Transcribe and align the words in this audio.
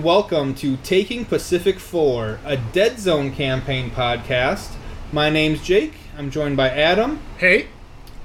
Hello, 0.00 0.16
and 0.16 0.30
welcome 0.30 0.54
to 0.54 0.78
Taking 0.78 1.26
Pacific 1.26 1.78
4, 1.78 2.38
a 2.46 2.56
Dead 2.56 2.98
Zone 2.98 3.32
campaign 3.32 3.90
podcast. 3.90 4.76
My 5.12 5.28
name's 5.28 5.60
Jake. 5.62 5.92
I'm 6.16 6.30
joined 6.30 6.56
by 6.56 6.70
Adam, 6.70 7.20
Hey. 7.36 7.66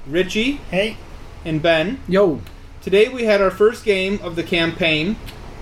Richie, 0.06 0.52
Hey, 0.70 0.96
and 1.44 1.60
Ben. 1.60 2.00
Yo. 2.08 2.40
Today 2.80 3.08
we 3.10 3.24
had 3.24 3.42
our 3.42 3.50
first 3.50 3.84
game 3.84 4.18
of 4.22 4.36
the 4.36 4.42
campaign, 4.42 5.16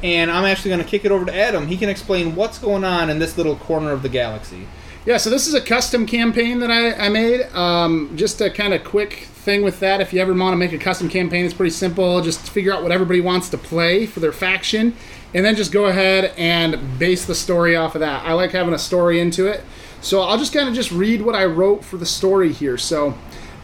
and 0.05 0.30
I'm 0.30 0.45
actually 0.45 0.69
going 0.70 0.84
to 0.84 0.89
kick 0.89 1.05
it 1.05 1.11
over 1.11 1.25
to 1.25 1.34
Adam. 1.34 1.66
He 1.66 1.77
can 1.77 1.89
explain 1.89 2.37
what's 2.37 2.59
going 2.61 2.84
on 2.84 3.11
in 3.11 3.19
this 3.19 3.37
little 3.37 3.56
corner 3.56 3.91
of 3.91 4.03
the 4.03 4.09
galaxy. 4.09 4.69
Yeah, 5.05 5.17
so 5.17 5.31
this 5.31 5.48
is 5.48 5.55
a 5.55 5.61
custom 5.61 6.06
campaign 6.06 6.61
that 6.61 6.70
I, 6.70 6.92
I 6.95 7.09
made. 7.09 7.42
Um, 7.55 8.12
just 8.15 8.41
a 8.41 8.51
kind 8.51 8.73
of 8.73 8.84
quick 8.84 9.27
thing 9.45 9.62
with 9.62 9.80
that. 9.80 10.01
If 10.01 10.12
you 10.12 10.21
ever 10.21 10.33
want 10.33 10.53
to 10.53 10.57
make 10.57 10.73
a 10.73 10.79
custom 10.79 11.09
campaign, 11.09 11.45
it's 11.45 11.55
pretty 11.55 11.71
simple. 11.71 12.21
Just 12.23 12.48
figure 12.48 12.73
out 12.73 12.83
what 12.83 12.91
everybody 12.91 13.21
wants 13.21 13.48
to 13.51 13.59
play 13.59 14.07
for 14.07 14.20
their 14.20 14.33
faction, 14.33 14.97
and 15.34 15.45
then 15.45 15.55
just 15.55 15.70
go 15.70 15.87
ahead 15.87 16.33
and 16.37 16.98
base 16.98 17.27
the 17.27 17.34
story 17.34 17.77
off 17.77 17.95
of 17.95 18.01
that. 18.01 18.25
I 18.25 18.33
like 18.33 18.53
having 18.53 18.75
a 18.75 18.79
story 18.79 19.20
into 19.20 19.47
it. 19.47 19.62
So 20.01 20.20
I'll 20.20 20.39
just 20.39 20.53
kind 20.53 20.69
of 20.69 20.75
just 20.75 20.91
read 20.91 21.23
what 21.23 21.34
I 21.34 21.45
wrote 21.45 21.84
for 21.84 21.97
the 21.97 22.07
story 22.07 22.53
here. 22.53 22.77
So 22.77 23.17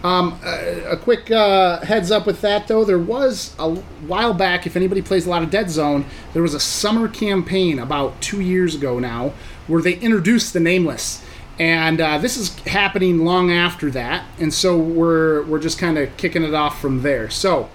um, 0.03 0.41
a, 0.43 0.93
a 0.93 0.97
quick 0.97 1.31
uh, 1.31 1.81
heads 1.81 2.11
up 2.11 2.27
with 2.27 2.41
that 2.41 2.67
though, 2.67 2.85
there 2.85 2.99
was 2.99 3.55
a 3.59 3.75
while 3.75 4.33
back. 4.33 4.67
If 4.67 4.75
anybody 4.77 5.03
plays 5.03 5.27
a 5.27 5.31
lot 5.31 5.43
of 5.43 5.51
Dead 5.51 5.69
Zone, 5.71 6.07
there 6.33 6.43
was 6.43 6.55
a 6.55 6.61
summer 6.61 7.09
campaign 7.09 7.79
about 7.79 8.21
two 8.23 8.41
years 8.41 8.75
ago 8.75 8.99
now 8.99 9.35
where 9.67 9.83
they 9.83 9.95
introduced 9.95 10.55
the 10.55 10.61
Nameless, 10.61 11.23
and 11.61 12.01
uh, 12.01 12.17
this 12.17 12.39
is 12.39 12.59
happening 12.61 13.19
long 13.19 13.53
after 13.53 13.91
that, 13.91 14.25
and 14.39 14.53
so 14.53 14.79
we're 14.79 15.43
we're 15.45 15.59
just 15.59 15.79
kind 15.79 15.99
of 15.99 16.17
kicking 16.17 16.43
it 16.43 16.55
off 16.55 16.81
from 16.81 17.03
there. 17.03 17.29
So 17.29 17.69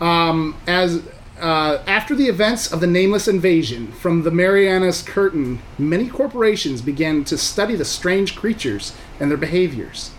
um, 0.00 0.56
as 0.68 1.02
uh, 1.40 1.82
after 1.88 2.14
the 2.14 2.26
events 2.26 2.72
of 2.72 2.78
the 2.78 2.86
Nameless 2.86 3.26
invasion 3.26 3.88
from 3.90 4.22
the 4.22 4.30
Marianas 4.30 5.02
Curtain, 5.02 5.60
many 5.76 6.08
corporations 6.08 6.80
began 6.80 7.24
to 7.24 7.36
study 7.36 7.74
the 7.74 7.84
strange 7.84 8.36
creatures 8.36 8.94
and 9.18 9.28
their 9.28 9.36
behaviors. 9.36 10.12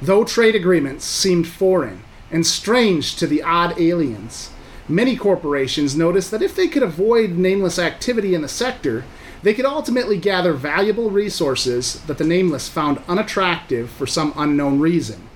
Though 0.00 0.22
trade 0.22 0.54
agreements 0.54 1.04
seemed 1.04 1.48
foreign 1.48 2.04
and 2.30 2.46
strange 2.46 3.16
to 3.16 3.26
the 3.26 3.42
odd 3.42 3.78
aliens, 3.80 4.50
many 4.88 5.16
corporations 5.16 5.96
noticed 5.96 6.30
that 6.30 6.42
if 6.42 6.54
they 6.54 6.68
could 6.68 6.84
avoid 6.84 7.30
nameless 7.32 7.80
activity 7.80 8.36
in 8.36 8.42
the 8.42 8.48
sector, 8.48 9.04
they 9.42 9.54
could 9.54 9.64
ultimately 9.64 10.18
gather 10.18 10.52
valuable 10.52 11.10
resources 11.10 12.00
that 12.02 12.18
the 12.18 12.24
Nameless 12.24 12.68
found 12.68 13.02
unattractive 13.08 13.90
for 13.90 14.06
some 14.06 14.32
unknown 14.36 14.78
reason. 14.78 15.28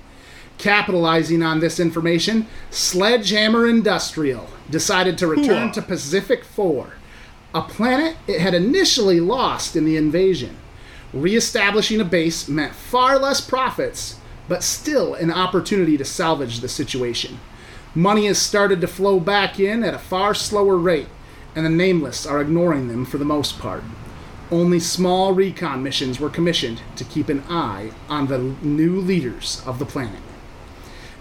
Capitalizing 0.57 1.43
on 1.43 1.59
this 1.59 1.79
information, 1.79 2.47
Sledgehammer 2.71 3.67
Industrial 3.67 4.47
decided 4.69 5.17
to 5.17 5.27
return 5.27 5.71
to 5.73 5.81
Pacific 5.81 6.43
4, 6.43 6.93
a 7.53 7.61
planet 7.61 8.17
it 8.27 8.39
had 8.39 8.53
initially 8.53 9.19
lost 9.19 9.75
in 9.75 9.85
the 9.85 9.97
invasion. 9.97 10.57
Reestablishing 11.13 12.01
a 12.01 12.05
base 12.05 12.47
meant 12.47 12.75
far 12.75 13.19
less 13.19 13.39
profits, 13.39 14.19
but 14.47 14.63
still 14.63 15.13
an 15.13 15.31
opportunity 15.31 15.97
to 15.97 16.05
salvage 16.05 16.59
the 16.59 16.67
situation. 16.67 17.39
Money 17.93 18.27
has 18.27 18.37
started 18.37 18.81
to 18.81 18.87
flow 18.87 19.19
back 19.19 19.59
in 19.59 19.83
at 19.83 19.93
a 19.93 19.99
far 19.99 20.33
slower 20.33 20.77
rate, 20.77 21.07
and 21.57 21.65
the 21.65 21.71
Nameless 21.71 22.27
are 22.27 22.39
ignoring 22.39 22.87
them 22.87 23.03
for 23.03 23.17
the 23.17 23.25
most 23.25 23.57
part. 23.57 23.83
Only 24.51 24.79
small 24.79 25.33
recon 25.33 25.81
missions 25.81 26.19
were 26.19 26.29
commissioned 26.29 26.83
to 26.95 27.03
keep 27.03 27.29
an 27.29 27.43
eye 27.49 27.93
on 28.07 28.27
the 28.27 28.37
new 28.37 29.01
leaders 29.01 29.63
of 29.65 29.79
the 29.79 29.85
planet. 29.85 30.21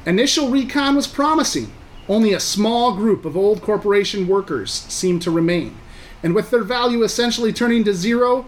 Initial 0.04 0.50
recon 0.50 0.94
was 0.94 1.06
promising. 1.06 1.72
Only 2.06 2.34
a 2.34 2.38
small 2.38 2.94
group 2.94 3.24
of 3.24 3.34
old 3.34 3.62
corporation 3.62 4.28
workers 4.28 4.70
seemed 4.70 5.22
to 5.22 5.30
remain, 5.30 5.78
and 6.22 6.34
with 6.34 6.50
their 6.50 6.62
value 6.62 7.02
essentially 7.02 7.50
turning 7.50 7.82
to 7.84 7.94
zero, 7.94 8.44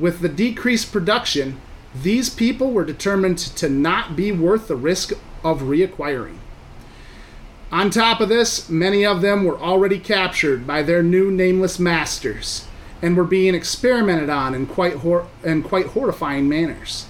with 0.00 0.18
the 0.18 0.28
decreased 0.28 0.90
production, 0.90 1.60
these 1.94 2.28
people 2.28 2.72
were 2.72 2.84
determined 2.84 3.38
to 3.38 3.68
not 3.68 4.16
be 4.16 4.32
worth 4.32 4.66
the 4.66 4.74
risk 4.74 5.12
of 5.44 5.62
reacquiring. 5.62 6.38
On 7.70 7.90
top 7.90 8.20
of 8.20 8.30
this, 8.30 8.70
many 8.70 9.04
of 9.04 9.20
them 9.20 9.44
were 9.44 9.58
already 9.58 9.98
captured 9.98 10.66
by 10.66 10.82
their 10.82 11.02
new 11.02 11.30
nameless 11.30 11.78
masters 11.78 12.66
and 13.02 13.14
were 13.14 13.24
being 13.24 13.54
experimented 13.54 14.30
on 14.30 14.54
in 14.54 14.66
quite, 14.66 14.94
hor- 14.94 15.26
in 15.44 15.62
quite 15.62 15.86
horrifying 15.88 16.48
manners. 16.48 17.06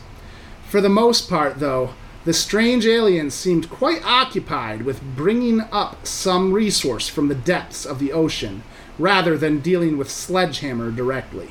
For 0.66 0.80
the 0.80 0.88
most 0.88 1.30
part, 1.30 1.60
though, 1.60 1.94
the 2.24 2.32
strange 2.32 2.86
aliens 2.86 3.34
seemed 3.34 3.70
quite 3.70 4.04
occupied 4.04 4.82
with 4.82 5.00
bringing 5.16 5.60
up 5.72 6.06
some 6.06 6.52
resource 6.52 7.08
from 7.08 7.28
the 7.28 7.34
depths 7.34 7.86
of 7.86 8.00
the 8.00 8.12
ocean 8.12 8.64
rather 8.98 9.38
than 9.38 9.60
dealing 9.60 9.96
with 9.96 10.10
Sledgehammer 10.10 10.90
directly. 10.90 11.50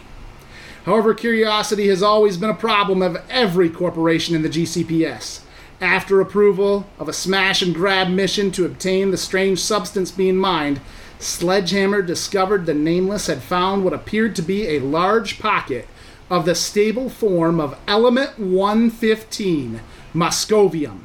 However, 0.85 1.13
curiosity 1.13 1.87
has 1.87 2.03
always 2.03 2.37
been 2.37 2.49
a 2.49 2.53
problem 2.53 3.01
of 3.01 3.17
every 3.29 3.69
corporation 3.69 4.35
in 4.35 4.41
the 4.41 4.49
GCPS. 4.49 5.41
After 5.79 6.19
approval 6.19 6.87
of 6.97 7.07
a 7.07 7.13
smash 7.13 7.61
and 7.61 7.73
grab 7.73 8.09
mission 8.09 8.51
to 8.53 8.65
obtain 8.65 9.11
the 9.11 9.17
strange 9.17 9.59
substance 9.59 10.09
being 10.09 10.37
mined, 10.37 10.81
Sledgehammer 11.19 12.01
discovered 12.01 12.65
the 12.65 12.73
Nameless 12.73 13.27
had 13.27 13.43
found 13.43 13.83
what 13.83 13.93
appeared 13.93 14.35
to 14.37 14.41
be 14.41 14.67
a 14.67 14.79
large 14.79 15.37
pocket 15.37 15.87
of 16.31 16.45
the 16.45 16.55
stable 16.55 17.09
form 17.09 17.59
of 17.59 17.77
Element 17.87 18.39
115, 18.39 19.81
Moscovium. 20.15 21.01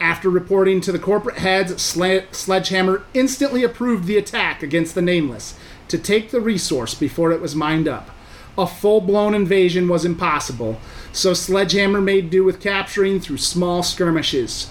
After 0.00 0.30
reporting 0.30 0.80
to 0.80 0.92
the 0.92 0.98
corporate 0.98 1.36
heads, 1.38 1.82
Sledgehammer 1.82 3.04
instantly 3.12 3.62
approved 3.62 4.06
the 4.06 4.16
attack 4.16 4.62
against 4.62 4.94
the 4.94 5.02
Nameless 5.02 5.58
to 5.88 5.98
take 5.98 6.30
the 6.30 6.40
resource 6.40 6.94
before 6.94 7.32
it 7.32 7.40
was 7.42 7.54
mined 7.54 7.86
up. 7.86 8.10
A 8.56 8.66
full 8.66 9.00
blown 9.00 9.34
invasion 9.34 9.88
was 9.88 10.06
impossible, 10.06 10.80
so 11.12 11.34
Sledgehammer 11.34 12.00
made 12.00 12.30
do 12.30 12.44
with 12.44 12.60
capturing 12.60 13.20
through 13.20 13.38
small 13.38 13.82
skirmishes. 13.82 14.70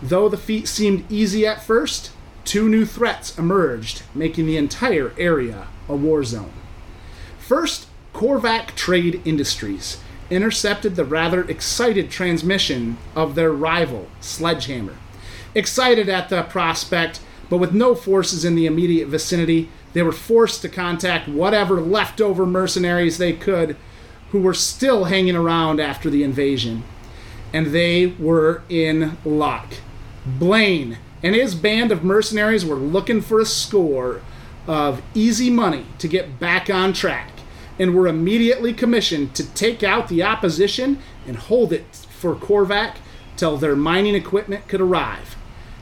Though 0.00 0.28
the 0.28 0.36
feat 0.36 0.68
seemed 0.68 1.10
easy 1.10 1.46
at 1.46 1.62
first, 1.62 2.12
two 2.44 2.68
new 2.68 2.84
threats 2.84 3.38
emerged, 3.38 4.02
making 4.14 4.46
the 4.46 4.56
entire 4.56 5.12
area 5.18 5.66
a 5.88 5.96
war 5.96 6.24
zone. 6.24 6.52
First, 7.38 7.88
Korvac 8.12 8.74
Trade 8.74 9.20
Industries 9.24 9.98
intercepted 10.30 10.96
the 10.96 11.04
rather 11.04 11.42
excited 11.48 12.10
transmission 12.10 12.96
of 13.14 13.34
their 13.34 13.52
rival, 13.52 14.08
Sledgehammer. 14.20 14.96
Excited 15.54 16.08
at 16.08 16.28
the 16.28 16.42
prospect, 16.42 17.20
but 17.50 17.58
with 17.58 17.72
no 17.72 17.94
forces 17.94 18.44
in 18.44 18.54
the 18.54 18.66
immediate 18.66 19.08
vicinity, 19.08 19.68
they 19.92 20.02
were 20.02 20.12
forced 20.12 20.62
to 20.62 20.68
contact 20.68 21.28
whatever 21.28 21.80
leftover 21.80 22.46
mercenaries 22.46 23.18
they 23.18 23.32
could 23.32 23.76
who 24.34 24.40
were 24.40 24.52
still 24.52 25.04
hanging 25.04 25.36
around 25.36 25.78
after 25.78 26.10
the 26.10 26.24
invasion. 26.24 26.82
And 27.52 27.68
they 27.68 28.06
were 28.18 28.62
in 28.68 29.16
luck. 29.24 29.74
Blaine 30.26 30.98
and 31.22 31.36
his 31.36 31.54
band 31.54 31.92
of 31.92 32.02
mercenaries 32.02 32.66
were 32.66 32.74
looking 32.74 33.20
for 33.20 33.38
a 33.38 33.46
score 33.46 34.22
of 34.66 35.00
easy 35.14 35.50
money 35.50 35.86
to 35.98 36.08
get 36.08 36.40
back 36.40 36.68
on 36.68 36.92
track 36.92 37.30
and 37.78 37.94
were 37.94 38.08
immediately 38.08 38.72
commissioned 38.72 39.36
to 39.36 39.48
take 39.54 39.84
out 39.84 40.08
the 40.08 40.24
opposition 40.24 40.98
and 41.28 41.36
hold 41.36 41.72
it 41.72 41.94
for 41.94 42.34
Korvac 42.34 42.96
till 43.36 43.56
their 43.56 43.76
mining 43.76 44.16
equipment 44.16 44.66
could 44.66 44.80
arrive. 44.80 45.36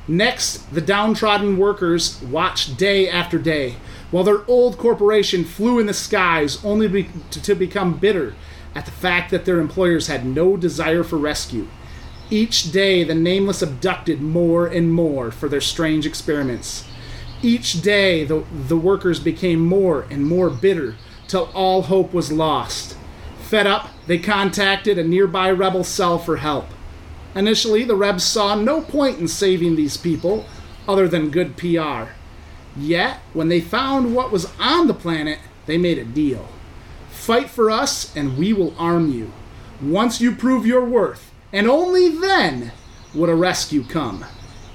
Next, 0.06 0.74
the 0.74 0.82
downtrodden 0.82 1.56
workers 1.56 2.20
watched 2.20 2.76
day 2.76 3.08
after 3.08 3.38
day 3.38 3.76
while 4.12 4.22
their 4.22 4.48
old 4.48 4.78
corporation 4.78 5.44
flew 5.44 5.80
in 5.80 5.86
the 5.86 5.94
skies 5.94 6.64
only 6.64 6.86
be- 6.86 7.08
to, 7.32 7.54
become 7.56 7.98
bitter 7.98 8.34
at 8.74 8.84
the 8.84 8.92
fact 8.92 9.32
that 9.32 9.44
their 9.44 9.58
employers 9.58 10.06
had 10.06 10.24
no 10.24 10.56
desire 10.56 11.02
for 11.02 11.16
rescue. 11.16 11.66
Each 12.30 12.70
day, 12.70 13.02
the 13.02 13.14
Nameless 13.14 13.60
abducted 13.60 14.20
more 14.22 14.66
and 14.66 14.92
more 14.92 15.32
for 15.32 15.48
their 15.48 15.60
strange 15.60 16.06
experiments. 16.06 16.84
Each 17.42 17.82
day, 17.82 18.24
the, 18.24 18.44
the 18.68 18.76
workers 18.76 19.18
became 19.18 19.60
more 19.60 20.06
and 20.10 20.24
more 20.24 20.48
bitter 20.48 20.94
till 21.26 21.50
all 21.54 21.82
hope 21.82 22.12
was 22.12 22.30
lost. 22.30 22.96
Fed 23.40 23.66
up, 23.66 23.90
they 24.06 24.18
contacted 24.18 24.98
a 24.98 25.04
nearby 25.04 25.50
rebel 25.50 25.84
cell 25.84 26.18
for 26.18 26.36
help. 26.36 26.66
Initially, 27.34 27.84
the 27.84 27.96
Rebs 27.96 28.24
saw 28.24 28.54
no 28.54 28.82
point 28.82 29.18
in 29.18 29.26
saving 29.26 29.76
these 29.76 29.96
people 29.96 30.44
other 30.86 31.08
than 31.08 31.30
good 31.30 31.56
PR. 31.56 32.12
Yet, 32.76 33.18
when 33.32 33.48
they 33.48 33.60
found 33.60 34.14
what 34.14 34.32
was 34.32 34.52
on 34.58 34.86
the 34.86 34.94
planet, 34.94 35.38
they 35.66 35.78
made 35.78 35.98
a 35.98 36.04
deal. 36.04 36.48
Fight 37.10 37.50
for 37.50 37.70
us, 37.70 38.14
and 38.16 38.38
we 38.38 38.52
will 38.52 38.74
arm 38.78 39.10
you. 39.10 39.32
Once 39.80 40.20
you 40.20 40.34
prove 40.34 40.66
your 40.66 40.84
worth, 40.84 41.32
and 41.52 41.68
only 41.68 42.08
then 42.08 42.72
would 43.14 43.28
a 43.28 43.34
rescue 43.34 43.84
come. 43.84 44.24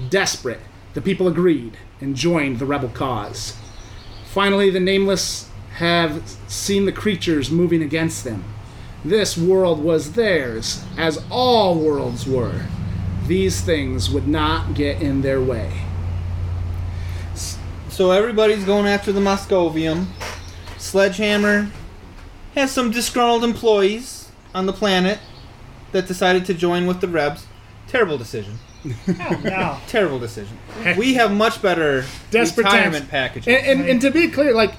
Desperate, 0.10 0.60
the 0.94 1.02
people 1.02 1.28
agreed 1.28 1.78
and 2.00 2.16
joined 2.16 2.60
the 2.60 2.66
rebel 2.66 2.90
cause. 2.90 3.58
Finally, 4.26 4.70
the 4.70 4.80
Nameless 4.80 5.50
have 5.76 6.24
seen 6.48 6.86
the 6.86 6.92
creatures 6.92 7.50
moving 7.50 7.82
against 7.82 8.24
them. 8.24 8.44
This 9.04 9.38
world 9.38 9.84
was 9.84 10.14
theirs, 10.14 10.84
as 10.98 11.24
all 11.30 11.80
worlds 11.80 12.28
were. 12.28 12.66
These 13.26 13.62
things 13.62 14.10
would 14.10 14.28
not 14.28 14.74
get 14.74 15.02
in 15.02 15.22
their 15.22 15.42
way. 15.42 15.87
So 17.98 18.12
everybody's 18.12 18.64
going 18.64 18.86
after 18.86 19.12
the 19.12 19.20
Moscovium, 19.22 20.06
Sledgehammer 20.78 21.72
has 22.54 22.72
some 22.72 22.92
disgruntled 22.92 23.44
employees 23.44 24.30
on 24.54 24.68
the 24.68 24.72
planet 24.72 25.18
that 25.94 26.06
decided 26.06 26.46
to 26.46 26.54
join 26.54 26.86
with 26.86 27.02
the 27.02 27.08
Rebs. 27.08 27.48
Terrible 27.88 28.20
decision. 28.20 28.60
Oh, 28.86 29.42
no. 29.44 29.80
Terrible 29.88 30.20
decision. 30.20 30.60
We 30.96 31.16
have 31.16 31.32
much 31.32 31.60
better 31.60 32.06
Desperate 32.30 32.66
retirement 32.66 33.06
times. 33.06 33.10
packages. 33.10 33.48
And, 33.48 33.66
and, 33.66 33.90
and 33.90 34.02
to 34.02 34.12
be 34.12 34.28
clear, 34.28 34.54
like 34.54 34.76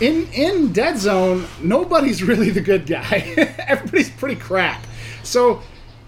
in 0.00 0.26
in 0.32 0.72
Dead 0.72 0.98
Zone, 0.98 1.46
nobody's 1.62 2.22
really 2.24 2.50
the 2.50 2.60
good 2.60 2.86
guy. 2.86 3.34
Everybody's 3.68 4.10
pretty 4.10 4.34
crap. 4.34 4.84
So 5.22 5.58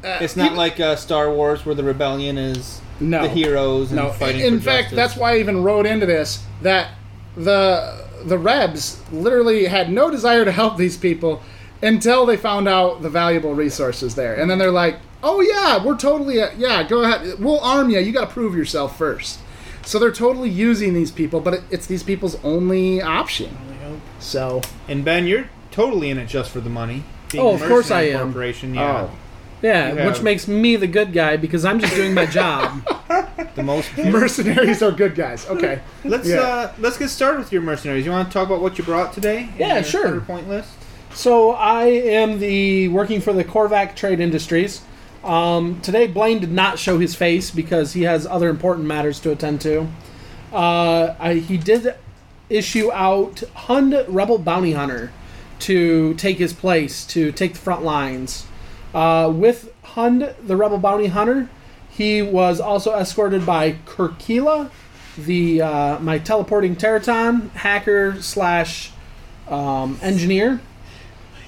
uh, 0.03 0.19
it's 0.21 0.35
not 0.35 0.47
even- 0.47 0.57
like 0.57 0.81
uh, 0.81 0.97
Star 0.97 1.33
Wars 1.33 1.65
where 1.65 1.77
the 1.77 1.85
rebellion 1.85 2.39
is 2.39 2.81
No. 3.01 3.23
the 3.23 3.29
heroes 3.29 3.91
and 3.91 4.01
no. 4.01 4.11
fighting. 4.11 4.43
In 4.43 4.59
for 4.59 4.65
fact, 4.65 4.83
justice. 4.91 4.97
that's 4.97 5.17
why 5.17 5.35
I 5.35 5.39
even 5.39 5.63
wrote 5.63 5.87
into 5.87 6.07
this 6.07 6.45
that 6.63 6.93
the 7.37 8.05
the 8.25 8.39
Rebs 8.39 9.01
literally 9.11 9.65
had 9.67 9.91
no 9.91 10.11
desire 10.11 10.45
to 10.45 10.53
help 10.53 10.77
these 10.77 10.97
people 10.97 11.43
until 11.83 12.27
they 12.27 12.37
found 12.37 12.69
out 12.69 13.01
the 13.01 13.09
valuable 13.09 13.55
resources 13.55 14.15
there, 14.15 14.35
and 14.35 14.51
then 14.51 14.59
they're 14.59 14.71
like, 14.71 14.97
"Oh 15.23 15.41
yeah, 15.41 15.83
we're 15.83 15.97
totally 15.97 16.41
uh, 16.41 16.51
yeah, 16.57 16.83
go 16.87 17.03
ahead, 17.03 17.39
we'll 17.39 17.61
arm 17.61 17.91
you. 17.91 17.99
You 18.01 18.13
got 18.13 18.29
to 18.29 18.33
prove 18.33 18.55
yourself 18.55 18.99
first. 18.99 19.41
So 19.83 19.99
they're 19.99 20.13
totally 20.13 20.51
using 20.51 20.93
these 20.93 21.11
people, 21.11 21.41
but 21.41 21.55
it, 21.55 21.63
it's 21.71 21.87
these 21.87 22.03
people's 22.03 22.37
only 22.45 23.01
option. 23.01 23.57
So 24.19 24.61
And 24.87 25.05
Ben, 25.05 25.27
you're 25.27 25.49
totally 25.71 26.11
in 26.11 26.19
it 26.19 26.27
just 26.27 26.51
for 26.51 26.61
the 26.61 26.71
money. 26.71 27.05
Being 27.33 27.45
Oh, 27.45 27.55
of 27.55 27.63
course 27.63 27.91
I 27.91 28.03
am. 28.03 28.33
Corporation, 28.33 28.75
yeah. 28.75 29.09
Oh. 29.11 29.17
Yeah, 29.63 29.89
You 29.91 30.07
which 30.07 30.17
have- 30.17 30.23
makes 30.23 30.49
me 30.49 30.77
the 30.77 30.87
good 30.87 31.13
guy 31.13 31.37
because 31.37 31.65
I'm 31.65 31.79
just 31.81 31.95
doing 31.95 32.15
my 32.15 32.27
job. 32.27 32.83
The 33.57 33.65
most. 33.65 33.91
mercenaries 33.99 34.81
are 34.81 34.93
good 34.93 35.17
guys. 35.17 35.45
Okay. 35.49 35.81
Let's 36.05 36.29
Yeah. 36.29 36.37
uh, 36.41 36.73
let's 36.79 36.97
get 36.97 37.09
started 37.09 37.41
with 37.41 37.53
your 37.53 37.63
mercenaries. 37.63 38.05
You 38.07 38.13
want 38.13 38.29
to 38.29 38.33
talk 38.33 38.47
about 38.47 38.61
what 38.63 38.79
you 38.79 38.85
brought 38.85 39.13
today? 39.13 39.49
in 39.55 39.59
Yeah, 39.59 39.75
your 39.77 39.85
sure. 39.85 40.03
100 40.05 40.27
Point 40.27 40.49
list. 40.49 40.71
So 41.13 41.51
I 41.51 41.87
am 41.87 42.39
the 42.39 42.87
working 42.89 43.21
for 43.21 43.33
the 43.33 43.43
Korvac 43.43 43.97
Trade 43.97 44.21
Industries. 44.21 44.83
Um, 45.25 45.81
today 45.81 46.07
Blaine 46.07 46.39
did 46.39 46.53
not 46.53 46.79
show 46.79 46.99
his 47.01 47.17
face 47.17 47.51
because 47.51 47.93
he 47.95 48.03
has 48.03 48.25
other 48.25 48.49
important 48.49 48.87
matters 48.87 49.19
to 49.21 49.33
attend 49.33 49.61
to. 49.63 49.89
Uh, 50.53 51.15
I, 51.19 51.35
he 51.35 51.57
did 51.57 51.95
issue 52.49 52.93
out 52.93 53.43
Hund 53.55 54.05
Rebel 54.09 54.39
Bounty 54.39 54.73
Hunter 54.73 55.11
to 55.61 56.15
take 56.15 56.39
his 56.39 56.53
place, 56.53 57.05
to 57.07 57.33
take 57.33 57.55
the 57.55 57.59
front 57.59 57.83
lines. 57.83 58.47
Uh, 58.95 59.33
with 59.35 59.73
Hund, 59.85 60.35
the 60.43 60.57
Rebel 60.57 60.79
Bounty 60.79 61.07
Hunter, 61.07 61.49
he 61.91 62.23
was 62.23 62.61
also 62.61 62.95
escorted 62.95 63.45
by 63.45 63.73
Kirkila, 63.87 64.71
the 65.17 65.63
uh, 65.63 65.99
my 65.99 66.19
teleporting 66.19 66.77
Teraton 66.77 67.51
hacker 67.51 68.21
slash 68.23 68.91
um, 69.49 69.99
engineer, 70.03 70.61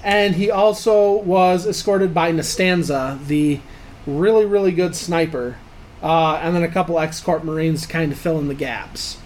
and 0.03 0.35
he 0.35 0.51
also 0.51 1.13
was 1.13 1.65
escorted 1.65 2.13
by 2.13 2.31
Nastanza, 2.31 3.25
the 3.25 3.59
really 4.05 4.45
really 4.45 4.71
good 4.71 4.95
sniper, 4.95 5.57
uh, 6.01 6.35
and 6.35 6.55
then 6.55 6.63
a 6.63 6.67
couple 6.67 6.99
ex-corp 6.99 7.43
marines 7.43 7.83
to 7.83 7.87
kind 7.87 8.11
of 8.11 8.17
fill 8.17 8.37
in 8.39 8.47
the 8.47 8.55
gaps. 8.55 9.17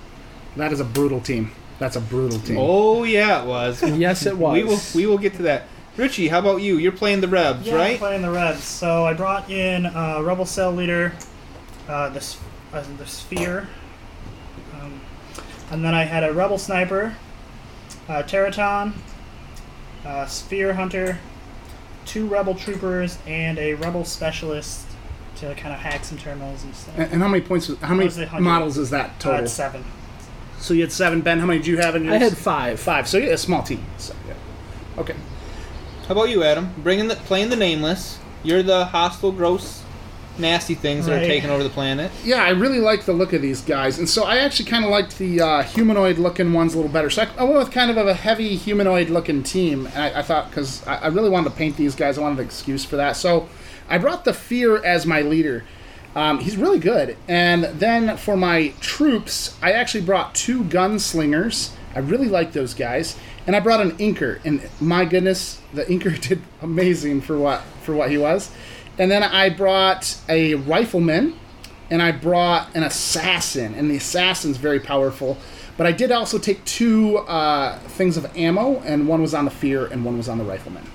That 0.55 0.71
is 0.71 0.79
a 0.79 0.85
brutal 0.85 1.19
team. 1.19 1.51
That's 1.79 1.95
a 1.95 2.01
brutal 2.01 2.39
team. 2.39 2.57
Oh 2.59 3.03
yeah, 3.03 3.43
it 3.43 3.47
was. 3.47 3.83
Yes, 3.83 4.25
it 4.25 4.37
was. 4.37 4.53
we 4.53 4.63
will 4.63 4.79
we 4.95 5.05
will 5.05 5.19
get 5.19 5.33
to 5.35 5.43
that. 5.43 5.63
Richie, 5.97 6.27
how 6.27 6.39
about 6.39 6.57
you? 6.61 6.77
You're 6.77 6.91
playing 6.91 7.21
the 7.21 7.27
Rebs, 7.27 7.65
Yeah, 7.65 7.73
I'm 7.73 7.79
right? 7.79 7.97
playing 7.99 8.21
the 8.21 8.29
Rebs. 8.29 8.63
So 8.63 9.05
I 9.05 9.13
brought 9.13 9.49
in 9.49 9.87
uh, 9.87 10.21
Rebel 10.21 10.45
Cell 10.45 10.71
Leader, 10.71 11.13
uh, 11.89 12.09
the, 12.09 12.35
uh, 12.71 12.83
the 12.97 13.05
Sphere, 13.07 13.67
um, 14.79 15.01
and 15.71 15.83
then 15.83 15.95
I 15.95 16.03
had 16.03 16.23
a 16.23 16.31
Rebel 16.31 16.59
Sniper, 16.59 17.15
uh, 18.07 18.21
Teraton, 18.23 18.93
uh, 20.05 20.27
Spear 20.27 20.73
Hunter, 20.75 21.17
two 22.05 22.27
Rebel 22.27 22.53
Troopers, 22.53 23.17
and 23.25 23.57
a 23.57 23.73
Rebel 23.73 24.05
Specialist 24.05 24.85
to 25.37 25.53
kind 25.55 25.73
of 25.73 25.79
hack 25.79 26.05
some 26.05 26.17
terminals 26.17 26.63
and 26.63 26.75
stuff. 26.75 26.93
And, 26.97 27.11
and 27.13 27.21
how 27.21 27.27
many 27.27 27.43
points? 27.43 27.71
How 27.81 27.93
many 27.95 28.09
models 28.39 28.77
is 28.77 28.91
that 28.91 29.09
Uh, 29.09 29.13
total? 29.19 29.43
it's 29.45 29.53
seven. 29.53 29.83
so 30.59 30.73
you 30.75 30.81
had 30.81 30.91
seven. 30.91 31.21
Ben, 31.21 31.39
how 31.39 31.45
many 31.47 31.59
did 31.59 31.67
you 31.67 31.77
have 31.77 31.95
in 31.95 32.05
yours? 32.05 32.15
I 32.15 32.17
had 32.19 32.37
five. 32.37 32.79
five. 32.79 33.07
So 33.07 33.17
yeah, 33.17 33.31
a 33.31 33.37
small 33.37 33.61
team. 33.63 33.83
So, 33.97 34.15
yeah. 34.27 34.33
Okay. 35.01 35.15
How 36.07 36.13
about 36.13 36.29
you, 36.29 36.43
Adam? 36.43 36.73
Bringing 36.77 37.07
the 37.07 37.15
playing 37.15 37.49
the 37.49 37.55
nameless. 37.55 38.19
You're 38.43 38.63
the 38.63 38.85
hostile, 38.85 39.31
gross, 39.33 39.83
nasty 40.37 40.73
things 40.73 41.05
that 41.05 41.11
are 41.13 41.17
Right. 41.17 41.27
taking 41.27 41.49
over 41.49 41.63
the 41.63 41.69
planet. 41.69 42.11
Yeah, 42.23 42.41
I 42.43 42.49
really 42.51 42.79
like 42.79 43.03
the 43.05 43.11
look 43.11 43.33
of 43.33 43.41
these 43.41 43.61
guys, 43.61 43.99
and 43.99 44.07
so 44.07 44.23
I 44.23 44.37
actually 44.37 44.69
kind 44.69 44.85
of 44.85 44.91
liked 44.91 45.17
the 45.17 45.41
uh, 45.41 45.63
humanoid-looking 45.63 46.53
ones 46.53 46.73
a 46.73 46.77
little 46.77 46.91
better. 46.91 47.09
So 47.09 47.23
I, 47.23 47.27
I 47.39 47.43
went 47.43 47.57
with 47.57 47.71
kind 47.71 47.91
of 47.91 47.97
a 47.97 48.13
heavy 48.13 48.55
humanoid-looking 48.55 49.43
team, 49.43 49.87
and 49.87 50.01
I, 50.01 50.19
I 50.19 50.21
thought 50.21 50.49
because 50.49 50.85
I, 50.87 50.95
I 50.95 51.07
really 51.07 51.29
wanted 51.29 51.49
to 51.49 51.55
paint 51.57 51.75
these 51.75 51.93
guys, 51.95 52.17
I 52.17 52.21
wanted 52.21 52.39
an 52.39 52.45
excuse 52.45 52.85
for 52.85 52.95
that. 52.95 53.17
So 53.17 53.49
I 53.89 53.97
brought 53.97 54.23
the 54.23 54.33
Fear 54.33 54.83
as 54.85 55.05
my 55.05 55.21
leader. 55.21 55.65
Um, 56.15 56.39
he's 56.39 56.55
really 56.55 56.79
good. 56.79 57.17
And 57.27 57.65
then 57.65 58.15
for 58.17 58.37
my 58.37 58.69
troops, 58.79 59.57
I 59.61 59.73
actually 59.73 60.01
brought 60.05 60.33
two 60.33 60.63
gunslingers. 60.63 61.71
I 61.97 62.01
really 62.01 62.27
like 62.27 62.51
those 62.51 62.75
guys, 62.75 63.17
and 63.47 63.55
I 63.55 63.59
brought 63.59 63.81
an 63.81 63.97
inker. 63.97 64.39
And 64.45 64.69
my 64.79 65.03
goodness, 65.03 65.59
the 65.73 65.83
inker 65.85 66.21
did 66.27 66.43
amazing 66.61 67.21
for 67.21 67.39
what 67.39 67.61
for 67.81 67.95
what 67.95 68.11
he 68.11 68.19
was. 68.19 68.51
And 68.99 69.09
then 69.09 69.23
I 69.23 69.49
brought 69.49 70.15
a 70.29 70.53
rifleman, 70.53 71.33
and 71.89 72.03
I 72.03 72.11
brought 72.11 72.75
an 72.75 72.83
assassin, 72.83 73.73
and 73.73 73.89
the 73.89 73.97
assassin's 73.97 74.57
very 74.57 74.79
powerful. 74.79 75.39
But 75.75 75.87
I 75.87 75.91
did 75.91 76.11
also 76.11 76.37
take 76.37 76.63
two 76.65 77.17
uh, 77.17 77.79
things 77.79 78.15
of 78.15 78.37
ammo, 78.37 78.79
and 78.81 79.07
one 79.07 79.23
was 79.23 79.33
on 79.33 79.45
the 79.45 79.51
fear, 79.51 79.87
and 79.87 80.05
one 80.05 80.17
was 80.17 80.29
on 80.29 80.37
the 80.37 80.43
rifleman. 80.43 80.85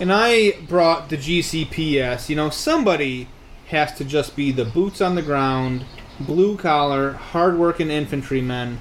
And 0.00 0.12
I 0.12 0.52
brought 0.66 1.10
the 1.10 1.16
GCPS. 1.16 2.28
You 2.28 2.34
know, 2.34 2.50
somebody 2.50 3.28
has 3.68 3.94
to 3.98 4.04
just 4.04 4.34
be 4.34 4.50
the 4.50 4.64
boots 4.64 5.00
on 5.00 5.14
the 5.14 5.22
ground, 5.22 5.84
blue 6.18 6.56
collar, 6.56 7.12
hardworking 7.12 7.88
infantrymen. 7.88 8.80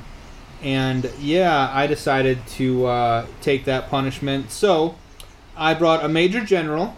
And 0.62 1.10
yeah, 1.20 1.72
I 1.74 1.88
decided 1.88 2.46
to 2.48 2.86
uh, 2.86 3.26
take 3.42 3.66
that 3.66 3.90
punishment. 3.90 4.52
So 4.52 4.96
I 5.56 5.74
brought 5.74 6.04
a 6.04 6.10
major 6.10 6.44
general. 6.44 6.96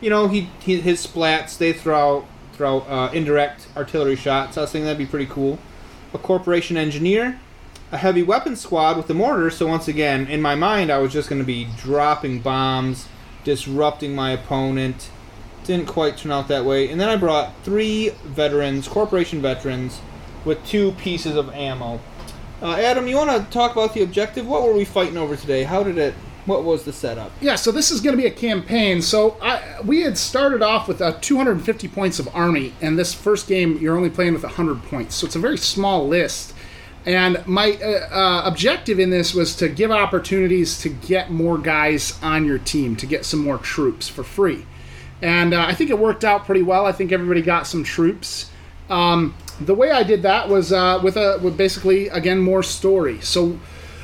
You 0.00 0.10
know, 0.10 0.28
he, 0.28 0.50
he 0.60 0.80
his 0.80 1.06
splats 1.06 1.56
they 1.56 1.72
throw 1.72 2.26
throw 2.52 2.80
uh, 2.80 3.10
indirect 3.12 3.68
artillery 3.76 4.16
shots. 4.16 4.56
I 4.56 4.62
was 4.62 4.72
thinking 4.72 4.86
that'd 4.86 4.98
be 4.98 5.06
pretty 5.06 5.26
cool. 5.26 5.58
A 6.14 6.18
corporation 6.18 6.76
engineer, 6.76 7.38
a 7.92 7.98
heavy 7.98 8.22
weapons 8.22 8.60
squad 8.60 8.96
with 8.96 9.06
the 9.06 9.14
mortar. 9.14 9.50
So 9.50 9.66
once 9.66 9.88
again, 9.88 10.26
in 10.26 10.40
my 10.40 10.54
mind, 10.54 10.90
I 10.90 10.98
was 10.98 11.12
just 11.12 11.28
going 11.28 11.40
to 11.40 11.46
be 11.46 11.68
dropping 11.76 12.40
bombs, 12.40 13.08
disrupting 13.44 14.14
my 14.14 14.30
opponent. 14.30 15.10
Didn't 15.64 15.86
quite 15.86 16.16
turn 16.16 16.32
out 16.32 16.48
that 16.48 16.64
way. 16.64 16.88
And 16.88 17.00
then 17.00 17.08
I 17.08 17.16
brought 17.16 17.52
three 17.62 18.10
veterans, 18.24 18.88
corporation 18.88 19.42
veterans, 19.42 20.00
with 20.44 20.64
two 20.64 20.92
pieces 20.92 21.36
of 21.36 21.52
ammo. 21.52 22.00
Uh, 22.62 22.72
Adam, 22.72 23.06
you 23.06 23.16
want 23.16 23.30
to 23.30 23.52
talk 23.52 23.72
about 23.72 23.92
the 23.92 24.02
objective? 24.02 24.46
What 24.46 24.62
were 24.62 24.72
we 24.72 24.84
fighting 24.84 25.18
over 25.18 25.36
today? 25.36 25.62
How 25.62 25.82
did 25.82 25.98
it? 25.98 26.14
What 26.46 26.64
was 26.64 26.84
the 26.84 26.92
setup? 26.92 27.32
Yeah, 27.40 27.56
so 27.56 27.72
this 27.72 27.90
is 27.90 28.00
going 28.00 28.16
to 28.16 28.22
be 28.22 28.28
a 28.28 28.30
campaign. 28.30 29.02
So 29.02 29.36
I, 29.42 29.80
we 29.84 30.02
had 30.02 30.16
started 30.16 30.62
off 30.62 30.86
with 30.86 31.02
uh, 31.02 31.18
250 31.20 31.88
points 31.88 32.18
of 32.18 32.28
army, 32.34 32.72
and 32.80 32.98
this 32.98 33.12
first 33.12 33.48
game 33.48 33.76
you're 33.78 33.96
only 33.96 34.10
playing 34.10 34.32
with 34.32 34.44
100 34.44 34.82
points. 34.84 35.16
So 35.16 35.26
it's 35.26 35.36
a 35.36 35.40
very 35.40 35.58
small 35.58 36.06
list. 36.06 36.54
And 37.04 37.44
my 37.46 37.72
uh, 37.72 38.14
uh, 38.14 38.42
objective 38.46 38.98
in 38.98 39.10
this 39.10 39.34
was 39.34 39.54
to 39.56 39.68
give 39.68 39.90
opportunities 39.90 40.80
to 40.80 40.88
get 40.88 41.30
more 41.30 41.58
guys 41.58 42.18
on 42.22 42.44
your 42.44 42.58
team, 42.58 42.96
to 42.96 43.06
get 43.06 43.24
some 43.24 43.40
more 43.40 43.58
troops 43.58 44.08
for 44.08 44.24
free. 44.24 44.66
And 45.20 45.52
uh, 45.52 45.64
I 45.66 45.74
think 45.74 45.90
it 45.90 45.98
worked 45.98 46.24
out 46.24 46.46
pretty 46.46 46.62
well. 46.62 46.86
I 46.86 46.92
think 46.92 47.12
everybody 47.12 47.42
got 47.42 47.66
some 47.66 47.84
troops. 47.84 48.50
Um, 48.88 49.34
the 49.60 49.74
way 49.74 49.90
I 49.90 50.02
did 50.02 50.22
that 50.22 50.48
was 50.48 50.72
uh, 50.72 51.00
with 51.02 51.16
a 51.16 51.38
with 51.42 51.56
basically 51.56 52.08
again 52.08 52.38
more 52.38 52.62
story. 52.62 53.20
So 53.20 53.58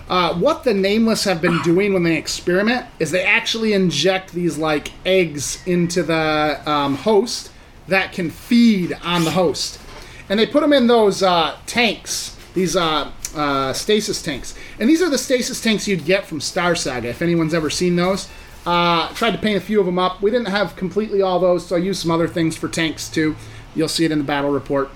uh, 0.09 0.35
what 0.35 0.65
the 0.65 0.75
nameless 0.75 1.25
have 1.25 1.41
been 1.41 1.61
doing 1.63 1.93
when 1.93 2.03
they 2.03 2.17
experiment 2.17 2.87
is 2.99 3.11
they 3.11 3.25
actually 3.25 3.73
inject 3.73 4.33
these 4.33 4.59
like 4.59 4.89
eggs 5.07 5.63
into 5.67 6.03
the 6.03 6.61
um, 6.67 6.97
host 6.97 7.51
that 7.89 8.13
can 8.13 8.31
feed 8.31 8.97
on 9.03 9.25
the 9.25 9.33
host, 9.33 9.81
and 10.29 10.39
they 10.39 10.47
put 10.47 10.61
them 10.61 10.73
in 10.73 10.87
those 10.87 11.23
uh, 11.23 11.57
tanks, 11.67 12.37
these 12.55 12.77
uh, 12.77 13.11
uh, 13.35 13.73
stasis 13.73 14.23
tanks, 14.23 14.55
and 14.79 14.89
these 14.89 15.03
are 15.03 15.11
the 15.11 15.19
stasis 15.19 15.61
tanks 15.61 15.87
you'd 15.87 16.05
get 16.05 16.27
from 16.27 16.41
Star 16.41 16.75
Saga. 16.75 17.09
If 17.09 17.23
anyone's 17.23 17.55
ever 17.55 17.71
seen 17.71 17.97
those, 17.97 18.29
uh, 18.67 19.13
tried 19.15 19.33
to 19.33 19.39
paint 19.39 19.57
a 19.57 19.61
few 19.61 19.81
of 19.81 19.87
them 19.87 19.99
up. 19.99 20.23
We 20.23 20.31
didn't 20.31 20.49
have 20.49 20.77
completely 20.77 21.23
all 21.23 21.41
those, 21.41 21.67
so 21.67 21.77
I 21.77 21.79
used 21.79 22.01
some 22.01 22.11
other 22.11 22.29
things 22.29 22.57
for 22.57 22.69
tanks 22.69 23.09
too. 23.09 23.37
You'll 23.75 23.89
see 23.89 24.05
it 24.05 24.13
in 24.13 24.19
the 24.19 24.25
battle 24.25 24.51
report. 24.51 24.91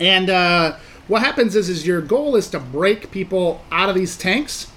And 0.00 0.30
uh, 0.30 0.76
what 1.08 1.22
happens 1.22 1.54
is, 1.54 1.68
is 1.68 1.86
your 1.86 2.00
goal 2.00 2.36
is 2.36 2.48
to 2.50 2.58
break 2.58 3.10
people 3.10 3.62
out 3.70 3.88
of 3.88 3.94
these 3.94 4.16
tanks, 4.16 4.70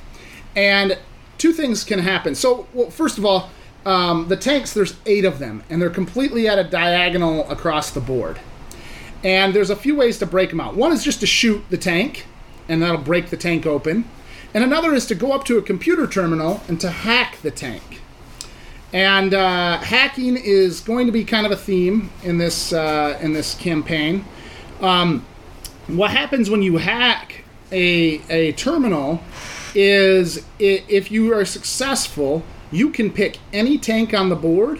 and 0.56 0.98
two 1.38 1.54
things 1.54 1.84
can 1.84 2.00
happen. 2.00 2.36
So, 2.36 2.68
well, 2.74 2.90
first 2.90 3.18
of 3.18 3.26
all, 3.26 3.50
um, 3.86 4.28
the 4.28 4.36
tanks 4.36 4.74
there's 4.74 4.96
eight 5.06 5.24
of 5.24 5.40
them, 5.40 5.64
and 5.70 5.82
they're 5.82 5.90
completely 5.90 6.48
at 6.48 6.60
a 6.60 6.64
diagonal 6.64 7.50
across 7.50 7.92
the 7.92 8.02
board. 8.02 8.40
And 9.24 9.54
there's 9.54 9.70
a 9.70 9.76
few 9.76 9.96
ways 9.96 10.20
to 10.20 10.26
break 10.26 10.50
them 10.50 10.60
out. 10.60 10.76
One 10.76 10.92
is 10.92 11.04
just 11.04 11.22
to 11.22 11.28
shoot 11.28 11.64
the 11.70 11.78
tank, 11.78 12.26
and 12.68 12.82
that'll 12.82 12.98
break 12.98 13.30
the 13.30 13.38
tank 13.38 13.66
open. 13.66 14.06
and 14.54 14.64
another 14.64 14.94
is 14.94 15.06
to 15.06 15.16
go 15.16 15.34
up 15.34 15.44
to 15.46 15.58
a 15.58 15.62
computer 15.62 16.08
terminal 16.08 16.62
and 16.68 16.80
to 16.82 16.90
hack 16.90 17.38
the 17.42 17.52
tank. 17.52 18.02
And 18.94 19.34
uh, 19.34 19.80
hacking 19.80 20.38
is 20.38 20.80
going 20.80 21.06
to 21.08 21.12
be 21.12 21.24
kind 21.24 21.46
of 21.46 21.52
a 21.52 21.58
theme 21.58 22.10
in 22.24 22.38
this 22.38 22.72
uh, 22.72 23.20
in 23.22 23.34
this 23.34 23.54
campaign. 23.56 24.26
Um, 24.82 25.26
what 25.88 26.12
happens 26.12 26.50
when 26.50 26.62
you 26.62 26.78
hack 26.78 27.44
a, 27.72 28.22
a 28.30 28.52
terminal 28.54 29.22
is 29.74 30.40
i- 30.60 30.84
if 30.88 31.12
you 31.12 31.34
are 31.34 31.46
successful, 31.46 32.44
you 32.72 32.90
can 32.90 33.10
pick 33.12 33.38
any 33.54 33.78
tank 33.78 34.14
on 34.14 34.30
the 34.30 34.36
board 34.36 34.80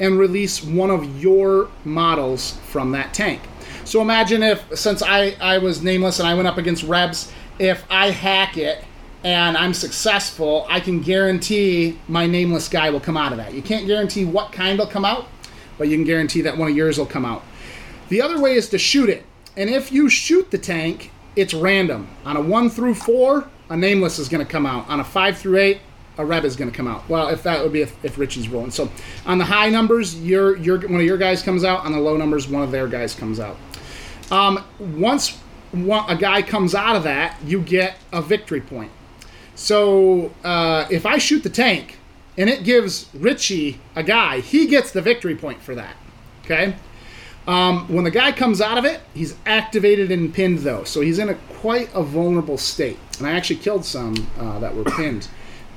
and 0.00 0.18
release 0.18 0.62
one 0.62 0.90
of 0.90 1.20
your 1.22 1.70
models 1.84 2.52
from 2.68 2.92
that 2.92 3.12
tank. 3.14 3.40
So 3.84 4.00
imagine 4.02 4.42
if, 4.42 4.62
since 4.76 5.02
I, 5.02 5.34
I 5.40 5.58
was 5.58 5.82
nameless 5.82 6.18
and 6.18 6.28
I 6.28 6.34
went 6.34 6.46
up 6.46 6.58
against 6.58 6.82
Rebs, 6.84 7.32
if 7.58 7.84
I 7.90 8.10
hack 8.10 8.56
it 8.56 8.84
and 9.24 9.56
I'm 9.56 9.74
successful, 9.74 10.66
I 10.68 10.78
can 10.80 11.00
guarantee 11.00 11.98
my 12.06 12.26
nameless 12.26 12.68
guy 12.68 12.90
will 12.90 13.00
come 13.00 13.16
out 13.16 13.32
of 13.32 13.38
that. 13.38 13.54
You 13.54 13.62
can't 13.62 13.86
guarantee 13.86 14.24
what 14.24 14.52
kind 14.52 14.78
will 14.78 14.86
come 14.86 15.04
out, 15.04 15.26
but 15.78 15.88
you 15.88 15.96
can 15.96 16.04
guarantee 16.04 16.42
that 16.42 16.56
one 16.56 16.68
of 16.70 16.76
yours 16.76 16.98
will 16.98 17.06
come 17.06 17.24
out. 17.24 17.42
The 18.08 18.22
other 18.22 18.38
way 18.40 18.54
is 18.54 18.68
to 18.70 18.78
shoot 18.78 19.08
it. 19.08 19.24
And 19.58 19.68
if 19.68 19.90
you 19.90 20.08
shoot 20.08 20.52
the 20.52 20.56
tank, 20.56 21.10
it's 21.34 21.52
random. 21.52 22.06
On 22.24 22.36
a 22.36 22.40
1 22.40 22.70
through 22.70 22.94
4, 22.94 23.50
a 23.70 23.76
nameless 23.76 24.20
is 24.20 24.28
going 24.28 24.44
to 24.44 24.50
come 24.50 24.64
out. 24.64 24.88
On 24.88 25.00
a 25.00 25.04
5 25.04 25.36
through 25.36 25.58
8, 25.58 25.80
a 26.16 26.24
Reb 26.24 26.44
is 26.44 26.54
going 26.54 26.70
to 26.70 26.76
come 26.76 26.86
out. 26.86 27.08
Well, 27.08 27.28
if 27.28 27.42
that 27.42 27.60
would 27.64 27.72
be 27.72 27.82
if, 27.82 28.04
if 28.04 28.18
Richie's 28.18 28.48
rolling. 28.48 28.70
So 28.70 28.88
on 29.26 29.38
the 29.38 29.44
high 29.44 29.68
numbers, 29.68 30.14
your, 30.22 30.56
your, 30.58 30.78
one 30.82 31.00
of 31.00 31.06
your 31.06 31.18
guys 31.18 31.42
comes 31.42 31.64
out. 31.64 31.84
On 31.84 31.90
the 31.90 31.98
low 31.98 32.16
numbers, 32.16 32.46
one 32.46 32.62
of 32.62 32.70
their 32.70 32.86
guys 32.86 33.16
comes 33.16 33.40
out. 33.40 33.56
Um, 34.30 34.64
once 34.78 35.36
one, 35.72 36.08
a 36.08 36.16
guy 36.16 36.40
comes 36.42 36.76
out 36.76 36.94
of 36.94 37.02
that, 37.02 37.36
you 37.44 37.60
get 37.60 37.96
a 38.12 38.22
victory 38.22 38.60
point. 38.60 38.92
So 39.56 40.32
uh, 40.44 40.86
if 40.88 41.04
I 41.04 41.18
shoot 41.18 41.42
the 41.42 41.50
tank 41.50 41.98
and 42.36 42.48
it 42.48 42.62
gives 42.62 43.08
Richie 43.12 43.80
a 43.96 44.04
guy, 44.04 44.38
he 44.38 44.68
gets 44.68 44.92
the 44.92 45.02
victory 45.02 45.34
point 45.34 45.60
for 45.62 45.74
that. 45.74 45.96
Okay? 46.44 46.76
Um, 47.48 47.88
when 47.88 48.04
the 48.04 48.10
guy 48.10 48.30
comes 48.30 48.60
out 48.60 48.76
of 48.76 48.84
it, 48.84 49.00
he's 49.14 49.34
activated 49.46 50.12
and 50.12 50.32
pinned 50.32 50.58
though, 50.58 50.84
so 50.84 51.00
he's 51.00 51.18
in 51.18 51.30
a 51.30 51.34
quite 51.34 51.88
a 51.94 52.02
vulnerable 52.02 52.58
state. 52.58 52.98
And 53.16 53.26
I 53.26 53.32
actually 53.32 53.56
killed 53.56 53.86
some 53.86 54.30
uh, 54.38 54.58
that 54.58 54.76
were 54.76 54.84
pinned. 54.84 55.28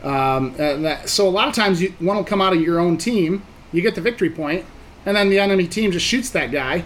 Um, 0.03 0.53
and 0.59 0.83
that, 0.83 1.07
so 1.07 1.27
a 1.27 1.29
lot 1.29 1.47
of 1.47 1.53
times, 1.53 1.81
you, 1.81 1.93
one 1.99 2.17
will 2.17 2.25
come 2.25 2.41
out 2.41 2.53
of 2.53 2.61
your 2.61 2.79
own 2.79 2.97
team, 2.97 3.43
you 3.71 3.81
get 3.81 3.95
the 3.95 4.01
victory 4.01 4.29
point, 4.29 4.65
and 5.05 5.15
then 5.15 5.29
the 5.29 5.39
enemy 5.39 5.65
team 5.65 5.91
just 5.91 6.05
shoots 6.05 6.29
that 6.31 6.51
guy, 6.51 6.83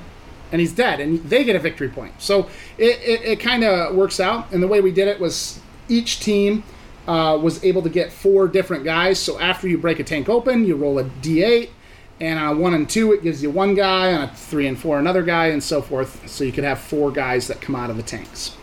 and 0.52 0.62
he's 0.62 0.74
dead, 0.74 1.00
and 1.00 1.20
they 1.24 1.44
get 1.44 1.56
a 1.56 1.60
victory 1.60 1.90
point. 1.90 2.14
So 2.22 2.50
it, 2.78 3.00
it, 3.02 3.22
it 3.24 3.40
kind 3.40 3.64
of 3.64 3.96
works 3.96 4.20
out. 4.20 4.52
And 4.52 4.62
the 4.62 4.68
way 4.68 4.82
we 4.82 4.92
did 4.92 5.08
it 5.08 5.20
was 5.20 5.60
each 5.90 6.20
team 6.20 6.64
uh, 7.08 7.40
was 7.42 7.64
able 7.64 7.82
to 7.82 7.90
get 7.90 8.12
four 8.12 8.48
different 8.48 8.84
guys. 8.84 9.20
So 9.20 9.40
after 9.40 9.68
you 9.68 9.78
break 9.78 10.00
a 10.00 10.04
tank 10.04 10.30
open, 10.30 10.66
you 10.66 10.76
roll 10.76 11.00
a 11.00 11.06
d8, 11.06 11.70
and 12.20 12.40
on 12.40 12.56
a 12.56 12.60
one 12.60 12.74
and 12.74 12.90
two, 12.90 13.12
it 13.14 13.24
gives 13.24 13.44
you 13.44 13.50
one 13.50 13.76
guy. 13.76 14.14
On 14.14 14.22
a 14.24 14.28
three 14.34 14.68
and 14.68 14.80
four, 14.80 15.00
another 15.00 15.24
guy, 15.24 15.48
and 15.48 15.62
so 15.62 15.82
forth. 15.82 16.28
So 16.30 16.44
you 16.44 16.52
could 16.52 16.64
have 16.64 16.80
four 16.80 17.12
guys 17.12 17.48
that 17.48 17.62
come 17.62 17.76
out 17.76 17.90
of 17.90 17.98
the 17.98 18.04
tanks. 18.04 18.56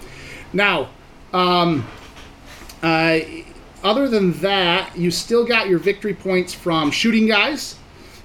Now, 0.52 0.90
um, 1.32 1.86
uh, 2.82 3.20
other 3.82 4.08
than 4.08 4.32
that, 4.40 4.96
you 4.96 5.10
still 5.10 5.44
got 5.44 5.68
your 5.68 5.78
victory 5.78 6.14
points 6.14 6.54
from 6.54 6.90
shooting 6.90 7.26
guys. 7.26 7.76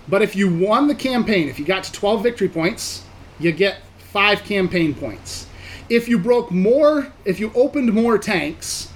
But 0.07 0.21
if 0.21 0.35
you 0.35 0.53
won 0.53 0.87
the 0.87 0.95
campaign, 0.95 1.49
if 1.49 1.59
you 1.59 1.65
got 1.65 1.83
to 1.83 1.91
12 1.91 2.23
victory 2.23 2.47
points, 2.47 3.03
you 3.39 3.51
get 3.51 3.79
five 3.97 4.43
campaign 4.43 4.93
points. 4.93 5.47
If 5.89 6.07
you 6.07 6.17
broke 6.17 6.51
more, 6.51 7.11
if 7.25 7.39
you 7.39 7.51
opened 7.55 7.93
more 7.93 8.17
tanks 8.17 8.91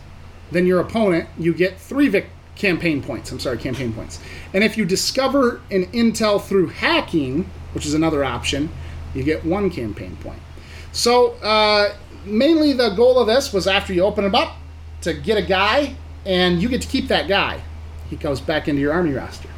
than 0.51 0.65
your 0.65 0.79
opponent, 0.79 1.29
you 1.38 1.53
get 1.53 1.79
three 1.79 2.07
vic- 2.07 2.29
campaign 2.61 3.01
points. 3.01 3.31
I'm 3.31 3.39
sorry, 3.39 3.57
campaign 3.57 3.91
points. 3.91 4.19
And 4.53 4.63
if 4.63 4.77
you 4.77 4.85
discover 4.85 5.61
an 5.71 5.85
intel 5.87 6.41
through 6.41 6.67
hacking, 6.67 7.49
which 7.73 7.85
is 7.85 7.95
another 7.95 8.23
option, 8.23 8.69
you 9.15 9.23
get 9.23 9.43
one 9.43 9.69
campaign 9.71 10.15
point. 10.17 10.39
So 10.91 11.31
uh, 11.41 11.95
mainly 12.23 12.73
the 12.73 12.89
goal 12.91 13.17
of 13.19 13.27
this 13.27 13.51
was 13.51 13.65
after 13.67 13.93
you 13.93 14.03
open 14.03 14.23
them 14.23 14.35
up 14.35 14.57
to 15.01 15.13
get 15.13 15.37
a 15.37 15.41
guy, 15.41 15.95
and 16.25 16.61
you 16.61 16.69
get 16.69 16.83
to 16.83 16.87
keep 16.87 17.07
that 17.07 17.27
guy. 17.27 17.61
He 18.09 18.15
goes 18.15 18.39
back 18.39 18.67
into 18.67 18.79
your 18.79 18.93
army 18.93 19.13
roster. 19.13 19.49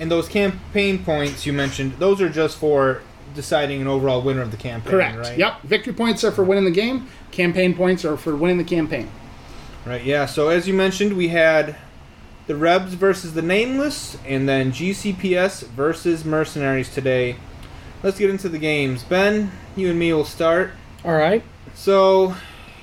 And 0.00 0.10
those 0.10 0.28
campaign 0.28 1.04
points 1.04 1.46
you 1.46 1.52
mentioned, 1.52 1.92
those 2.00 2.20
are 2.20 2.28
just 2.28 2.58
for 2.58 3.02
deciding 3.36 3.80
an 3.80 3.86
overall 3.86 4.20
winner 4.20 4.42
of 4.42 4.50
the 4.50 4.56
campaign, 4.56 4.90
Correct. 4.90 5.18
right? 5.18 5.38
Yep. 5.38 5.62
Victory 5.62 5.92
points 5.92 6.24
are 6.24 6.32
for 6.32 6.42
winning 6.42 6.64
the 6.64 6.72
game. 6.72 7.06
Campaign 7.30 7.74
points 7.74 8.04
are 8.04 8.16
for 8.16 8.34
winning 8.34 8.58
the 8.58 8.64
campaign. 8.64 9.08
Right, 9.86 10.02
yeah. 10.02 10.26
So 10.26 10.48
as 10.48 10.66
you 10.66 10.74
mentioned, 10.74 11.16
we 11.16 11.28
had 11.28 11.76
the 12.46 12.56
Rebs 12.56 12.94
versus 12.94 13.34
the 13.34 13.42
Nameless, 13.42 14.16
and 14.26 14.48
then 14.48 14.72
GCPS 14.72 15.66
versus 15.68 16.24
Mercenaries 16.24 16.92
today. 16.92 17.36
Let's 18.02 18.18
get 18.18 18.30
into 18.30 18.48
the 18.48 18.58
games. 18.58 19.02
Ben, 19.04 19.52
you 19.76 19.90
and 19.90 19.98
me 19.98 20.12
will 20.12 20.24
start. 20.24 20.72
All 21.04 21.16
right. 21.16 21.42
So, 21.74 22.34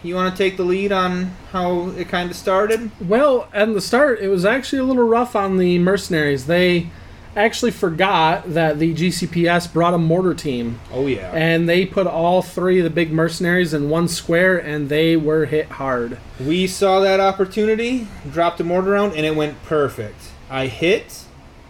you 0.04 0.16
want 0.16 0.36
to 0.36 0.38
take 0.38 0.58
the 0.58 0.64
lead 0.64 0.92
on 0.92 1.36
how 1.52 1.90
it 1.90 2.08
kind 2.08 2.30
of 2.30 2.36
started? 2.36 2.92
Well, 3.02 3.50
at 3.54 3.74
the 3.74 3.82
start, 3.82 4.20
it 4.20 4.30
was 4.30 4.46
actually 4.46 4.80
a 4.80 4.84
little 4.84 5.08
rough 5.08 5.36
on 5.36 5.58
the 5.58 5.80
mercenaries. 5.80 6.46
They 6.46 6.90
actually 7.38 7.72
forgot 7.72 8.54
that 8.54 8.80
the 8.80 8.94
GCPS 8.94 9.72
brought 9.72 9.94
a 9.94 9.98
mortar 9.98 10.34
team, 10.34 10.80
Oh 10.92 11.08
yeah. 11.08 11.32
and 11.34 11.70
they 11.70 11.86
put 11.86 12.08
all 12.08 12.42
three 12.42 12.80
of 12.80 12.84
the 12.84 12.90
big 12.90 13.12
mercenaries 13.12 13.74
in 13.74 13.90
one 13.90 14.08
square, 14.08 14.58
and 14.58 14.90
they 14.90 15.16
were 15.16 15.46
hit 15.46 15.68
hard. 15.68 16.18
We 16.40 16.68
saw 16.68 17.00
that 17.00 17.20
opportunity, 17.20 18.08
dropped 18.30 18.60
a 18.60 18.64
mortar 18.64 18.92
round, 18.92 19.14
and 19.14 19.26
it 19.26 19.36
went 19.36 19.64
perfect. 19.64 20.32
I 20.50 20.68
hit, 20.68 21.26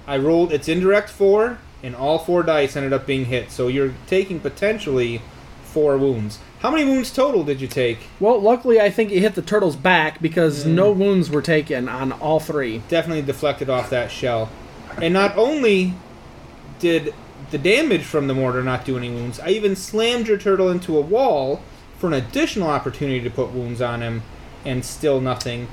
I 0.07 0.17
rolled 0.17 0.51
its 0.51 0.67
indirect 0.67 1.09
four, 1.09 1.59
and 1.83 1.95
all 1.95 2.17
four 2.17 2.43
dice 2.43 2.75
ended 2.75 2.93
up 2.93 3.05
being 3.05 3.25
hit. 3.25 3.51
So 3.51 3.67
you're 3.67 3.93
taking 4.07 4.39
potentially 4.39 5.21
four 5.63 5.97
wounds. 5.97 6.39
How 6.59 6.71
many 6.71 6.86
wounds 6.86 7.12
total 7.12 7.43
did 7.43 7.62
you 7.62 7.67
take? 7.67 8.00
Well, 8.19 8.39
luckily, 8.39 8.81
I 8.81 8.89
think 8.89 9.12
it 9.12 9.19
hit 9.19 9.36
the 9.36 9.43
turtle's 9.43 9.75
back 9.75 10.21
because 10.21 10.65
mm. 10.65 10.74
no 10.74 10.91
wounds 10.91 11.29
were 11.29 11.41
taken 11.41 11.88
on 11.88 12.12
all 12.13 12.39
three. 12.39 12.81
Definitely 12.89 13.21
deflected 13.21 13.69
off 13.69 13.91
that 13.91 14.09
shell. 14.09 14.50
And 15.01 15.13
not 15.13 15.37
only 15.37 15.93
did 16.79 17.13
the 17.51 17.57
damage 17.57 18.03
from 18.03 18.27
the 18.27 18.33
mortar 18.33 18.63
not 18.63 18.85
do 18.85 18.97
any 18.97 19.09
wounds, 19.09 19.39
I 19.39 19.49
even 19.49 19.75
slammed 19.75 20.27
your 20.27 20.37
turtle 20.37 20.69
into 20.69 20.97
a 20.97 21.01
wall 21.01 21.61
for 21.97 22.07
an 22.07 22.13
additional 22.13 22.69
opportunity 22.69 23.21
to 23.21 23.29
put 23.29 23.51
wounds 23.51 23.81
on 23.81 24.01
him, 24.01 24.23
and 24.65 24.83
still 24.83 25.19
nothing. 25.21 25.67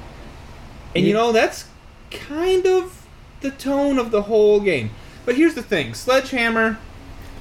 And 0.94 1.04
you 1.04 1.12
know, 1.12 1.32
that's 1.32 1.66
kind 2.10 2.66
of 2.66 3.06
the 3.40 3.50
tone 3.50 3.98
of 3.98 4.10
the 4.10 4.22
whole 4.22 4.60
game. 4.60 4.90
But 5.24 5.36
here's 5.36 5.54
the 5.54 5.62
thing 5.62 5.94
Sledgehammer, 5.94 6.78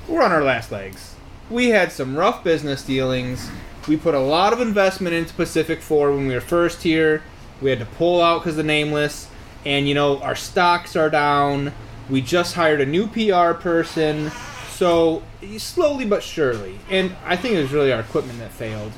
we're 0.07 0.23
on 0.23 0.31
our 0.31 0.43
last 0.43 0.71
legs. 0.71 1.15
We 1.49 1.69
had 1.69 1.91
some 1.91 2.15
rough 2.15 2.43
business 2.43 2.83
dealings. 2.83 3.49
We 3.87 3.97
put 3.97 4.15
a 4.15 4.19
lot 4.19 4.53
of 4.53 4.61
investment 4.61 5.13
into 5.13 5.33
Pacific 5.33 5.81
4 5.81 6.11
when 6.11 6.27
we 6.27 6.33
were 6.33 6.41
first 6.41 6.83
here. 6.83 7.21
We 7.61 7.69
had 7.69 7.79
to 7.79 7.85
pull 7.85 8.21
out 8.21 8.39
because 8.39 8.55
the 8.55 8.63
nameless. 8.63 9.27
And, 9.65 9.87
you 9.87 9.95
know, 9.95 10.19
our 10.19 10.35
stocks 10.35 10.95
are 10.95 11.09
down. 11.09 11.73
We 12.09 12.21
just 12.21 12.55
hired 12.55 12.81
a 12.81 12.85
new 12.85 13.07
PR 13.07 13.53
person. 13.53 14.31
So, 14.71 15.23
slowly 15.57 16.05
but 16.05 16.23
surely. 16.23 16.79
And 16.89 17.15
I 17.25 17.35
think 17.35 17.55
it 17.55 17.61
was 17.61 17.71
really 17.71 17.93
our 17.93 18.01
equipment 18.01 18.39
that 18.39 18.51
failed. 18.51 18.91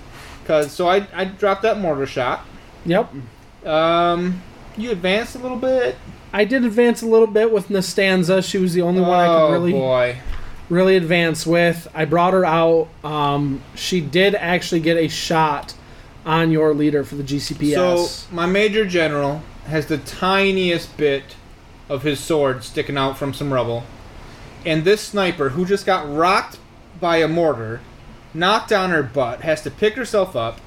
Cause, 0.46 0.72
so 0.72 0.88
I, 0.88 1.08
I 1.14 1.26
dropped 1.26 1.64
that 1.64 1.80
mortar 1.80 2.06
shot. 2.06 2.46
Yep. 2.86 3.14
Um, 3.66 4.42
you 4.78 4.92
advanced 4.92 5.36
a 5.36 5.40
little 5.40 5.58
bit. 5.58 5.96
I 6.34 6.46
did 6.46 6.66
advance 6.66 7.02
a 7.02 7.06
little 7.06 7.28
bit 7.28 7.52
with 7.52 7.70
Nastanza. 7.70 8.44
She 8.44 8.58
was 8.58 8.74
the 8.74 8.82
only 8.82 9.02
one 9.02 9.20
I 9.20 9.28
oh 9.28 9.48
could 9.48 9.54
really 9.54 9.72
boy. 9.72 10.18
really 10.70 10.98
advance 10.98 11.48
with. 11.48 11.88
I 11.94 12.06
brought 12.06 12.34
her 12.34 12.46
out. 12.46 12.90
Um, 13.04 13.62
she 13.76 14.02
did 14.02 14.36
actually 14.36 14.82
get 14.82 14.98
a 14.98 15.08
shot 15.08 15.74
on 16.26 16.52
your 16.52 16.74
leader 16.74 17.04
for 17.04 17.16
the 17.16 17.24
GCPS. 17.24 18.08
So 18.08 18.36
my 18.36 18.46
major 18.46 18.86
general 18.86 19.42
has 19.66 19.88
the 19.88 19.98
tiniest 19.98 20.96
bit 20.98 21.36
of 21.90 22.04
his 22.04 22.20
sword 22.20 22.64
sticking 22.64 22.98
out 22.98 23.18
from 23.18 23.34
some 23.34 23.54
rubble, 23.54 23.84
and 24.66 24.84
this 24.84 25.02
sniper 25.02 25.50
who 25.50 25.66
just 25.66 25.86
got 25.86 26.12
rocked 26.12 26.58
by 27.00 27.18
a 27.18 27.28
mortar, 27.28 27.82
knocked 28.34 28.72
on 28.72 28.90
her 28.90 29.04
butt, 29.04 29.42
has 29.42 29.62
to 29.62 29.72
pick 29.72 29.96
herself 29.96 30.36
up. 30.36 30.60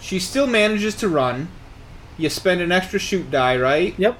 She 0.00 0.18
still 0.18 0.46
manages 0.46 0.94
to 0.96 1.08
run. 1.08 1.48
You 2.16 2.28
spend 2.30 2.60
an 2.60 2.72
extra 2.72 2.98
shoot 2.98 3.30
die, 3.30 3.56
right? 3.56 3.94
yep. 3.98 4.18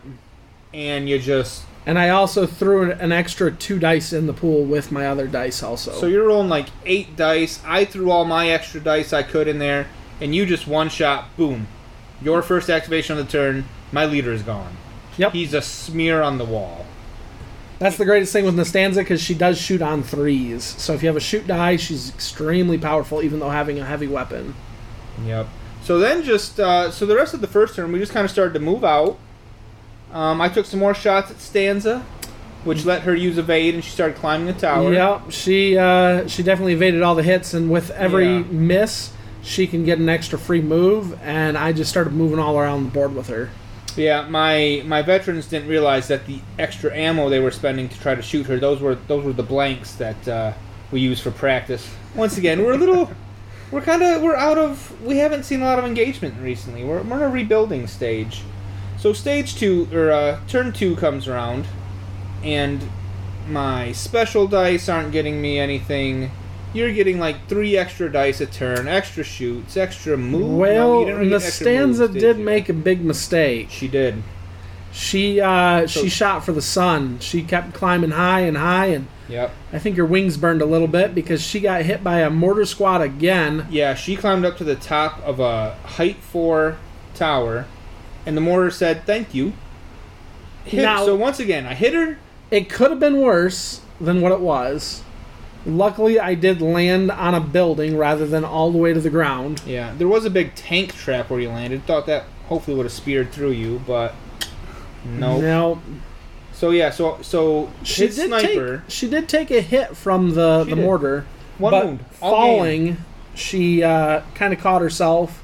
And 0.72 1.08
you 1.08 1.18
just 1.18 1.64
And 1.84 1.98
I 1.98 2.10
also 2.10 2.46
threw 2.46 2.92
an 2.92 3.12
extra 3.12 3.50
two 3.50 3.78
dice 3.78 4.12
in 4.12 4.26
the 4.26 4.32
pool 4.32 4.64
with 4.64 4.92
my 4.92 5.06
other 5.06 5.26
dice 5.26 5.62
also. 5.62 5.92
so 5.92 6.06
you're 6.06 6.28
rolling 6.28 6.48
like 6.48 6.68
eight 6.86 7.16
dice. 7.16 7.60
I 7.64 7.84
threw 7.84 8.10
all 8.10 8.24
my 8.24 8.48
extra 8.50 8.80
dice 8.80 9.12
I 9.12 9.22
could 9.22 9.48
in 9.48 9.58
there, 9.58 9.86
and 10.20 10.34
you 10.34 10.46
just 10.46 10.66
one 10.66 10.88
shot, 10.88 11.36
boom. 11.36 11.66
Your 12.22 12.42
first 12.42 12.68
activation 12.68 13.18
of 13.18 13.26
the 13.26 13.32
turn, 13.32 13.64
my 13.92 14.04
leader 14.06 14.32
is 14.32 14.42
gone. 14.42 14.76
yep. 15.16 15.32
He's 15.32 15.54
a 15.54 15.62
smear 15.62 16.22
on 16.22 16.38
the 16.38 16.44
wall. 16.44 16.86
That's 17.78 17.96
the 17.96 18.04
greatest 18.04 18.32
thing 18.32 18.44
with 18.44 18.56
Nastanza 18.56 18.96
because 18.96 19.22
she 19.22 19.34
does 19.34 19.58
shoot 19.58 19.80
on 19.80 20.02
threes. 20.02 20.62
So 20.64 20.92
if 20.92 21.02
you 21.02 21.08
have 21.08 21.16
a 21.16 21.20
shoot 21.20 21.46
die, 21.46 21.76
she's 21.76 22.10
extremely 22.10 22.76
powerful, 22.76 23.22
even 23.22 23.40
though 23.40 23.48
having 23.50 23.78
a 23.78 23.84
heavy 23.86 24.06
weapon. 24.06 24.54
Yep. 25.24 25.46
So 25.82 25.98
then 25.98 26.22
just 26.22 26.60
uh, 26.60 26.90
so 26.90 27.06
the 27.06 27.16
rest 27.16 27.32
of 27.32 27.40
the 27.40 27.46
first 27.46 27.74
turn 27.74 27.90
we 27.90 27.98
just 27.98 28.12
kind 28.12 28.24
of 28.24 28.30
started 28.30 28.52
to 28.54 28.60
move 28.60 28.84
out. 28.84 29.18
Um, 30.12 30.40
I 30.42 30.48
took 30.50 30.66
some 30.66 30.78
more 30.80 30.92
shots 30.92 31.30
at 31.30 31.40
Stanza, 31.40 32.00
which 32.64 32.84
let 32.84 33.02
her 33.02 33.14
use 33.14 33.38
evade, 33.38 33.74
and 33.74 33.82
she 33.82 33.90
started 33.90 34.16
climbing 34.18 34.46
the 34.48 34.52
tower. 34.52 34.92
Yep, 34.92 35.30
she 35.30 35.78
uh, 35.78 36.26
she 36.28 36.42
definitely 36.42 36.74
evaded 36.74 37.00
all 37.00 37.14
the 37.14 37.22
hits, 37.22 37.54
and 37.54 37.70
with 37.70 37.90
every 37.92 38.26
Yeah. 38.28 38.42
miss, 38.50 39.12
she 39.42 39.66
can 39.66 39.86
get 39.86 39.98
an 39.98 40.08
extra 40.10 40.38
free 40.38 40.60
move. 40.60 41.18
And 41.22 41.56
I 41.56 41.72
just 41.72 41.88
started 41.90 42.12
moving 42.12 42.38
all 42.38 42.58
around 42.58 42.84
the 42.84 42.90
board 42.90 43.14
with 43.14 43.28
her. 43.28 43.48
Yeah, 43.96 44.28
my 44.28 44.82
my 44.84 45.02
veterans 45.02 45.46
didn't 45.46 45.68
realize 45.68 46.08
that 46.08 46.26
the 46.26 46.40
extra 46.58 46.94
ammo 46.96 47.28
they 47.28 47.40
were 47.40 47.50
spending 47.50 47.88
to 47.88 48.00
try 48.00 48.14
to 48.14 48.22
shoot 48.22 48.46
her 48.46 48.58
those 48.58 48.80
were 48.80 48.94
those 48.94 49.24
were 49.24 49.32
the 49.32 49.42
blanks 49.42 49.94
that 49.96 50.28
uh, 50.28 50.52
we 50.90 51.00
use 51.00 51.20
for 51.20 51.30
practice. 51.30 51.88
Once 52.14 52.38
again, 52.38 52.62
we're 52.62 52.72
a 52.72 52.78
little 52.78 53.10
we're 53.70 53.80
kind 53.80 54.02
of 54.02 54.22
we're 54.22 54.36
out 54.36 54.58
of 54.58 55.00
we 55.02 55.18
haven't 55.18 55.44
seen 55.44 55.62
a 55.62 55.64
lot 55.64 55.78
of 55.78 55.84
engagement 55.84 56.40
recently. 56.40 56.84
We're 56.84 57.02
we're 57.02 57.16
in 57.16 57.22
a 57.22 57.28
rebuilding 57.28 57.86
stage. 57.86 58.42
So 58.98 59.12
stage 59.12 59.56
two 59.56 59.88
or 59.92 60.10
uh, 60.10 60.40
turn 60.46 60.72
two 60.72 60.96
comes 60.96 61.26
around, 61.26 61.66
and 62.42 62.82
my 63.48 63.92
special 63.92 64.46
dice 64.46 64.88
aren't 64.88 65.12
getting 65.12 65.40
me 65.40 65.58
anything. 65.58 66.30
You're 66.72 66.92
getting 66.92 67.18
like 67.18 67.48
three 67.48 67.76
extra 67.76 68.10
dice 68.10 68.40
a 68.40 68.46
turn, 68.46 68.86
extra 68.86 69.24
shoots, 69.24 69.76
extra 69.76 70.16
moves. 70.16 70.44
No, 70.46 70.56
Well, 70.56 71.00
you 71.00 71.04
didn't 71.06 71.18
really 71.20 71.30
the 71.32 71.40
stanza 71.40 72.08
moves, 72.08 72.20
did 72.20 72.38
you? 72.38 72.44
make 72.44 72.68
a 72.68 72.72
big 72.72 73.04
mistake. 73.04 73.68
She 73.70 73.88
did. 73.88 74.22
She 74.92 75.40
uh, 75.40 75.86
So- 75.86 76.02
she 76.02 76.08
shot 76.08 76.44
for 76.44 76.52
the 76.52 76.62
sun. 76.62 77.18
She 77.20 77.42
kept 77.42 77.74
climbing 77.74 78.10
high 78.12 78.40
and 78.40 78.56
high, 78.56 78.86
and 78.86 79.06
Yep. 79.28 79.52
I 79.72 79.78
think 79.78 79.96
her 79.96 80.04
wings 80.04 80.36
burned 80.36 80.60
a 80.60 80.66
little 80.66 80.88
bit 80.88 81.14
because 81.14 81.40
she 81.40 81.60
got 81.60 81.82
hit 81.82 82.02
by 82.02 82.20
a 82.20 82.30
mortar 82.30 82.64
squad 82.64 83.00
again. 83.00 83.66
Yeah, 83.70 83.94
she 83.94 84.16
climbed 84.16 84.44
up 84.44 84.56
to 84.58 84.64
the 84.64 84.74
top 84.74 85.20
of 85.24 85.38
a 85.38 85.74
height 85.84 86.16
four 86.20 86.76
tower, 87.14 87.66
and 88.26 88.36
the 88.36 88.40
mortar 88.40 88.70
said, 88.72 89.06
"Thank 89.06 89.32
you." 89.34 89.52
Hit, 90.64 90.82
Now- 90.82 91.04
so 91.04 91.14
once 91.14 91.38
again, 91.38 91.64
I 91.66 91.74
hit 91.74 91.94
her. 91.94 92.18
It 92.50 92.68
could 92.68 92.90
have 92.90 92.98
been 93.00 93.20
worse 93.20 93.80
than 94.00 94.20
what 94.20 94.32
it 94.32 94.40
was. 94.40 95.02
Luckily, 95.66 96.18
I 96.18 96.34
did 96.34 96.62
land 96.62 97.10
on 97.10 97.34
a 97.34 97.40
building 97.40 97.96
rather 97.96 98.26
than 98.26 98.44
all 98.44 98.70
the 98.72 98.78
way 98.78 98.92
to 98.94 99.00
the 99.00 99.10
ground. 99.10 99.62
Yeah, 99.66 99.92
there 99.96 100.08
was 100.08 100.24
a 100.24 100.30
big 100.30 100.54
tank 100.54 100.94
trap 100.94 101.28
where 101.30 101.38
you 101.40 101.48
landed. 101.50 101.84
Thought 101.84 102.06
that 102.06 102.24
hopefully 102.46 102.76
would 102.76 102.84
have 102.86 102.92
speared 102.92 103.30
through 103.30 103.50
you, 103.52 103.80
but 103.86 104.14
no. 105.04 105.40
No, 105.40 105.82
So 106.52 106.70
yeah, 106.70 106.90
so 106.90 107.18
so 107.22 107.70
she 107.82 108.06
did 108.08 108.26
sniper. 108.28 108.78
take 108.78 108.90
she 108.90 109.08
did 109.08 109.28
take 109.28 109.50
a 109.50 109.60
hit 109.60 109.96
from 109.96 110.34
the 110.34 110.64
She 110.64 110.70
the 110.70 110.76
did. 110.76 110.82
mortar. 110.84 111.26
One 111.58 111.70
but 111.72 111.84
wound, 111.84 112.04
all 112.22 112.30
falling, 112.30 112.96
she 113.34 113.82
uh, 113.82 114.22
kind 114.34 114.52
of 114.54 114.60
caught 114.60 114.80
herself. 114.80 115.42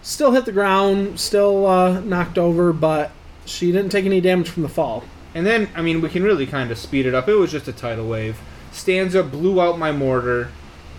Still 0.00 0.32
hit 0.32 0.46
the 0.46 0.52
ground, 0.52 1.20
still 1.20 1.66
uh, 1.66 2.00
knocked 2.00 2.38
over, 2.38 2.72
but 2.72 3.10
she 3.44 3.72
didn't 3.72 3.90
take 3.90 4.06
any 4.06 4.22
damage 4.22 4.48
from 4.48 4.62
the 4.62 4.68
fall. 4.70 5.04
And 5.34 5.44
then, 5.44 5.68
I 5.76 5.82
mean, 5.82 6.00
we 6.00 6.08
can 6.08 6.22
really 6.22 6.46
kind 6.46 6.70
of 6.70 6.78
speed 6.78 7.04
it 7.04 7.14
up. 7.14 7.28
It 7.28 7.34
was 7.34 7.52
just 7.52 7.68
a 7.68 7.72
tidal 7.74 8.08
wave. 8.08 8.38
Stanza 8.78 9.22
blew 9.22 9.60
out 9.60 9.78
my 9.78 9.92
mortar. 9.92 10.50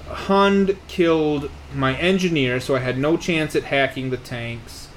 Hund 0.07 0.77
killed 0.87 1.49
my 1.73 1.95
engineer, 1.95 2.59
so 2.59 2.75
I 2.75 2.79
had 2.79 2.97
no 2.97 3.15
chance 3.17 3.55
at 3.55 3.65
hacking 3.65 4.09
the 4.09 4.17
tanks. 4.17 4.87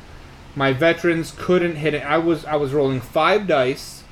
My 0.54 0.72
veterans 0.72 1.34
couldn't 1.36 1.76
hit 1.76 1.94
it. 1.94 2.02
I 2.02 2.18
was 2.18 2.44
I 2.44 2.56
was 2.56 2.72
rolling 2.72 3.00
five 3.00 3.46
dice 3.46 4.04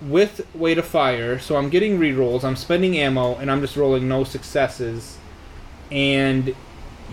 with 0.00 0.46
weight 0.54 0.78
of 0.78 0.86
fire, 0.86 1.38
so 1.38 1.56
I'm 1.56 1.68
getting 1.68 1.98
rerolls. 1.98 2.44
I'm 2.44 2.56
spending 2.56 2.96
ammo, 2.96 3.36
and 3.36 3.50
I'm 3.50 3.60
just 3.60 3.76
rolling 3.76 4.08
no 4.08 4.24
successes. 4.24 5.18
And 5.90 6.54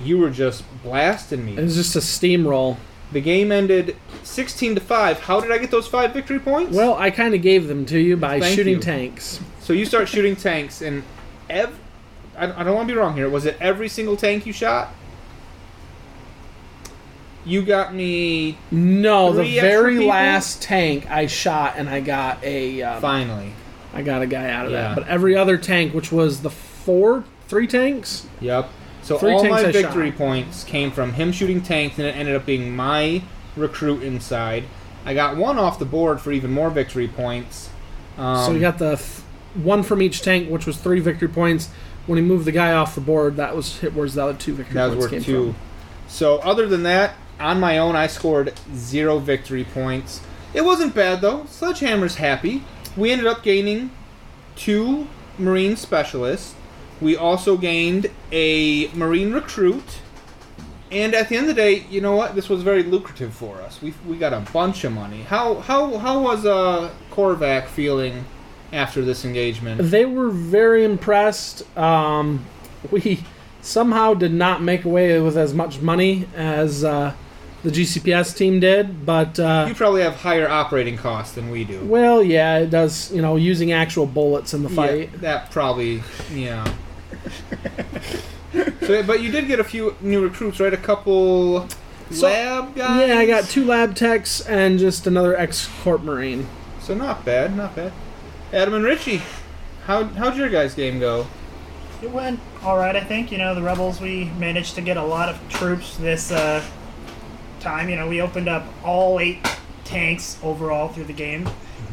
you 0.04 0.18
were 0.18 0.30
just 0.30 0.64
blasting 0.84 1.46
me. 1.46 1.58
It 1.58 1.62
was 1.62 1.76
just 1.76 1.96
a 1.96 2.00
steamroll. 2.00 2.78
The 3.12 3.22
game 3.22 3.52
ended 3.52 3.96
16 4.24 4.76
to 4.76 4.82
5. 4.82 5.20
How 5.22 5.42
did 5.42 5.52
I 5.52 5.58
get 5.58 5.72
those 5.72 5.88
5 5.88 6.14
victory 6.14 6.40
points? 6.40 6.76
Well, 6.76 6.96
I 6.96 7.10
kind 7.10 7.34
of 7.34 7.42
gave 7.42 7.68
them 7.68 7.86
to 7.88 8.00
you 8.00 8.16
by 8.16 8.40
Thank 8.40 8.56
shooting 8.56 8.76
you. 8.76 8.80
tanks. 8.80 9.40
So 9.70 9.74
you 9.74 9.86
start 9.86 10.10
shooting 10.10 10.36
tanks, 10.36 10.82
and 10.82 11.04
ev- 11.48 11.78
I, 12.36 12.46
I 12.46 12.64
don't 12.64 12.74
want 12.74 12.88
to 12.88 12.94
be 12.96 12.98
wrong 13.00 13.14
here. 13.16 13.30
Was 13.30 13.46
it 13.46 13.56
every 13.62 13.88
single 13.88 14.18
tank 14.18 14.48
you 14.48 14.52
shot? 14.52 14.90
You 17.46 17.62
got 17.62 17.94
me 17.94 18.58
No, 18.72 19.32
the 19.32 19.44
Three 19.44 19.60
extra 19.60 19.70
very 19.70 19.94
people? 19.98 20.08
last 20.08 20.64
tank 20.64 21.06
I 21.12 21.28
shot, 21.28 21.76
and 21.78 21.88
I 21.88 22.00
got 22.00 22.44
a 22.44 22.82
um, 22.82 23.00
finally. 23.00 23.54
I 23.94 24.02
got 24.02 24.24
a 24.24 24.26
guy 24.26 24.50
out 24.50 24.66
of 24.66 24.72
Yeah. 24.72 24.88
that. 24.88 24.96
But 24.96 25.08
every 25.08 25.36
other 25.36 25.56
tank, 25.56 25.94
which 25.94 26.12
was 26.12 26.42
the 26.42 26.50
four, 26.50 27.24
three 27.48 27.68
tanks, 27.68 28.26
Yep. 28.42 28.70
So 29.04 29.20
Three 29.20 29.34
all 29.34 29.42
tanks 29.44 29.62
my 29.62 29.70
I 29.70 29.72
victory 29.72 30.10
shot. 30.10 30.18
points 30.18 30.64
came 30.64 30.90
from 30.90 31.14
him 31.14 31.32
shooting 31.32 31.62
tanks, 31.62 32.00
and 32.00 32.08
it 32.08 32.16
ended 32.16 32.36
up 32.36 32.44
being 32.44 32.76
my 32.76 33.22
recruit 33.56 34.02
inside. 34.02 34.64
I 35.06 35.14
got 35.14 35.38
one 35.38 35.60
off 35.60 35.78
the 35.78 35.86
board 35.86 36.20
for 36.22 36.32
even 36.32 36.50
more 36.52 36.72
victory 36.72 37.08
points. 37.08 37.70
Um, 38.18 38.48
so 38.48 38.52
you 38.54 38.60
got 38.62 38.80
the 38.80 38.96
th- 38.96 39.20
one 39.54 39.84
from 39.84 40.02
each 40.02 40.22
tank, 40.22 40.50
which 40.50 40.66
was 40.66 40.78
three 40.78 41.00
victory 41.00 41.28
points. 41.28 41.70
When 42.06 42.18
he 42.18 42.24
moved 42.24 42.46
the 42.46 42.52
guy 42.52 42.72
off 42.72 42.96
the 42.96 43.02
board, 43.02 43.36
that 43.38 43.56
was 43.56 43.80
hit. 43.80 43.94
Where's 43.94 44.16
the 44.16 44.24
other 44.24 44.38
two 44.38 44.54
victory 44.54 44.74
that 44.76 44.86
was 44.88 44.96
points 44.96 45.04
worth 45.04 45.12
came 45.12 45.24
two. 45.24 45.54
from? 45.54 45.62
So 46.08 46.38
other 46.40 46.68
than 46.68 46.84
that, 46.84 47.14
on 47.40 47.60
my 47.60 47.78
own, 47.78 47.96
I 47.96 48.08
scored 48.08 48.54
zero 48.74 49.20
victory 49.20 49.64
points. 49.64 50.22
It 50.54 50.62
wasn't 50.62 50.96
bad 50.96 51.22
though. 51.22 51.46
Sledgehammer's 51.46 52.16
happy. 52.16 52.64
We 52.98 53.12
ended 53.12 53.28
up 53.28 53.44
gaining 53.44 53.92
two 54.56 55.08
Marine 55.38 55.76
specialists. 55.76 56.56
We 57.00 57.16
also 57.16 57.56
gained 57.58 58.10
a 58.32 58.88
Marine 58.90 59.32
recruit. 59.32 60.00
And 60.92 61.14
at 61.14 61.30
the 61.30 61.38
end 61.38 61.48
of 61.48 61.56
the 61.56 61.62
day, 61.62 61.86
you 61.90 62.02
know 62.02 62.16
what? 62.16 62.34
This 62.34 62.50
was 62.50 62.64
very 62.64 62.82
lucrative 62.82 63.34
for 63.34 63.62
us. 63.62 63.80
We, 63.82 63.94
we 64.08 64.18
got 64.18 64.34
a 64.34 64.40
bunch 64.52 64.84
of 64.84 64.92
money. 64.92 65.22
How 65.22 65.56
how 65.56 65.98
how 66.00 66.20
was 66.20 66.46
uh 66.46 66.92
Korvac 67.12 67.68
feeling 67.68 68.26
after 68.72 69.02
this 69.04 69.26
engagement? 69.26 69.82
They 69.92 70.06
were 70.06 70.30
very 70.30 70.84
impressed. 70.84 71.64
Um, 71.78 72.46
we 72.92 73.24
somehow 73.62 74.14
did 74.14 74.34
not 74.34 74.62
make 74.62 74.86
away 74.86 75.20
with 75.20 75.38
as 75.38 75.54
much 75.54 75.82
money 75.82 76.28
as 76.36 76.84
uh, 76.84 77.14
the 77.64 77.70
GCPS 77.72 78.36
team 78.38 78.60
did, 78.62 79.06
but 79.06 79.38
uh, 79.40 79.66
You 79.68 79.76
probably 79.76 80.02
have 80.02 80.16
higher 80.16 80.48
operating 80.48 80.96
costs 80.98 81.36
than 81.36 81.50
we 81.50 81.66
do. 81.66 81.84
well, 81.84 82.24
yeah, 82.24 82.60
it 82.60 82.70
does. 82.70 83.12
You 83.12 83.22
know, 83.22 83.36
using 83.36 83.72
actual 83.74 84.06
bullets 84.06 84.54
in 84.54 84.64
the 84.64 84.70
Yeah, 84.70 84.76
fight. 84.76 85.22
that 85.22 85.52
probably, 85.52 86.02
yeah. 86.34 86.66
so, 88.82 89.04
but 89.04 89.22
you 89.22 89.32
did 89.32 89.48
get 89.48 89.60
a 89.60 89.64
few 89.64 89.96
new 90.02 90.22
recruits, 90.24 90.60
right? 90.60 90.74
A 90.74 90.78
couple 90.78 91.68
So- 92.12 92.28
lab 92.28 92.76
guys. 92.76 93.08
Yeah, 93.10 93.18
I 93.20 93.26
got 93.26 93.44
two 93.46 93.66
lab 93.66 93.96
techs 93.96 94.42
and 94.42 94.80
just 94.80 95.06
another 95.06 95.36
ex-corp 95.38 96.02
marine. 96.02 96.48
So 96.82 96.94
not 96.96 97.26
bad, 97.26 97.56
not 97.56 97.76
bad. 97.76 97.92
Adam 98.52 98.74
and 98.74 98.84
Richie, 98.84 99.22
how 99.86 100.04
how'd 100.06 100.36
your 100.38 100.50
guys' 100.50 100.74
game 100.74 101.00
go? 101.00 101.28
It 102.02 102.12
went 102.12 102.40
all 102.64 102.78
right, 102.78 102.96
I 102.96 103.04
think. 103.04 103.32
You 103.32 103.38
know, 103.38 103.54
the 103.54 103.62
rebels 103.62 104.02
we 104.02 104.26
managed 104.38 104.76
to 104.76 104.82
get 104.82 104.98
a 104.98 105.04
lot 105.04 105.30
of 105.30 105.40
troops 105.50 105.98
this 105.98 106.32
uh, 106.32 106.64
time. 107.60 107.90
You 107.90 107.96
know, 107.98 108.08
we 108.08 108.22
opened 108.22 108.48
up 108.50 108.66
all 108.84 109.20
eight 109.20 109.40
tanks 109.84 110.40
overall 110.42 110.88
through 110.88 111.04
the 111.06 111.14
game, 111.14 111.48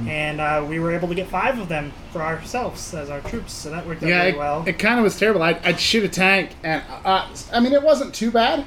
and 0.07 0.40
uh, 0.40 0.64
we 0.66 0.79
were 0.79 0.92
able 0.92 1.09
to 1.09 1.14
get 1.14 1.29
five 1.29 1.59
of 1.59 1.69
them 1.69 1.92
for 2.12 2.23
ourselves 2.23 2.95
as 2.95 3.11
our 3.11 3.21
troops. 3.23 3.53
So 3.53 3.71
that 3.71 3.87
worked 3.87 4.03
out 4.03 4.09
Yeah, 4.09 4.19
very 4.21 4.33
it, 4.33 4.38
well. 4.38 4.64
it 4.66 4.79
kind 4.79 4.99
of 4.99 5.03
was 5.05 5.19
terrible. 5.19 5.42
I'd, 5.42 5.59
I'd 5.64 5.81
shoot 5.81 6.05
a 6.05 6.09
tank, 6.09 6.51
and 6.62 6.83
uh, 7.05 7.27
I 7.53 7.61
mean, 7.61 7.73
it 7.73 7.83
wasn't 7.83 8.14
too 8.14 8.31
bad, 8.31 8.64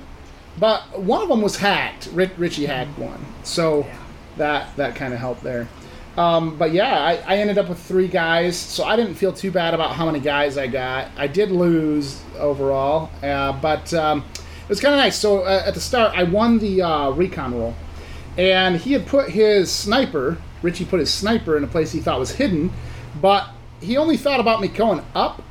but 0.60 0.99
one 0.99 1.21
of 1.23 1.30
them 1.30 1.41
was 1.41 1.58
hacked. 1.58 2.10
Rich, 2.13 2.32
Richie 2.38 2.65
hacked 2.67 2.99
one, 2.99 3.25
so 3.43 3.80
Yeah. 3.80 3.97
that 4.38 4.75
that 4.75 4.95
kind 4.95 5.13
of 5.13 5.19
helped 5.19 5.41
there. 5.41 5.67
Um, 6.19 6.58
but 6.58 6.73
yeah, 6.73 6.99
I, 6.99 7.13
I 7.25 7.38
ended 7.38 7.58
up 7.58 7.69
with 7.69 7.79
three 7.79 8.10
guys, 8.10 8.58
so 8.58 8.84
I 8.84 8.97
didn't 8.97 9.15
feel 9.15 9.32
too 9.32 9.51
bad 9.51 9.73
about 9.73 9.95
how 9.95 10.05
many 10.05 10.19
guys 10.19 10.58
I 10.58 10.67
got. 10.67 11.08
I 11.15 11.27
did 11.27 11.49
lose 11.49 12.21
overall, 12.38 13.10
uh, 13.23 13.53
but 13.53 13.93
um, 13.93 14.25
it 14.36 14.67
was 14.67 14.82
kind 14.82 14.93
of 14.93 14.99
nice. 14.99 15.17
So 15.17 15.43
uh, 15.43 15.63
at 15.65 15.75
the 15.75 15.79
start, 15.79 16.17
I 16.17 16.23
won 16.23 16.60
the 16.60 16.82
uh, 16.82 17.12
recon 17.12 17.58
roll, 17.58 17.73
and 18.38 18.75
he 18.75 18.91
had 18.91 19.08
put 19.08 19.29
his 19.29 19.71
sniper. 19.71 20.38
Richie 20.62 20.84
put 20.84 20.99
his 20.99 21.13
sniper 21.13 21.55
in 21.55 21.63
a 21.63 21.67
place 21.67 21.93
he 21.93 22.01
thought 22.01 22.19
was 22.19 22.32
hidden, 22.32 22.73
but 23.21 23.47
he 23.79 23.95
only 23.95 24.17
thought 24.17 24.41
about 24.41 24.60
me 24.60 24.67
going 24.67 25.01
up, 25.15 25.41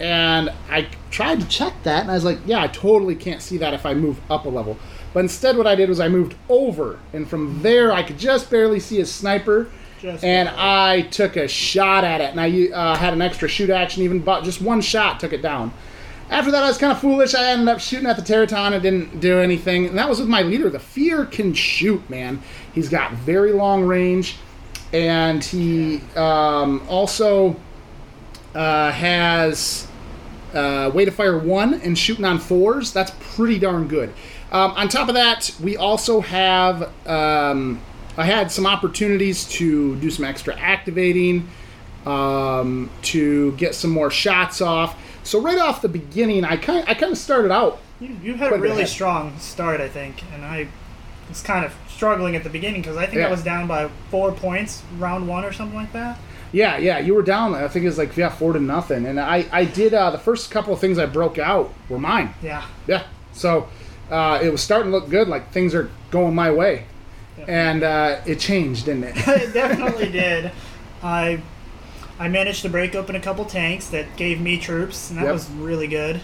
and 0.00 0.52
I 0.68 0.88
tried 1.12 1.40
to 1.40 1.46
check 1.46 1.72
that, 1.84 2.02
and 2.02 2.10
I 2.10 2.14
was 2.14 2.24
like, 2.24 2.40
yeah, 2.46 2.60
I 2.60 2.66
totally 2.66 3.14
can't 3.14 3.40
see 3.40 3.58
that 3.58 3.74
if 3.74 3.86
I 3.86 3.94
move 3.94 4.20
up 4.28 4.44
a 4.44 4.48
level. 4.48 4.76
But 5.14 5.20
instead, 5.20 5.56
what 5.56 5.68
I 5.68 5.76
did 5.76 5.88
was 5.88 6.00
I 6.00 6.08
moved 6.08 6.34
over, 6.48 6.98
and 7.12 7.28
from 7.30 7.62
there, 7.62 7.92
I 7.92 8.02
could 8.02 8.18
just 8.18 8.50
barely 8.50 8.80
see 8.80 8.96
his 8.96 9.14
sniper. 9.14 9.70
Just 10.00 10.24
and. 10.24 10.48
I 10.48 11.02
took 11.02 11.36
a 11.36 11.48
shot 11.48 12.04
at 12.04 12.20
it, 12.20 12.30
and 12.30 12.40
I 12.40 12.68
uh, 12.68 12.96
had 12.96 13.12
an 13.12 13.22
extra 13.22 13.48
shoot 13.48 13.70
action, 13.70 14.02
even, 14.02 14.20
but 14.20 14.44
just 14.44 14.60
one 14.60 14.80
shot 14.80 15.20
took 15.20 15.32
it 15.32 15.42
down. 15.42 15.72
After 16.28 16.50
that, 16.50 16.62
I 16.64 16.66
was 16.66 16.78
kind 16.78 16.92
of 16.92 17.00
foolish. 17.00 17.34
I 17.34 17.52
ended 17.52 17.68
up 17.68 17.78
shooting 17.78 18.06
at 18.06 18.16
the 18.16 18.22
Teraton 18.22 18.72
and 18.72 18.82
didn't 18.82 19.20
do 19.20 19.38
anything. 19.38 19.86
And 19.86 19.96
that 19.98 20.08
was 20.08 20.18
with 20.18 20.28
my 20.28 20.42
leader. 20.42 20.68
The 20.68 20.80
Fear 20.80 21.26
can 21.26 21.54
shoot, 21.54 22.08
man. 22.10 22.42
He's 22.74 22.88
got 22.88 23.12
very 23.12 23.52
long 23.52 23.84
range, 23.84 24.36
and 24.92 25.42
he 25.44 26.00
um, 26.16 26.84
also 26.88 27.56
uh, 28.54 28.90
has 28.90 29.86
uh, 30.52 30.90
weight 30.92 31.06
of 31.06 31.14
fire 31.14 31.38
one 31.38 31.74
and 31.74 31.96
shooting 31.96 32.24
on 32.24 32.38
fours. 32.38 32.92
That's 32.92 33.12
pretty 33.34 33.58
darn 33.58 33.86
good. 33.86 34.12
Um, 34.50 34.72
on 34.72 34.88
top 34.88 35.08
of 35.08 35.14
that, 35.14 35.54
we 35.62 35.76
also 35.76 36.20
have. 36.20 36.90
Um, 37.06 37.80
I 38.16 38.24
had 38.24 38.50
some 38.50 38.66
opportunities 38.66 39.44
to 39.50 39.96
do 39.96 40.10
some 40.10 40.24
extra 40.24 40.58
activating, 40.58 41.48
um, 42.04 42.90
to 43.02 43.52
get 43.52 43.74
some 43.74 43.90
more 43.90 44.10
shots 44.10 44.60
off. 44.60 44.96
So 45.24 45.40
right 45.40 45.58
off 45.58 45.82
the 45.82 45.88
beginning, 45.88 46.44
I 46.44 46.56
kind 46.56 46.84
I 46.88 46.94
kind 46.94 47.12
of 47.12 47.18
started 47.18 47.50
out. 47.50 47.78
You, 48.00 48.16
you 48.22 48.34
had 48.34 48.46
a 48.46 48.48
Quite 48.48 48.52
a 48.52 48.54
bit 48.56 48.62
really 48.62 48.74
ahead. 48.82 48.88
strong 48.88 49.38
start, 49.38 49.80
I 49.80 49.88
think, 49.88 50.22
and 50.34 50.44
I 50.44 50.68
was 51.28 51.42
kind 51.42 51.64
of 51.64 51.74
struggling 51.88 52.36
at 52.36 52.44
the 52.44 52.50
beginning 52.50 52.82
because 52.82 52.96
I 52.96 53.06
think 53.06 53.18
Yeah. 53.18 53.28
I 53.28 53.30
was 53.30 53.42
down 53.42 53.66
by 53.66 53.88
four 54.10 54.32
points 54.32 54.82
round 54.98 55.26
one 55.26 55.44
or 55.44 55.52
something 55.52 55.76
like 55.76 55.92
that. 55.94 56.18
Yeah, 56.52 56.76
yeah, 56.78 56.98
you 57.00 57.14
were 57.14 57.22
down. 57.22 57.54
I 57.54 57.66
think 57.68 57.84
it 57.84 57.88
was 57.88 57.98
like 57.98 58.16
yeah, 58.16 58.28
four 58.28 58.52
to 58.52 58.60
nothing. 58.60 59.04
And 59.06 59.18
I 59.18 59.46
I 59.50 59.64
did 59.64 59.92
uh, 59.94 60.10
the 60.10 60.18
first 60.18 60.50
couple 60.50 60.72
of 60.72 60.78
things 60.80 60.98
I 60.98 61.06
broke 61.06 61.38
out 61.38 61.72
were 61.88 61.98
mine. 61.98 62.34
Yeah. 62.42 62.64
Yeah. 62.86 63.02
So 63.32 63.68
uh, 64.10 64.38
it 64.42 64.50
was 64.50 64.62
starting 64.62 64.92
to 64.92 64.96
look 64.98 65.10
good, 65.10 65.26
like 65.28 65.50
things 65.50 65.74
are 65.74 65.90
going 66.12 66.34
my 66.34 66.50
way. 66.52 66.84
And 67.46 67.82
uh, 67.82 68.20
it 68.26 68.38
changed, 68.40 68.86
didn't 68.86 69.04
it? 69.04 69.16
it 69.28 69.52
definitely 69.54 70.10
did. 70.10 70.50
I 71.02 71.40
I 72.18 72.28
managed 72.28 72.62
to 72.62 72.68
break 72.70 72.94
open 72.94 73.14
a 73.14 73.20
couple 73.20 73.44
tanks 73.44 73.88
that 73.88 74.16
gave 74.16 74.40
me 74.40 74.58
troops, 74.58 75.10
and 75.10 75.18
that 75.18 75.24
Yep. 75.24 75.32
was 75.34 75.50
really 75.50 75.86
good. 75.86 76.20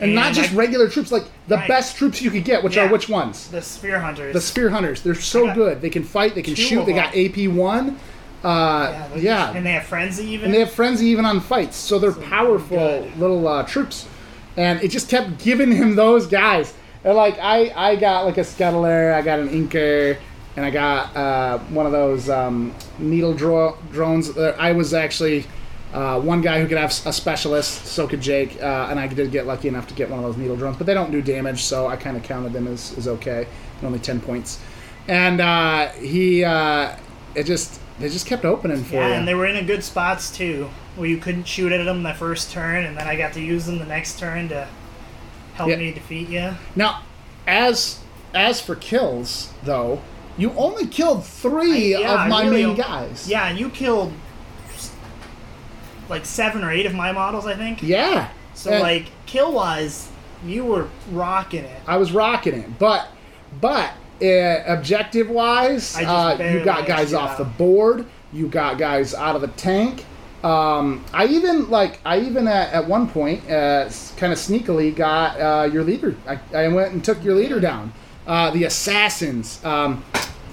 And 0.00 0.14
not 0.14 0.32
just 0.34 0.52
I- 0.52 0.56
regular 0.56 0.88
troops, 0.88 1.10
like 1.12 1.24
the 1.48 1.56
Right. 1.56 1.68
best 1.68 1.96
troops 1.96 2.20
you 2.22 2.30
could 2.30 2.44
get, 2.44 2.62
which 2.64 2.76
are 2.76 2.88
which 2.88 3.08
ones? 3.08 3.48
The 3.48 3.62
spear 3.62 4.00
hunters. 4.00 4.32
The 4.34 4.40
spear 4.40 4.70
hunters. 4.70 5.02
They're 5.02 5.14
so 5.14 5.52
good. 5.54 5.80
They 5.82 5.90
can 5.90 6.02
fight. 6.04 6.34
They 6.34 6.42
can 6.42 6.54
shoot. 6.54 6.84
They 6.86 6.92
got 6.92 7.14
AP 7.16 7.46
one. 7.48 7.98
Uh, 8.44 9.08
yeah, 9.14 9.16
yeah. 9.16 9.52
and 9.54 9.66
they 9.66 9.72
have 9.72 9.84
frenzy 9.86 10.24
even. 10.28 10.46
and 10.46 10.54
they 10.54 10.60
have 10.60 10.70
frenzy 10.70 11.06
even 11.06 11.24
on 11.24 11.40
fights, 11.40 11.76
so 11.76 11.98
they're 11.98 12.12
So 12.12 12.20
powerful 12.20 12.76
good. 12.76 13.18
little 13.18 13.48
uh, 13.48 13.62
troops. 13.64 14.06
And 14.56 14.80
it 14.82 14.88
just 14.88 15.08
kept 15.08 15.38
giving 15.42 15.72
him 15.72 15.96
those 15.96 16.26
guys. 16.26 16.72
And 17.06 17.14
like 17.14 17.38
I, 17.38 17.72
I 17.76 17.94
got 17.94 18.24
like 18.24 18.36
a 18.36 18.40
scuttler, 18.40 19.14
I 19.14 19.22
got 19.22 19.38
an 19.38 19.48
inker, 19.48 20.18
and 20.56 20.66
I 20.66 20.70
got 20.70 21.16
uh, 21.16 21.58
one 21.70 21.86
of 21.86 21.92
those 21.92 22.28
um, 22.28 22.74
needle 22.98 23.32
dro- 23.32 23.78
drones. 23.92 24.36
Uh, 24.36 24.56
I 24.58 24.72
was 24.72 24.92
actually 24.92 25.46
uh, 25.94 26.20
one 26.20 26.40
guy 26.40 26.60
who 26.60 26.66
could 26.66 26.78
have 26.78 26.90
a 27.06 27.12
specialist, 27.12 27.86
so 27.86 28.08
could 28.08 28.20
Jake, 28.20 28.60
uh, 28.60 28.88
and 28.90 28.98
I 28.98 29.06
did 29.06 29.30
get 29.30 29.46
lucky 29.46 29.68
enough 29.68 29.86
to 29.86 29.94
get 29.94 30.10
one 30.10 30.18
of 30.18 30.24
those 30.24 30.36
needle 30.36 30.56
drones. 30.56 30.78
But 30.78 30.88
they 30.88 30.94
don't 30.94 31.12
do 31.12 31.22
damage, 31.22 31.62
so 31.62 31.86
I 31.86 31.94
kind 31.94 32.16
of 32.16 32.24
counted 32.24 32.52
them 32.52 32.66
as, 32.66 32.98
as 32.98 33.06
okay. 33.06 33.46
Only 33.84 34.00
ten 34.00 34.20
points, 34.20 34.60
and 35.06 35.40
uh, 35.40 35.90
he, 35.90 36.42
uh, 36.42 36.96
it 37.36 37.44
just 37.44 37.78
they 38.00 38.08
just 38.08 38.26
kept 38.26 38.44
opening 38.44 38.82
for 38.82 38.96
yeah, 38.96 39.08
you. 39.08 39.14
and 39.14 39.28
they 39.28 39.34
were 39.34 39.46
in 39.46 39.56
a 39.56 39.62
good 39.62 39.84
spots 39.84 40.36
too, 40.36 40.70
where 40.96 41.08
you 41.08 41.18
couldn't 41.18 41.44
shoot 41.44 41.70
at 41.70 41.84
them 41.84 42.02
the 42.02 42.14
first 42.14 42.50
turn, 42.50 42.84
and 42.84 42.96
then 42.96 43.06
I 43.06 43.14
got 43.14 43.32
to 43.34 43.40
use 43.40 43.66
them 43.66 43.78
the 43.78 43.86
next 43.86 44.18
turn 44.18 44.48
to 44.48 44.66
help 45.56 45.70
Yeah. 45.70 45.76
me 45.76 45.92
defeat 45.92 46.28
you. 46.28 46.50
Now, 46.74 47.02
as 47.46 48.00
as 48.34 48.60
for 48.60 48.74
kills, 48.74 49.52
though, 49.64 50.00
you 50.36 50.52
only 50.56 50.86
killed 50.86 51.24
three 51.24 51.94
I- 51.94 52.00
yeah, 52.00 52.24
of 52.24 52.30
my 52.30 52.44
really 52.44 52.66
main 52.66 52.76
guys. 52.76 53.26
Yeah, 53.28 53.48
and 53.48 53.58
you 53.58 53.70
killed 53.70 54.12
like 56.08 56.24
seven 56.24 56.62
or 56.62 56.70
eight 56.70 56.86
of 56.86 56.94
my 56.94 57.12
models, 57.12 57.46
I 57.46 57.54
think. 57.54 57.82
Yeah. 57.82 58.28
So 58.54 58.70
And 58.72 58.82
like 58.82 59.06
kill 59.26 59.52
wise, 59.52 60.08
you 60.44 60.64
were 60.64 60.88
rocking 61.10 61.64
it. 61.64 61.80
I 61.86 61.96
was 61.96 62.12
rocking 62.12 62.54
it, 62.54 62.78
but 62.78 63.08
but 63.60 63.90
uh, 64.22 64.62
objective 64.66 65.28
wise, 65.28 65.96
uh, 65.96 66.36
you 66.52 66.64
got 66.64 66.86
guys 66.86 67.12
off 67.12 67.38
the 67.38 67.44
board. 67.44 68.06
You 68.32 68.48
got 68.48 68.78
guys 68.78 69.14
out 69.14 69.34
of 69.34 69.40
the 69.42 69.48
tank. 69.48 70.04
Um, 70.46 71.04
I 71.12 71.26
even 71.26 71.68
like 71.70 71.98
I 72.04 72.20
even 72.20 72.46
at, 72.46 72.72
at 72.72 72.86
one 72.86 73.08
point 73.08 73.50
uh, 73.50 73.90
kind 74.16 74.32
of 74.32 74.38
sneakily 74.38 74.94
got 74.94 75.40
uh, 75.40 75.68
your 75.72 75.82
leader. 75.82 76.14
I, 76.24 76.38
I 76.54 76.68
went 76.68 76.92
and 76.92 77.04
took 77.04 77.24
your 77.24 77.34
leader 77.34 77.58
down. 77.58 77.92
Uh, 78.28 78.52
the 78.52 78.62
assassins, 78.62 79.64
um, 79.64 80.04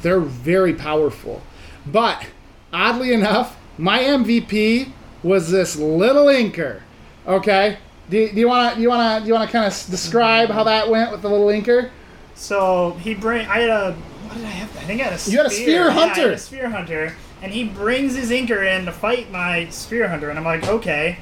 they're 0.02 0.20
very 0.20 0.74
powerful, 0.74 1.44
but 1.86 2.26
oddly 2.72 3.14
enough, 3.14 3.56
my 3.78 4.00
MVP 4.00 4.92
was 5.22 5.52
this 5.52 5.76
little 5.76 6.26
inker. 6.26 6.82
Okay, 7.28 7.78
do, 8.10 8.18
you 8.18 8.48
want 8.48 8.76
to 8.76 8.82
you 8.82 8.90
want 8.90 9.22
to 9.22 9.28
you 9.28 9.34
want 9.36 9.48
to 9.48 9.52
kind 9.52 9.72
of 9.72 9.74
describe 9.92 10.50
how 10.50 10.64
that 10.64 10.90
went 10.90 11.12
with 11.12 11.22
the 11.22 11.30
little 11.30 11.48
inker? 11.48 11.92
So 12.34 12.94
he 13.02 13.14
bring. 13.14 13.46
I 13.46 13.60
had 13.60 13.70
a. 13.70 13.94
What 13.94 14.38
did 14.38 14.46
I 14.46 14.50
have? 14.50 14.76
I 14.76 14.86
think 14.86 15.02
I 15.02 15.04
had 15.04 15.14
a. 15.14 15.18
Spear. 15.20 15.32
You 15.34 15.38
had 15.38 15.46
a 15.46 15.56
spear 15.56 15.92
hunter. 15.92 16.00
Yeah, 16.00 16.02
I 16.02 16.08
had 16.08 16.18
hunter. 16.18 16.34
a 16.34 16.38
spear 16.40 16.70
hunter, 16.70 17.16
and 17.44 17.52
he 17.52 17.66
brings 17.66 18.16
his 18.16 18.32
inker 18.32 18.66
in 18.66 18.86
to 18.86 18.92
fight 18.92 19.30
my 19.30 19.68
spear 19.70 20.08
hunter, 20.08 20.30
and 20.30 20.40
I'm 20.40 20.46
like, 20.46 20.66
okay, 20.66 21.18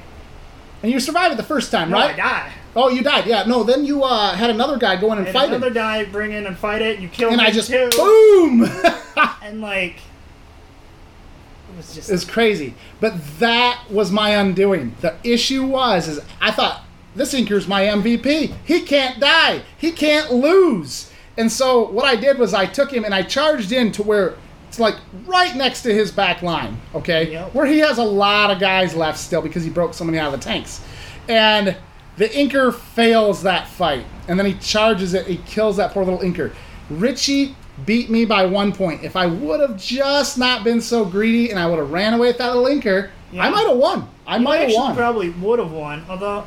And 0.82 0.90
you 0.90 1.00
survived 1.00 1.34
it 1.34 1.36
the 1.36 1.42
first 1.42 1.72
time, 1.72 1.90
no, 1.90 1.96
right? 1.96 2.14
I 2.14 2.16
die. 2.16 2.52
Oh, 2.74 2.88
you 2.88 3.02
died. 3.02 3.26
Yeah. 3.26 3.44
No. 3.44 3.64
Then 3.64 3.84
you 3.84 4.02
uh, 4.02 4.34
had 4.34 4.48
another 4.48 4.78
guy 4.78 4.96
go 4.96 5.12
in 5.12 5.18
and 5.18 5.26
And 5.26 5.34
fight 5.34 5.48
another 5.48 5.66
him, 5.66 5.74
guy 5.74 6.04
bring 6.04 6.32
in 6.32 6.46
and 6.46 6.56
fight 6.56 6.80
it. 6.80 7.00
You 7.00 7.08
kill 7.08 7.30
and 7.30 7.40
I 7.40 7.50
just 7.50 7.70
too, 7.70 7.90
boom. 7.96 8.64
and 9.42 9.60
like, 9.60 9.96
it 9.96 11.76
was 11.76 11.94
just. 11.94 12.08
It's 12.08 12.24
crazy. 12.24 12.74
But 13.00 13.14
that 13.40 13.84
was 13.90 14.10
my 14.10 14.30
undoing. 14.30 14.94
The 15.00 15.16
issue 15.22 15.66
was 15.66 16.08
is 16.08 16.20
I 16.40 16.50
thought 16.50 16.84
this 17.14 17.34
inker's 17.34 17.68
my 17.68 17.82
MVP. 17.82 18.54
He 18.64 18.82
can't 18.82 19.20
die. 19.20 19.62
He 19.76 19.92
can't 19.92 20.32
lose. 20.32 21.10
And 21.36 21.50
so 21.50 21.88
what 21.90 22.06
I 22.06 22.16
did 22.16 22.38
was 22.38 22.54
I 22.54 22.66
took 22.66 22.92
him 22.92 23.04
and 23.04 23.14
I 23.14 23.22
charged 23.22 23.72
in 23.72 23.92
to 23.92 24.02
where 24.02 24.36
it's 24.72 24.80
like 24.80 24.94
right 25.26 25.54
next 25.54 25.82
to 25.82 25.92
his 25.92 26.10
back 26.10 26.40
line, 26.40 26.80
okay? 26.94 27.30
Yep. 27.32 27.52
Where 27.54 27.66
he 27.66 27.80
has 27.80 27.98
a 27.98 28.02
lot 28.02 28.50
of 28.50 28.58
guys 28.58 28.94
left 28.94 29.18
still 29.18 29.42
because 29.42 29.62
he 29.64 29.68
broke 29.68 29.92
so 29.92 30.02
many 30.02 30.18
out 30.18 30.32
of 30.32 30.40
the 30.40 30.42
tanks. 30.42 30.82
And 31.28 31.76
the 32.16 32.28
inker 32.30 32.74
fails 32.74 33.42
that 33.42 33.68
fight. 33.68 34.06
And 34.28 34.38
then 34.38 34.46
he 34.46 34.54
charges 34.54 35.12
it, 35.12 35.26
he 35.26 35.36
kills 35.44 35.76
that 35.76 35.92
poor 35.92 36.06
little 36.06 36.20
inker. 36.20 36.54
Richie 36.88 37.54
beat 37.84 38.08
me 38.08 38.24
by 38.24 38.46
one 38.46 38.72
point. 38.72 39.04
If 39.04 39.14
I 39.14 39.26
would 39.26 39.60
have 39.60 39.76
just 39.76 40.38
not 40.38 40.64
been 40.64 40.80
so 40.80 41.04
greedy 41.04 41.50
and 41.50 41.58
I 41.58 41.66
would 41.66 41.78
have 41.78 41.90
ran 41.90 42.14
away 42.14 42.28
with 42.28 42.38
that 42.38 42.56
little 42.56 42.64
inker, 42.64 43.10
Yeah. 43.30 43.44
I 43.44 43.50
might 43.50 43.66
have 43.68 43.76
won. 43.76 44.08
I 44.26 44.38
might 44.38 44.60
have 44.62 44.72
won. 44.72 44.96
probably 44.96 45.28
would 45.28 45.58
have 45.58 45.72
won, 45.72 46.02
although. 46.08 46.44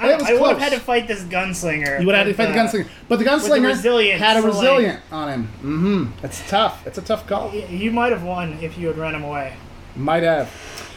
I, 0.00 0.12
I 0.12 0.32
would 0.40 0.48
have 0.50 0.58
had 0.58 0.72
to 0.72 0.80
fight 0.80 1.06
this 1.06 1.22
gunslinger. 1.22 2.00
You 2.00 2.06
would 2.06 2.14
have 2.14 2.26
had 2.26 2.32
to 2.32 2.34
fight 2.34 2.52
the 2.52 2.58
uh, 2.60 2.66
gunslinger. 2.66 2.88
But 3.08 3.18
the 3.20 3.24
gunslinger 3.24 3.68
resilience, 3.68 4.20
had 4.20 4.36
a 4.36 4.40
so, 4.40 4.46
like- 4.48 4.54
resilient 4.56 5.00
on 5.12 5.28
him. 5.28 5.48
Mm-hmm. 5.62 6.24
It's 6.26 6.48
tough. 6.50 6.86
It's 6.86 6.98
a 6.98 7.02
tough 7.02 7.26
call. 7.26 7.48
y- 7.50 7.66
You 7.70 7.90
might 7.92 8.10
have 8.12 8.22
won 8.24 8.54
if 8.60 8.76
you 8.76 8.88
had 8.88 8.98
run 8.98 9.14
him 9.14 9.22
away. 9.22 9.54
Might 9.96 10.22
have. 10.24 10.50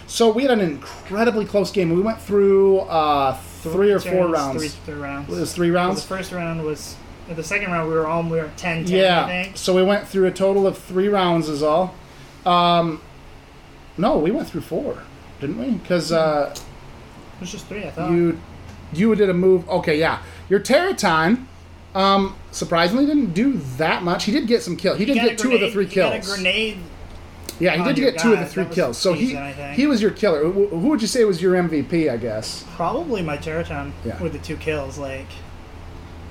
So 0.07 0.31
we 0.31 0.43
had 0.43 0.51
an 0.51 0.61
incredibly 0.61 1.45
close 1.45 1.69
game. 1.71 1.91
We 1.93 2.01
went 2.01 2.19
through 2.21 2.79
uh, 2.79 3.37
three 3.61 3.91
or 3.91 3.99
four 3.99 4.27
rounds. 4.29 4.59
Three, 4.61 4.69
three 4.93 5.01
rounds. 5.01 5.29
It 5.35 5.39
was 5.39 5.53
three 5.53 5.69
rounds. 5.69 6.01
The 6.01 6.07
first 6.07 6.31
round 6.31 6.63
was. 6.63 6.95
The 7.29 7.43
second 7.43 7.71
round 7.71 7.89
we 7.89 7.93
were 7.93 8.07
all 8.07 8.23
we 8.23 8.37
were 8.37 8.49
10 8.55 8.85
10, 8.85 8.95
I 8.95 9.01
Yeah. 9.01 9.27
think. 9.27 9.57
So 9.57 9.75
we 9.75 9.83
went 9.83 10.07
through 10.07 10.27
a 10.27 10.31
total 10.31 10.65
of 10.65 10.77
three 10.77 11.09
rounds 11.09 11.49
is 11.49 11.61
all. 11.61 11.93
Um, 12.45 13.01
no, 13.97 14.17
we 14.17 14.31
went 14.31 14.47
through 14.47 14.61
four, 14.61 15.03
didn't 15.41 15.57
we? 15.59 15.71
Because 15.71 16.13
uh, 16.13 16.53
It 16.55 17.39
was 17.41 17.51
just 17.51 17.65
three, 17.67 17.83
I 17.83 17.91
thought. 17.91 18.11
you 18.11 18.39
you 18.93 19.13
did 19.15 19.29
a 19.29 19.33
move. 19.33 19.67
Okay, 19.69 19.99
yeah. 19.99 20.21
Your 20.49 20.59
Teraton, 20.59 21.45
um, 21.95 22.35
surprisingly 22.51 23.05
didn't 23.05 23.33
do 23.33 23.53
that 23.77 24.03
much. 24.03 24.23
He 24.25 24.31
did 24.31 24.47
get 24.47 24.61
some 24.63 24.77
kills. 24.77 24.97
He 24.97 25.05
did 25.05 25.15
got 25.15 25.25
get 25.25 25.37
two 25.37 25.53
of 25.53 25.59
the 25.61 25.71
three 25.71 25.85
he 25.85 25.91
kills. 25.93 26.27
a 26.27 26.35
grenade. 26.35 26.77
Yeah, 27.59 27.75
he 27.75 27.83
did 27.83 27.95
get 27.95 28.19
two 28.19 28.33
of 28.33 28.39
the 28.39 28.45
three 28.45 28.65
kills. 28.65 28.97
So 28.99 29.13
he 29.13 29.35
I 29.35 29.51
think. 29.51 29.75
he 29.75 29.87
was 29.87 29.99
your 30.01 30.11
killer. 30.11 30.47
Wh- 30.47 30.69
Who 30.69 30.89
would 30.89 31.01
you 31.01 31.07
say 31.07 31.23
was 31.25 31.41
your 31.41 31.55
MVP? 31.55 32.07
I 32.11 32.17
guess. 32.17 32.63
Probably 32.75 33.21
my 33.23 33.35
Teraton 33.37 33.91
Yeah. 34.05 34.21
with 34.21 34.33
the 34.33 34.39
two 34.39 34.57
kills. 34.57 34.97
Like, 34.99 35.25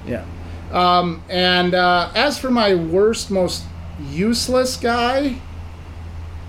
Yeah. 0.07 0.25
Um, 0.73 1.23
and 1.29 1.75
uh, 1.75 2.11
as 2.15 2.39
for 2.39 2.51
my 2.51 2.75
worst, 2.75 3.31
most 3.31 3.65
useless 4.11 4.77
guy, 4.77 5.37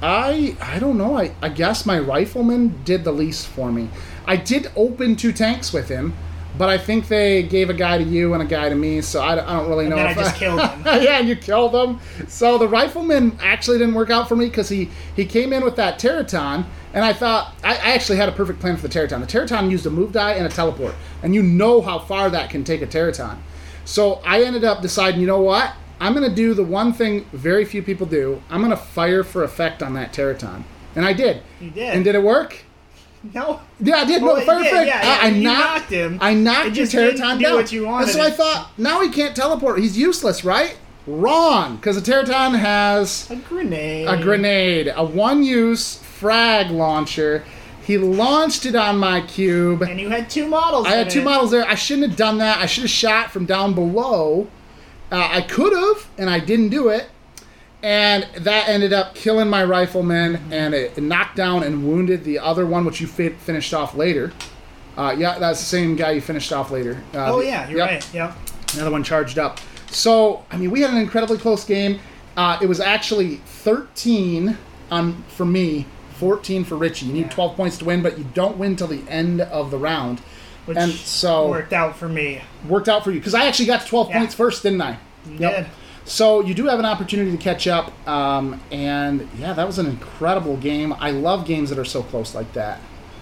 I 0.02 0.56
I 0.62 0.80
don't 0.80 0.98
know. 0.98 1.18
I, 1.18 1.32
I 1.42 1.50
guess 1.50 1.86
my 1.86 1.98
rifleman 2.00 2.82
did 2.84 3.04
the 3.04 3.12
least 3.12 3.48
for 3.48 3.72
me. 3.72 3.90
I 4.28 4.36
did 4.36 4.70
open 4.76 5.16
two 5.16 5.32
tanks 5.32 5.72
with 5.74 5.88
him, 5.90 6.14
but 6.58 6.70
I 6.70 6.78
think 6.78 7.08
they 7.08 7.44
gave 7.44 7.70
a 7.70 7.74
guy 7.74 7.98
to 7.98 8.04
you 8.04 8.34
and 8.34 8.44
a 8.44 8.46
guy 8.46 8.68
to 8.70 8.76
me, 8.76 9.02
so 9.02 9.22
I, 9.22 9.36
don't- 9.36 9.48
I 9.48 9.56
don't 9.58 9.70
really 9.70 9.86
and 9.86 9.92
know. 9.92 10.04
then 10.04 10.08
I 10.08 10.14
just 10.14 10.36
killed 10.36 10.60
him. 10.70 10.82
yeah, 10.86 11.20
you 11.20 11.36
killed 11.36 11.74
him. 11.74 12.00
So 12.28 12.58
the 12.58 12.68
rifleman 12.68 13.38
actually 13.42 13.78
didn't 13.78 13.94
work 13.96 14.10
out 14.10 14.28
for 14.28 14.36
me 14.36 14.46
because 14.46 14.70
he 14.70 14.90
he 15.16 15.26
came 15.26 15.54
in 15.54 15.64
with 15.64 15.76
that 15.78 15.98
Teraton, 16.00 16.66
and 16.94 17.06
I 17.06 17.14
thought 17.14 17.54
I, 17.64 17.76
I 17.76 17.92
actually 17.94 18.18
had 18.18 18.28
a 18.28 18.32
perfect 18.34 18.60
plan 18.60 18.76
for 18.76 18.88
the 18.88 18.94
Teraton. 19.00 19.20
The 19.22 19.28
Teraton 19.28 19.70
used 19.72 19.86
a 19.86 19.90
move 19.90 20.12
die 20.12 20.34
and 20.34 20.46
a 20.46 20.50
teleport, 20.50 20.96
and 21.24 21.34
you 21.34 21.42
know 21.44 21.82
how 21.82 22.00
far 22.00 22.30
that 22.32 22.50
can 22.50 22.64
take 22.64 22.82
a 22.82 22.88
Teraton. 22.88 23.38
So 23.86 24.16
I 24.26 24.44
ended 24.44 24.64
up 24.66 24.82
deciding, 24.82 25.22
you 25.22 25.28
know 25.28 25.40
what? 25.42 25.74
I'm 26.00 26.14
gonna 26.14 26.30
do 26.34 26.54
the 26.54 26.64
one 26.64 26.92
thing 26.92 27.26
very 27.34 27.66
few 27.66 27.82
people 27.82 28.06
do. 28.06 28.42
I'm 28.50 28.62
gonna 28.62 28.76
fire 28.78 29.24
for 29.24 29.44
effect 29.44 29.82
on 29.82 29.94
that 29.94 30.12
Teraton, 30.12 30.64
and 30.96 31.06
I 31.06 31.14
did. 31.14 31.42
You 31.62 31.70
did. 31.72 31.94
And 31.94 32.04
did 32.04 32.16
it 32.16 32.22
work? 32.24 32.64
No. 33.34 33.60
Yeah, 33.80 33.98
I 33.98 34.06
did. 34.06 34.22
Well, 34.22 34.38
no, 34.38 34.42
fire 34.46 34.64
did, 34.64 34.74
effect. 34.74 34.88
yeah, 34.88 35.20
I, 35.22 35.26
I 35.26 35.30
you 35.30 35.44
knocked, 35.44 35.60
knocked 35.60 35.92
him. 35.92 36.18
I 36.22 36.34
knocked 36.34 36.76
your 36.76 36.86
Teraton 36.88 37.38
do 37.40 37.44
down. 37.46 37.56
what 37.56 37.72
you 37.72 37.86
wanted 37.86 38.10
so 38.10 38.22
I 38.22 38.30
thought, 38.30 38.70
now 38.78 39.02
he 39.02 39.10
can't 39.10 39.36
teleport. 39.36 39.80
He's 39.80 39.98
useless, 39.98 40.44
right? 40.44 40.78
Wrong, 41.08 41.78
because 41.78 42.02
the 42.02 42.12
Teraton 42.12 42.58
has 42.58 43.30
A 43.32 43.36
grenade. 43.38 44.08
a 44.08 44.22
grenade, 44.22 44.92
a 44.96 45.04
one-use 45.06 45.98
frag 46.00 46.70
launcher. 46.70 47.44
He 47.84 47.98
launched 47.98 48.66
it 48.66 48.76
on 48.76 48.98
my 48.98 49.22
cube. 49.22 49.82
And 49.84 50.00
you 50.00 50.10
had 50.10 50.30
two 50.30 50.48
models. 50.48 50.84
There. 50.86 50.94
I 50.94 50.98
had 50.98 51.10
two 51.10 51.22
it. 51.22 51.26
models 51.26 51.52
there. 51.52 51.66
I 51.66 51.76
shouldn't 51.76 52.10
have 52.10 52.18
done 52.18 52.40
that. 52.40 52.60
I 52.60 52.66
should 52.66 52.84
have 52.84 52.92
shot 52.92 53.32
from 53.32 53.46
down 53.46 53.74
below. 53.74 54.48
Uh, 55.10 55.28
I 55.32 55.42
could 55.42 55.72
have, 55.72 56.10
and 56.18 56.30
I 56.30 56.40
didn't 56.40 56.70
do 56.70 56.90
it. 56.90 57.10
And 57.88 58.28
that 58.40 58.68
ended 58.68 58.92
up 58.92 59.16
killing 59.16 59.50
my 59.50 59.64
rifleman, 59.64 60.52
and 60.52 60.74
it 60.74 61.02
knocked 61.02 61.38
down 61.38 61.64
and 61.64 61.88
wounded 61.88 62.26
the 62.26 62.38
other 62.38 62.66
one, 62.66 62.84
which 62.84 63.00
you 63.00 63.08
fi- 63.08 63.30
finished 63.30 63.74
off 63.74 63.96
later. 63.96 64.34
Uh, 64.98 65.16
yeah, 65.18 65.40
that's 65.40 65.60
the 65.60 65.66
same 65.66 65.96
guy 65.96 66.12
you 66.12 66.20
finished 66.20 66.52
off 66.52 66.70
later. 66.70 67.02
Uh, 67.16 67.34
Oh 67.34 67.40
yeah, 67.40 67.66
you're 67.70 67.78
yep. 67.78 67.90
right. 67.90 68.14
Yep. 68.14 68.36
Another 68.74 68.92
one 68.92 69.04
charged 69.06 69.40
up. 69.40 69.62
So, 69.90 70.44
I 70.52 70.58
mean, 70.58 70.70
we 70.70 70.82
had 70.82 70.90
an 70.92 70.98
incredibly 70.98 71.38
close 71.38 71.64
game. 71.64 72.02
Uh, 72.36 72.58
it 72.62 72.66
was 72.68 72.82
actually 72.82 73.38
13 73.46 74.58
on 74.92 75.24
for 75.30 75.46
me, 75.46 75.86
14 76.16 76.66
for 76.66 76.76
Richie. 76.76 77.06
You 77.06 77.14
need 77.14 77.22
Yeah. 77.28 77.30
12 77.30 77.56
points 77.56 77.78
to 77.78 77.86
win, 77.86 78.02
but 78.02 78.18
you 78.18 78.26
don't 78.34 78.58
win 78.58 78.76
till 78.76 78.88
the 78.88 79.04
end 79.08 79.40
of 79.40 79.72
the 79.72 79.78
round. 79.78 80.20
Which 80.66 80.78
And 80.78 80.92
so- 80.92 81.48
worked 81.48 81.72
out 81.72 81.96
for 81.96 82.10
me. 82.10 82.42
Worked 82.68 82.90
out 82.90 83.06
for 83.06 83.12
you 83.12 83.20
because 83.22 83.34
I 83.34 83.46
actually 83.46 83.68
got 83.68 83.84
to 83.84 83.88
12 83.88 84.10
Yeah. 84.10 84.18
points 84.20 84.36
first, 84.36 84.62
didn't 84.64 84.82
I? 84.82 84.98
You 85.26 85.38
Yep. 85.40 85.56
did. 85.56 85.66
So 86.08 86.40
you 86.42 86.54
do 86.54 86.66
have 86.68 86.80
an 86.80 86.86
opportunity 86.86 87.32
to 87.32 87.38
catch 87.38 87.68
up, 87.68 87.92
um, 88.08 88.62
and 88.72 89.28
yeah, 89.38 89.52
that 89.52 89.68
was 89.68 89.78
an 89.78 89.88
incredible 89.88 90.56
game. 90.56 90.94
I 91.00 91.12
love 91.12 91.46
games 91.46 91.70
that 91.70 91.78
are 91.78 91.84
so 91.86 92.02
close 92.02 92.34
like 92.34 92.54
that. 92.54 92.80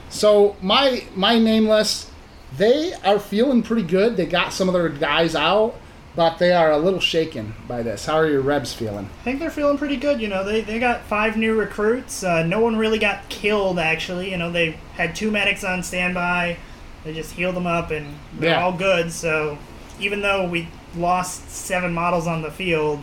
So 0.10 0.56
my 0.62 1.04
my 1.16 1.40
nameless, 1.40 2.12
they 2.58 2.94
are 3.04 3.20
feeling 3.20 3.64
pretty 3.64 3.82
good. 3.82 4.18
They 4.18 4.28
got 4.28 4.54
some 4.54 4.70
of 4.70 4.74
their 4.76 4.88
guys 4.90 5.34
out, 5.36 5.74
but 6.16 6.38
they 6.38 6.54
are 6.54 6.72
a 6.72 6.78
little 6.78 7.00
shaken 7.00 7.56
by 7.68 7.82
this. 7.82 8.06
How 8.06 8.18
are 8.18 8.28
your 8.28 8.42
Rebs 8.42 8.72
feeling? 8.72 9.10
I 9.22 9.24
think 9.24 9.40
they're 9.40 9.50
feeling 9.50 9.80
pretty 9.80 9.98
good. 9.98 10.22
You 10.22 10.28
know, 10.28 10.44
they, 10.44 10.62
they 10.62 10.78
got 10.80 11.02
five 11.06 11.38
new 11.38 11.56
recruits. 11.60 12.24
Uh, 12.24 12.44
no 12.44 12.60
one 12.60 12.76
really 12.78 13.00
got 13.00 13.28
killed, 13.30 13.80
actually. 13.80 14.30
You 14.30 14.38
know, 14.38 14.52
they 14.52 14.78
had 14.94 15.16
two 15.16 15.32
medics 15.32 15.64
on 15.64 15.82
standby. 15.82 16.58
They 17.04 17.14
just 17.16 17.32
healed 17.32 17.56
them 17.56 17.68
up, 17.68 17.90
and 17.90 18.16
they're 18.40 18.52
Yeah. 18.52 18.64
all 18.64 18.74
good. 18.74 19.12
So 19.12 19.58
even 20.00 20.22
though 20.22 20.48
we 20.48 20.68
lost 20.98 21.50
seven 21.50 21.94
models 21.94 22.28
on 22.28 22.42
the 22.42 22.52
field, 22.52 23.00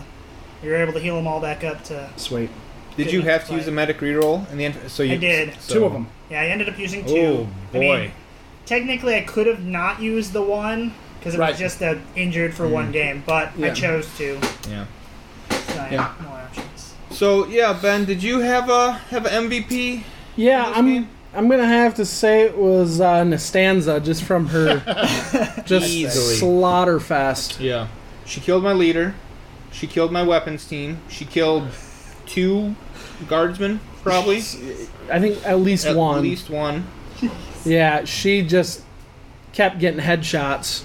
we 0.62 0.68
were 0.68 0.76
able 0.76 0.92
to 0.92 1.00
heal 1.00 1.16
them 1.16 1.26
all 1.26 1.40
back 1.40 1.64
up 1.64 1.82
to. 1.84 2.08
Sweet, 2.16 2.50
Did 2.96 3.12
you 3.12 3.22
have 3.22 3.46
to 3.48 3.54
use 3.54 3.62
a 3.62 3.66
fight. 3.66 3.74
medic 3.74 3.98
reroll 3.98 4.50
in 4.50 4.58
the 4.58 4.64
end? 4.66 4.76
So 4.88 5.02
you 5.02 5.14
I 5.14 5.16
did. 5.16 5.60
so- 5.60 5.74
two 5.74 5.84
of 5.84 5.92
them. 5.92 6.06
Yeah, 6.30 6.40
I 6.42 6.46
ended 6.46 6.68
up 6.68 6.78
using 6.78 7.04
oh, 7.04 7.08
two. 7.08 7.26
Oh 7.26 7.48
I 7.70 7.72
boy. 7.72 7.78
mean, 8.00 8.12
technically, 8.66 9.14
I 9.16 9.22
could 9.22 9.46
have 9.46 9.64
not 9.64 10.00
used 10.00 10.32
the 10.32 10.42
one 10.42 10.94
because 11.18 11.34
it 11.34 11.38
Right. 11.38 11.50
was 11.50 11.58
just 11.58 11.80
a 11.82 12.00
injured 12.16 12.54
for 12.54 12.66
one 12.66 12.88
mm. 12.88 12.92
game, 12.92 13.22
but 13.26 13.50
I 13.62 13.70
chose 13.70 14.08
to. 14.18 14.38
yeah. 14.68 14.86
So 15.50 15.80
I 15.80 15.88
Yeah. 15.90 16.02
have 16.08 16.20
no 16.22 16.28
options. 16.30 16.94
So 17.10 17.46
yeah, 17.46 17.72
Ben, 17.80 18.04
did 18.04 18.22
you 18.22 18.40
have 18.40 18.68
a 18.70 18.92
have 19.10 19.26
an 19.26 19.48
MVP? 19.50 20.02
Yeah, 20.36 20.72
I'm. 20.74 20.86
game? 20.86 21.08
I'm 21.34 21.48
gonna 21.48 21.66
have 21.66 21.94
to 21.94 22.04
say 22.04 22.42
it 22.42 22.56
was 22.56 23.00
uh, 23.00 23.22
Nastanza 23.22 24.02
just 24.04 24.22
from 24.24 24.46
her 24.48 24.80
just 25.64 25.88
Easily. 25.88 26.36
slaughter 26.36 27.00
fest. 27.00 27.58
Yeah. 27.60 27.88
She 28.26 28.40
killed 28.40 28.62
my 28.62 28.72
leader. 28.72 29.14
She 29.72 29.86
killed 29.86 30.12
my 30.12 30.22
weapons 30.22 30.66
team. 30.66 30.98
She 31.08 31.24
killed 31.24 31.68
two 32.26 32.74
guardsmen, 33.28 33.80
probably. 34.02 34.38
I 35.10 35.18
think 35.20 35.44
at 35.46 35.58
least 35.60 35.86
At 35.86 35.96
one. 35.96 36.18
At 36.18 36.22
least 36.22 36.50
one. 36.50 36.86
Yeah, 37.64 38.04
she 38.04 38.42
just 38.42 38.82
kept 39.52 39.78
getting 39.78 40.00
headshots. 40.00 40.82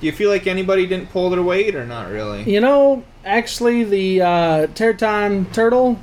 Do 0.00 0.06
you 0.06 0.12
feel 0.12 0.30
like 0.30 0.46
anybody 0.46 0.86
didn't 0.86 1.10
pull 1.10 1.30
their 1.30 1.42
weight 1.42 1.74
or 1.74 1.86
not 1.86 2.10
really? 2.10 2.42
You 2.50 2.60
know, 2.60 3.04
actually, 3.24 3.84
the 3.84 4.22
uh, 4.22 4.66
Teraton 4.68 5.52
Turtle, 5.52 5.98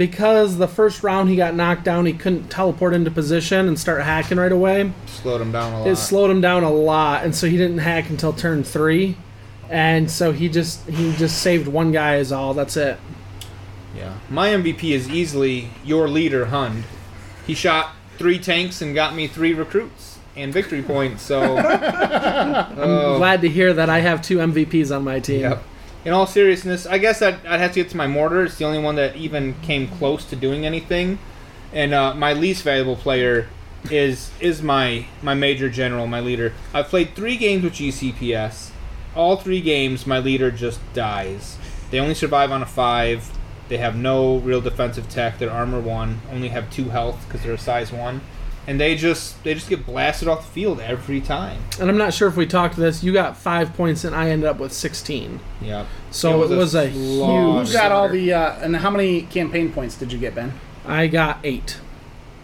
because 0.00 0.56
the 0.56 0.66
first 0.66 1.02
round 1.02 1.28
he 1.28 1.36
got 1.36 1.54
knocked 1.54 1.84
down, 1.84 2.06
he 2.06 2.14
couldn't 2.14 2.48
teleport 2.48 2.94
into 2.94 3.10
position 3.10 3.68
and 3.68 3.78
start 3.78 4.00
hacking 4.00 4.38
right 4.38 4.50
away. 4.50 4.90
Slowed 5.04 5.42
him 5.42 5.52
down 5.52 5.74
a 5.74 5.80
lot. 5.80 5.88
It 5.88 5.96
slowed 5.96 6.30
him 6.30 6.40
down 6.40 6.62
a 6.64 6.72
lot, 6.72 7.22
and 7.22 7.36
so 7.36 7.46
he 7.46 7.58
didn't 7.58 7.78
hack 7.78 8.08
until 8.08 8.32
turn 8.32 8.64
three. 8.64 9.18
And 9.68 10.10
so 10.10 10.32
he 10.32 10.48
just 10.48 10.88
he 10.88 11.14
just 11.16 11.42
saved 11.42 11.68
one 11.68 11.92
guy 11.92 12.16
is 12.16 12.32
all. 12.32 12.54
That's 12.54 12.78
it. 12.78 12.98
Yeah. 13.94 14.14
My 14.30 14.48
MVP 14.48 14.84
is 14.84 15.06
easily 15.10 15.68
your 15.84 16.08
leader, 16.08 16.46
Hund. 16.46 16.84
He 17.46 17.52
shot 17.52 17.92
three 18.16 18.38
tanks 18.38 18.80
and 18.80 18.94
got 18.94 19.14
me 19.14 19.26
three 19.26 19.52
recruits 19.52 20.18
and 20.34 20.50
victory 20.50 20.82
points. 20.82 21.20
So, 21.22 21.42
oh, 21.58 23.18
Glad 23.18 23.42
to 23.42 23.50
hear 23.50 23.74
that 23.74 23.90
I 23.90 23.98
have 23.98 24.22
two 24.22 24.38
MVPs 24.38 24.96
on 24.96 25.04
my 25.04 25.20
team. 25.20 25.40
Yep. 25.40 25.62
In 26.04 26.14
all 26.14 26.26
seriousness, 26.26 26.86
I 26.86 26.96
guess 26.96 27.20
I'd, 27.20 27.44
I'd 27.44 27.60
have 27.60 27.72
to 27.72 27.82
get 27.82 27.90
to 27.90 27.96
my 27.96 28.06
mortar. 28.06 28.44
It's 28.44 28.56
the 28.56 28.64
only 28.64 28.78
one 28.78 28.96
that 28.96 29.16
even 29.16 29.54
came 29.60 29.86
close 29.86 30.24
to 30.26 30.36
doing 30.36 30.64
anything. 30.64 31.18
And 31.72 31.92
uh, 31.92 32.14
my 32.14 32.32
least 32.32 32.62
valuable 32.62 32.96
player 32.96 33.48
is 33.90 34.30
is 34.40 34.62
my 34.62 35.06
my 35.22 35.34
major 35.34 35.68
general, 35.70 36.06
my 36.06 36.20
leader. 36.20 36.52
I've 36.72 36.88
played 36.88 37.14
three 37.14 37.36
games 37.36 37.64
with 37.64 37.74
GCPS. 37.74 38.70
All 39.14 39.36
three 39.36 39.60
games, 39.60 40.06
my 40.06 40.18
leader 40.18 40.50
just 40.50 40.80
dies. 40.94 41.58
They 41.90 41.98
only 41.98 42.14
survive 42.14 42.50
on 42.50 42.62
a 42.62 42.66
five. 42.66 43.30
They 43.68 43.78
have 43.78 43.94
no 43.96 44.38
real 44.38 44.60
defensive 44.60 45.08
tech. 45.08 45.38
They're 45.38 45.50
armor 45.50 45.80
one. 45.80 46.22
Only 46.32 46.48
have 46.48 46.70
two 46.70 46.90
health 46.90 47.24
because 47.26 47.42
they're 47.42 47.52
a 47.52 47.58
size 47.58 47.92
one. 47.92 48.20
And 48.70 48.78
they 48.78 48.94
just 48.94 49.42
they 49.42 49.54
just 49.54 49.68
get 49.68 49.84
blasted 49.84 50.28
off 50.28 50.46
the 50.46 50.52
field 50.52 50.78
every 50.78 51.20
time. 51.20 51.60
And 51.80 51.90
I'm 51.90 51.98
not 51.98 52.14
sure 52.14 52.28
if 52.28 52.36
we 52.36 52.46
talked 52.46 52.76
this. 52.76 53.02
You 53.02 53.12
got 53.12 53.36
five 53.36 53.74
points, 53.74 54.04
and 54.04 54.14
I 54.14 54.30
ended 54.30 54.48
up 54.48 54.60
with 54.60 54.72
16. 54.72 55.40
Yeah. 55.60 55.86
So 56.12 56.44
it 56.44 56.50
was 56.56 56.76
a, 56.76 56.88
slaughter. 56.92 56.92
huge. 56.92 57.66
Who's 57.66 57.72
got 57.72 57.90
all 57.90 58.08
the 58.08 58.32
uh, 58.32 58.60
and 58.60 58.76
how 58.76 58.90
many 58.90 59.22
campaign 59.22 59.72
points 59.72 59.96
did 59.96 60.12
you 60.12 60.20
get, 60.20 60.36
Ben? 60.36 60.52
I 60.86 61.08
got 61.08 61.38
eight. 61.42 61.78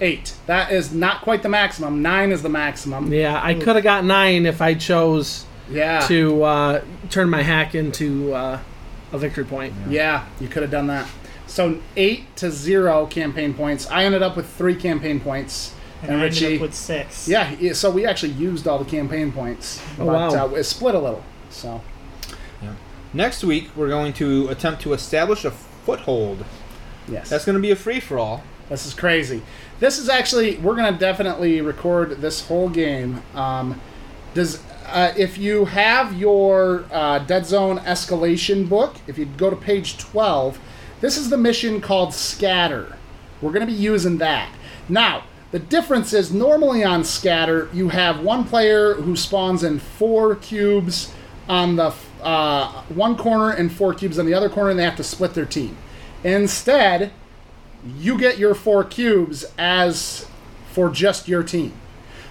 Eight. 0.01 0.35
That 0.47 0.73
is 0.73 0.93
not 0.93 1.21
quite 1.23 1.45
the 1.45 1.49
maximum. 1.49 2.03
Nine 2.03 2.33
is 2.33 2.43
the 2.43 2.49
maximum. 2.49 3.13
Yeah, 3.13 3.41
I 3.41 3.55
could 3.55 3.77
have 3.77 3.85
got 3.85 4.05
nine 4.05 4.47
if 4.47 4.61
I 4.61 4.75
chose 4.75 5.47
Yeah. 5.71 6.01
to 6.09 6.43
uh, 6.43 6.85
turn 7.09 7.31
my 7.31 7.43
hack 7.43 7.77
into 7.77 8.35
uh, 8.35 8.59
a 9.13 9.19
victory 9.19 9.45
point. 9.45 9.75
Yeah, 9.89 10.27
you 10.41 10.49
could 10.49 10.63
have 10.63 10.73
done 10.73 10.89
that. 10.89 11.07
So 11.47 11.79
eight 11.97 12.35
to 12.37 12.51
zero 12.51 13.07
campaign 13.07 13.55
points. 13.55 13.89
I 13.93 14.05
ended 14.05 14.23
up 14.23 14.37
with 14.37 14.49
three 14.51 14.75
campaign 14.75 15.21
points, 15.21 15.73
And, 16.03 16.11
and, 16.13 16.21
I 16.21 16.25
ended 16.27 16.43
Richie. 16.43 16.55
up 16.57 16.61
with 16.63 16.75
six. 16.75 17.27
yeah, 17.29 17.45
he- 17.47 17.73
so 17.75 17.91
we 17.91 18.05
actually 18.07 18.33
used 18.33 18.69
all 18.69 18.79
the 18.79 18.85
campaign 18.85 19.33
points, 19.33 19.81
Oh, 19.99 20.07
but 20.07 20.33
wow. 20.35 20.47
uh, 20.47 20.55
it 20.55 20.65
split 20.65 20.95
a 20.95 21.01
little. 21.01 21.23
So 21.51 21.81
Next 23.13 23.43
week, 23.45 23.71
we're 23.75 23.89
going 23.89 24.13
to 24.15 24.49
attempt 24.49 24.83
to 24.83 24.93
establish 24.93 25.45
a 25.47 25.51
foothold. 25.51 26.45
yes, 27.09 27.31
That's 27.31 27.45
going 27.47 27.57
to 27.57 27.63
be 27.63 27.71
a 27.71 27.77
free 27.77 27.99
for 28.01 28.19
all. 28.19 28.43
this 28.69 28.85
is 28.85 28.93
crazy. 28.93 29.43
This 29.81 29.99
is 29.99 30.09
actually 30.09 30.57
we're 30.59 30.75
gonna 30.75 30.99
definitely 30.99 31.61
record 31.61 32.21
this 32.23 32.47
whole 32.49 32.69
game. 32.69 33.23
Um, 33.35 33.81
does 34.35 34.61
uh, 34.87 35.13
if 35.17 35.37
you 35.39 35.67
have 35.67 36.15
your 36.15 36.85
uh, 36.91 37.19
Dead 37.21 37.45
Zone 37.47 37.79
escalation 37.81 38.69
book, 38.69 38.97
if 39.07 39.19
you 39.19 39.25
go 39.27 39.51
to 39.51 39.57
page 39.57 39.99
twelve, 39.99 40.59
this 41.01 41.17
is 41.19 41.29
the 41.31 41.37
mission 41.37 41.81
called 41.81 42.13
Scatter. 42.15 42.97
We're 43.41 43.53
gonna 43.53 43.67
be 43.67 43.73
using 43.73 44.17
that 44.19 44.49
now. 44.89 45.25
The 45.57 45.61
difference 45.61 46.13
is 46.13 46.35
normally 46.35 46.85
on 46.85 47.03
Scatter, 47.03 47.71
you 47.73 47.89
have 47.89 48.21
one 48.21 48.45
player 48.45 48.93
who 48.93 49.17
spawns 49.17 49.65
in 49.65 49.79
four 49.79 50.35
cubes 50.35 51.15
on 51.49 51.77
the 51.77 51.95
uh, 52.23 52.83
one 52.91 53.17
corner 53.17 53.53
and 53.53 53.73
four 53.73 53.95
cubes 53.95 54.19
on 54.19 54.27
the 54.27 54.35
other 54.35 54.51
corner, 54.51 54.69
and 54.69 54.79
they 54.79 54.85
have 54.85 54.97
to 54.97 55.03
split 55.03 55.33
their 55.33 55.47
team. 55.47 55.79
Instead, 56.23 57.11
you 57.97 58.19
get 58.19 58.37
your 58.37 58.55
four 58.55 58.85
cubes 58.85 59.47
as 59.57 60.27
for 60.73 60.91
just 60.91 61.27
your 61.27 61.43
team. 61.43 61.73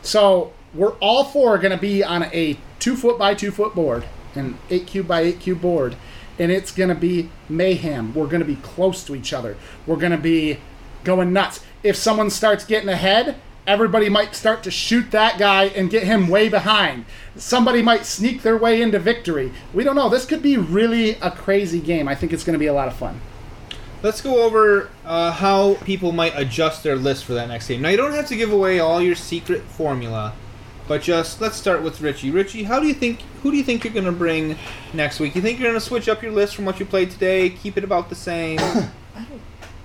So 0.03 0.53
we're 0.75 0.93
all 0.99 1.23
four 1.23 1.57
going 1.57 1.71
to 1.71 1.81
be 1.81 2.03
on 2.03 2.25
a 2.25 2.59
two 2.77 2.95
foot 2.95 3.17
by 3.17 3.33
two 3.33 3.49
foot 3.49 3.73
board, 3.73 4.05
an 4.35 4.59
eight 4.69 4.85
cube 4.85 5.07
by 5.07 5.21
eight 5.21 5.39
cube 5.39 5.61
board, 5.61 5.95
and 6.37 6.51
it's 6.51 6.71
going 6.71 6.89
to 6.89 6.95
be 6.95 7.31
mayhem. 7.49 8.13
We're 8.13 8.27
going 8.27 8.41
to 8.41 8.45
be 8.45 8.57
close 8.57 9.03
to 9.05 9.15
each 9.15 9.33
other. 9.33 9.57
We're 9.87 9.95
going 9.95 10.11
to 10.11 10.19
be 10.19 10.59
going 11.05 11.31
nuts. 11.31 11.61
If 11.83 11.95
someone 11.95 12.29
starts 12.29 12.65
getting 12.65 12.89
ahead, 12.89 13.39
everybody 13.67 14.09
might 14.09 14.35
start 14.35 14.63
to 14.63 14.71
shoot 14.71 15.11
that 15.11 15.39
guy 15.39 15.65
and 15.65 15.89
get 15.89 16.03
him 16.03 16.27
way 16.27 16.49
behind. 16.49 17.05
Somebody 17.35 17.81
might 17.81 18.05
sneak 18.05 18.41
their 18.41 18.57
way 18.57 18.81
into 18.81 18.99
victory. 18.99 19.51
We 19.73 19.83
don't 19.83 19.95
know. 19.95 20.09
This 20.09 20.25
could 20.25 20.41
be 20.41 20.57
really 20.57 21.11
a 21.15 21.31
crazy 21.31 21.79
game. 21.79 22.07
I 22.07 22.15
think 22.15 22.33
it's 22.33 22.43
going 22.43 22.53
to 22.53 22.59
be 22.59 22.67
a 22.67 22.73
lot 22.73 22.87
of 22.87 22.95
fun. 22.95 23.21
Let's 24.03 24.21
go 24.21 24.43
over 24.43 24.91
uh, 25.03 25.31
how 25.31 25.75
people 25.85 26.11
might 26.11 26.33
adjust 26.35 26.83
their 26.83 26.95
list 26.95 27.25
for 27.25 27.33
that 27.33 27.47
next 27.47 27.67
game. 27.67 27.81
Now, 27.81 27.89
you 27.89 27.97
don't 27.97 28.13
have 28.13 28.27
to 28.27 28.35
give 28.35 28.51
away 28.51 28.79
all 28.79 29.01
your 29.01 29.15
secret 29.15 29.63
formula, 29.63 30.33
but 30.87 31.01
just 31.01 31.41
let's 31.41 31.55
start 31.55 31.81
with 31.81 32.01
Richie. 32.01 32.29
Richie, 32.29 32.63
how 32.63 32.79
do 32.79 32.87
you 32.87 32.93
think? 32.93 33.21
Who 33.41 33.49
do 33.49 33.57
you 33.57 33.63
think 33.63 33.83
you're 33.83 33.93
going 33.93 34.05
to 34.05 34.11
bring 34.11 34.57
next 34.93 35.19
week? 35.19 35.33
You 35.33 35.41
think 35.41 35.59
you're 35.59 35.69
going 35.69 35.79
to 35.79 35.85
switch 35.85 36.07
up 36.07 36.21
your 36.21 36.33
list 36.33 36.55
from 36.55 36.65
what 36.65 36.79
you 36.79 36.85
played 36.85 37.09
today? 37.09 37.49
Keep 37.49 37.77
it 37.77 37.83
about 37.83 38.09
the 38.09 38.15
same? 38.15 38.59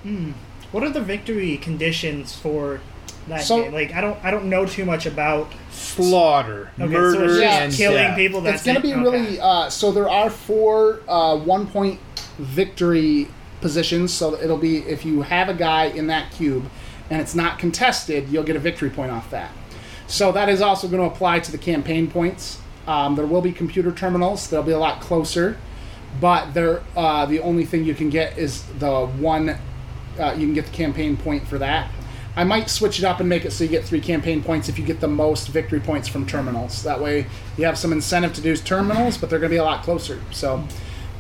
What 0.73 0.83
are 0.85 0.91
the 0.91 1.01
victory 1.01 1.57
conditions 1.57 2.35
for 2.35 2.81
that 3.29 3.43
So- 3.43 3.63
game? 3.63 3.73
Like, 3.73 3.93
I 3.95 4.01
don't, 4.01 4.17
I 4.25 4.31
don't 4.31 4.47
know 4.47 4.67
too 4.67 4.85
much 4.85 5.07
about. 5.07 5.53
Slaughter, 5.71 6.71
Okay, 6.81 6.93
murder, 6.93 7.15
so 7.19 7.25
it's 7.25 7.35
just 7.41 7.61
and 7.61 7.73
killing 7.75 7.97
death. 7.97 8.17
people. 8.17 8.41
That's 8.41 8.57
it's 8.57 8.65
going 8.65 8.77
to 8.77 8.83
be 8.83 8.93
Okay. 8.93 9.01
really 9.03 9.41
uh, 9.41 9.69
so 9.71 9.91
there 9.93 10.09
are 10.09 10.31
four 10.31 11.01
uh, 11.09 11.37
one 11.37 11.67
point 11.67 11.99
victory 12.39 13.29
positions 13.61 14.13
so 14.13 14.35
it'll 14.41 14.57
be 14.57 14.79
if 14.79 15.05
you 15.05 15.23
have 15.23 15.49
a 15.49 15.55
guy 15.55 15.85
in 15.87 16.07
that 16.07 16.31
cube 16.33 16.65
and 17.11 17.21
it's 17.21 17.35
not 17.35 17.59
contested, 17.59 18.29
you'll 18.29 18.45
get 18.45 18.57
a 18.57 18.61
victory 18.61 18.89
point 18.91 19.11
off 19.11 19.31
that. 19.31 19.51
So 20.07 20.33
that 20.33 20.49
is 20.49 20.61
also 20.63 20.87
going 20.89 21.01
to 21.01 21.07
apply 21.13 21.41
to 21.41 21.53
the 21.53 21.59
campaign 21.59 22.09
points. 22.11 22.59
Um, 22.87 23.17
there 23.17 23.27
will 23.27 23.43
be 23.43 23.53
computer 23.53 23.91
terminals. 23.93 24.49
They'll 24.49 24.63
be 24.63 24.73
a 24.73 24.79
lot 24.79 25.01
closer, 25.01 25.59
but 26.21 26.55
they're 26.55 26.83
uh, 26.97 27.27
the 27.27 27.41
only 27.41 27.65
thing 27.65 27.85
you 27.85 27.95
can 27.95 28.11
get 28.11 28.39
is 28.39 28.63
the 28.79 29.07
one. 29.07 29.57
Uh, 30.21 30.33
you 30.33 30.47
can 30.47 30.55
get 30.55 30.67
the 30.67 30.73
campaign 30.73 31.17
point 31.17 31.47
for 31.47 31.59
that. 31.59 31.91
I 32.37 32.45
might 32.45 32.71
switch 32.71 32.99
it 32.99 33.05
up 33.05 33.21
and 33.21 33.29
make 33.29 33.45
it 33.45 33.51
so 33.51 33.65
you 33.65 33.71
get 33.71 33.85
three 33.85 34.01
campaign 34.01 34.43
points 34.43 34.69
if 34.69 34.79
you 34.79 34.85
get 34.85 35.01
the 35.01 35.09
most 35.09 35.49
victory 35.49 35.81
points 35.81 36.07
from 36.07 36.27
terminals. 36.27 36.83
That 36.85 37.01
way, 37.01 37.27
you 37.57 37.65
have 37.65 37.77
some 37.77 37.93
incentive 37.93 38.33
to 38.35 38.41
do 38.41 38.57
terminals, 38.57 39.19
but 39.19 39.31
they're 39.31 39.41
going 39.41 39.51
to 39.51 39.55
be 39.55 39.59
a 39.59 39.65
lot 39.65 39.83
closer. 39.83 40.21
So, 40.31 40.63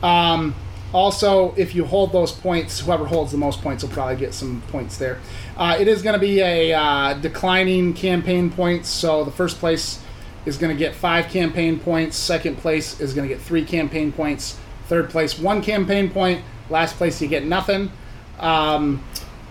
um, 0.03 0.55
also, 0.93 1.55
if 1.57 1.75
you 1.75 1.85
hold 1.85 2.13
those 2.13 2.33
points, 2.33 2.81
whoever 2.81 3.07
holds 3.07 3.33
the 3.33 3.39
most 3.39 3.61
points 3.61 3.83
will 3.83 3.91
probably 3.91 4.17
get 4.17 4.35
some 4.35 4.63
points 4.69 4.99
there. 4.99 5.21
Uh, 5.57 5.77
it 5.79 5.89
is 5.89 6.03
going 6.03 6.15
to 6.15 6.21
be 6.21 6.41
a 6.41 6.73
uh, 6.73 7.15
declining 7.15 7.95
campaign 7.95 8.51
points. 8.51 8.89
So 8.89 9.25
the 9.25 9.31
first 9.31 9.59
place 9.59 10.03
is 10.47 10.59
going 10.59 10.75
to 10.75 10.79
get 10.79 10.95
five 10.95 11.29
campaign 11.29 11.79
points. 11.79 12.17
Second 12.17 12.59
place 12.59 13.01
is 13.01 13.15
going 13.15 13.29
to 13.29 13.35
get 13.35 13.43
three 13.43 13.65
campaign 13.65 14.11
points. 14.11 14.59
Third 14.87 15.11
place, 15.11 15.39
one 15.39 15.63
campaign 15.63 16.11
point. 16.11 16.43
Last 16.69 16.97
place, 16.97 17.21
you 17.21 17.29
get 17.29 17.45
nothing. 17.45 17.93
Um, 18.41 19.03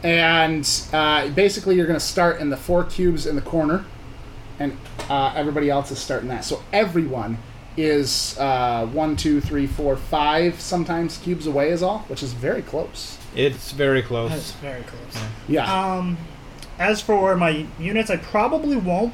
and 0.04 0.68
uh, 0.94 1.30
basically, 1.30 1.76
you're 1.76 1.88
going 1.88 2.00
to 2.00 2.06
start 2.06 2.40
in 2.40 2.50
the 2.50 2.58
four 2.58 2.84
cubes 2.84 3.26
in 3.26 3.36
the 3.36 3.42
corner, 3.42 3.86
and 4.60 4.78
uh, 5.10 5.34
everybody 5.36 5.70
else 5.70 5.92
is 5.92 6.00
starting 6.00 6.30
that. 6.30 6.44
So 6.46 6.64
everyone 6.74 7.38
is 7.78 8.38
uh, 8.40 8.86
one, 8.88 9.16
two, 9.16 9.40
three, 9.42 9.68
four, 9.68 9.96
five, 9.96 10.60
sometimes 10.60 11.18
cubes 11.18 11.48
away 11.48 11.70
is 11.70 11.82
all, 11.84 12.00
which 12.08 12.24
is 12.24 12.34
very 12.34 12.62
close. 12.62 13.18
It's 13.36 13.72
very 13.72 14.00
That's 14.02 14.08
close. 14.08 14.52
very 14.54 14.84
close. 14.84 15.24
Yeah. 15.48 15.72
Um, 15.98 16.18
as 16.78 17.02
for 17.02 17.36
my 17.36 17.66
units, 17.78 18.10
I 18.10 18.18
probably 18.18 18.76
won't 18.78 19.14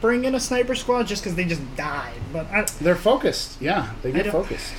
bring 0.00 0.24
in 0.24 0.34
a 0.34 0.40
sniper 0.40 0.74
squad 0.74 1.06
just 1.06 1.22
because 1.22 1.36
they 1.36 1.44
just 1.44 1.62
died. 1.76 2.18
But 2.32 2.46
I, 2.46 2.66
They're 2.80 2.96
focused. 2.96 3.60
Yeah, 3.60 3.92
they 4.02 4.12
get 4.12 4.26
focused. 4.32 4.72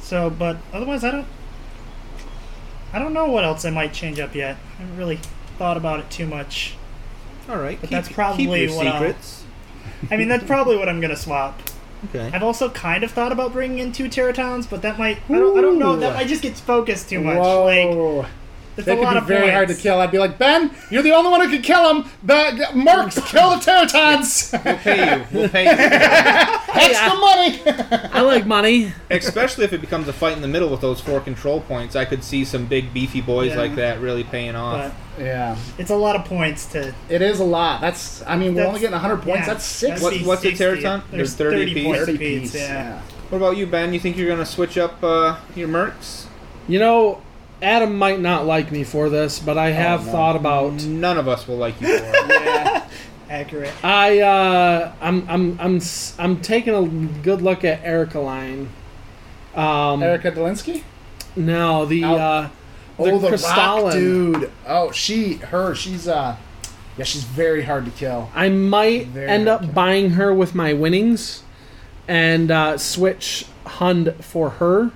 so, 0.00 0.30
but 0.30 0.56
otherwise, 0.72 1.04
I 1.04 1.10
don't. 1.10 1.26
I 2.92 2.98
don't 2.98 3.12
know 3.12 3.26
what 3.26 3.44
else 3.44 3.64
I 3.64 3.70
might 3.70 3.92
change 3.92 4.18
up 4.18 4.34
yet. 4.34 4.56
I 4.78 4.82
haven't 4.82 4.96
really 4.96 5.18
thought 5.58 5.76
about 5.76 6.00
it 6.00 6.10
too 6.10 6.26
much. 6.26 6.74
All 7.48 7.56
right. 7.56 7.78
But 7.80 7.90
keep, 7.90 7.96
that's 7.96 8.08
probably 8.10 8.68
what 8.68 8.86
I'll- 8.86 8.92
secrets. 8.92 9.44
I 10.10 10.16
mean, 10.16 10.28
that's 10.28 10.44
probably 10.44 10.76
what 10.76 10.88
I'm 10.88 11.00
gonna 11.00 11.16
swap. 11.16 11.60
Okay. 12.10 12.30
I've 12.32 12.44
also 12.44 12.70
kind 12.70 13.02
of 13.02 13.10
thought 13.10 13.32
about 13.32 13.52
bringing 13.52 13.80
in 13.80 13.90
two 13.92 14.04
Teratons, 14.04 14.70
but 14.70 14.82
that 14.82 14.98
might. 14.98 15.18
I 15.28 15.32
don't, 15.32 15.58
I 15.58 15.60
don't 15.60 15.78
know. 15.78 15.96
That 15.96 16.14
might 16.14 16.28
just 16.28 16.42
get 16.42 16.56
focused 16.56 17.08
too 17.08 17.20
much. 17.20 17.38
Whoa. 17.38 17.64
Like, 17.64 18.28
it's 18.78 18.86
they 18.86 18.92
a 18.92 18.96
could 18.96 19.02
lot 19.04 19.12
be 19.14 19.18
of 19.18 19.26
very 19.26 19.40
points. 19.42 19.54
hard 19.54 19.68
to 19.68 19.74
kill. 19.74 20.00
I'd 20.00 20.10
be 20.10 20.18
like, 20.18 20.38
Ben, 20.38 20.70
you're 20.90 21.02
the 21.02 21.12
only 21.12 21.30
one 21.30 21.40
who 21.42 21.48
can 21.50 21.62
kill 21.62 21.94
him. 21.94 22.10
The, 22.22 22.50
the 22.56 22.64
Mercs 22.78 23.24
kill 23.30 23.50
the 23.50 23.56
Teratons. 23.56 24.52
We'll 24.64 24.76
pay 24.78 25.16
you. 25.18 25.24
We'll 25.32 25.48
pay 25.48 25.64
you. 25.64 25.70
Extra 26.74 27.16
money. 27.16 27.60
I 28.12 28.20
like 28.22 28.46
money. 28.46 28.92
Especially 29.10 29.64
if 29.64 29.72
it 29.72 29.80
becomes 29.80 30.08
a 30.08 30.12
fight 30.12 30.34
in 30.34 30.42
the 30.42 30.48
middle 30.48 30.68
with 30.68 30.80
those 30.80 31.00
four 31.00 31.20
control 31.20 31.60
points. 31.60 31.96
I 31.96 32.04
could 32.04 32.22
see 32.22 32.44
some 32.44 32.66
big 32.66 32.92
beefy 32.94 33.20
boys 33.20 33.50
Yeah. 33.52 33.58
like 33.58 33.74
that 33.76 34.00
really 34.00 34.24
paying 34.24 34.54
off. 34.54 34.94
But 35.16 35.24
yeah, 35.24 35.58
it's 35.78 35.90
a 35.90 35.96
lot 35.96 36.14
of 36.16 36.24
points 36.24 36.66
to. 36.66 36.94
it 37.08 37.22
is 37.22 37.40
a 37.40 37.44
lot. 37.44 37.80
That's. 37.80 38.22
I 38.26 38.36
mean, 38.36 38.54
we're 38.54 38.64
only 38.66 38.80
getting 38.80 38.92
100 38.92 39.16
points. 39.22 39.40
yeah, 39.40 39.46
That's 39.54 39.64
six. 39.64 40.00
What- 40.00 40.12
be 40.12 40.22
what's 40.24 40.44
a 40.44 40.54
60. 40.54 40.64
Teraton? 40.64 41.02
There's 41.10 41.34
There's 41.34 41.50
30 41.52 41.74
30 41.74 41.84
points 41.84 42.00
30 42.00 42.14
apiece. 42.14 42.52
piece. 42.52 42.54
Yeah. 42.60 43.00
What 43.30 43.38
about 43.38 43.56
you, 43.56 43.66
Ben? 43.66 43.92
You 43.92 44.00
think 44.00 44.16
you're 44.16 44.28
gonna 44.28 44.46
switch 44.46 44.78
up 44.78 45.02
uh, 45.02 45.38
your 45.56 45.68
mercs? 45.68 46.26
You 46.68 46.78
know, 46.78 47.20
Adam 47.60 47.96
might 47.98 48.20
not 48.20 48.46
like 48.46 48.70
me 48.70 48.84
for 48.84 49.08
this, 49.08 49.38
but 49.38 49.58
I 49.58 49.70
have 49.70 50.06
no. 50.06 50.12
thought 50.12 50.36
about. 50.36 50.84
None 50.84 51.18
of 51.18 51.26
us 51.28 51.46
will 51.48 51.56
like 51.56 51.80
you 51.80 51.98
for 51.98 52.04
it. 52.04 52.14
Yeah. 52.48 52.88
Accurate. 53.30 53.72
I 53.84 54.20
uh, 54.20 54.92
I'm 55.02 55.28
I'm 55.28 55.60
I'm 55.60 55.76
s- 55.76 56.14
I'm 56.18 56.40
taking 56.40 56.74
a 56.74 56.86
good 57.22 57.42
look 57.42 57.62
at 57.62 57.84
Erica 57.84 58.20
Line. 58.20 58.70
Um, 59.54 60.02
Erica 60.02 60.32
Delinsky. 60.32 60.82
no, 61.36 61.84
the 61.84 62.04
Oh. 62.04 62.14
uh, 62.14 62.48
the 62.96 63.02
oh, 63.04 63.18
the 63.18 63.36
rock 63.36 63.92
dude. 63.92 64.50
Oh, 64.66 64.90
she, 64.92 65.34
her, 65.34 65.74
she's 65.74 66.08
uh, 66.08 66.36
yeah, 66.96 67.04
she's 67.04 67.24
very 67.24 67.62
hard 67.64 67.84
to 67.84 67.90
kill. 67.90 68.30
I 68.34 68.48
might 68.48 69.08
Very 69.08 69.28
end 69.28 69.46
up 69.46 69.74
buying 69.74 70.10
her 70.10 70.32
with 70.32 70.54
my 70.54 70.72
winnings, 70.72 71.42
and 72.08 72.50
uh, 72.50 72.78
switch 72.78 73.44
Hund 73.66 74.14
for 74.20 74.50
her, 74.50 74.90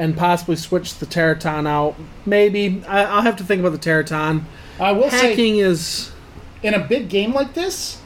and 0.00 0.16
possibly 0.16 0.56
switch 0.56 0.94
the 0.96 1.04
Teraton 1.04 1.68
out. 1.68 1.94
Maybe 2.24 2.82
I, 2.88 3.04
I'll 3.04 3.20
have 3.22 3.36
to 3.36 3.44
think 3.44 3.60
about 3.60 3.78
the 3.78 3.90
Teraton. 3.90 4.44
I 4.80 4.92
will 4.92 5.10
say, 5.10 5.28
Hacking 5.28 5.58
is 5.58 6.10
in 6.62 6.72
a 6.72 6.78
big 6.78 7.10
game 7.10 7.34
like 7.34 7.52
this, 7.52 8.00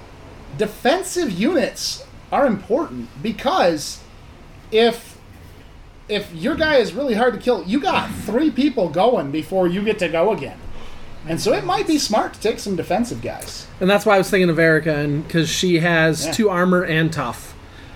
defensive 0.59 1.31
units 1.31 2.05
are 2.33 2.47
important 2.47 3.09
because 3.23 4.03
if 4.73 5.17
if 6.09 6.35
your 6.35 6.57
guy 6.57 6.77
is 6.77 6.93
really 6.93 7.15
hard 7.15 7.33
to 7.35 7.41
kill, 7.41 7.63
you 7.63 7.81
got 7.81 8.11
three 8.11 8.51
people 8.51 8.89
going 8.89 9.31
before 9.31 9.69
you 9.69 9.83
get 9.85 10.01
to 10.01 10.09
go 10.09 10.33
again. 10.33 10.59
And 11.27 11.41
so 11.41 11.53
it 11.55 11.65
might 11.65 11.87
be 11.87 11.97
smart 11.97 12.35
to 12.35 12.41
take 12.41 12.59
some 12.59 12.77
defensive 12.77 13.23
guys. 13.23 13.67
And 13.81 13.89
that's 13.89 14.05
why 14.05 14.17
I 14.17 14.19
was 14.19 14.29
thinking 14.29 14.51
of 14.51 14.59
Erica, 14.59 14.95
and 14.97 15.25
because 15.27 15.49
she 15.49 15.79
has 15.79 16.27
Yeah. 16.27 16.33
two 16.33 16.51
armor 16.51 16.83
and 16.83 17.11
tough. 17.13 17.54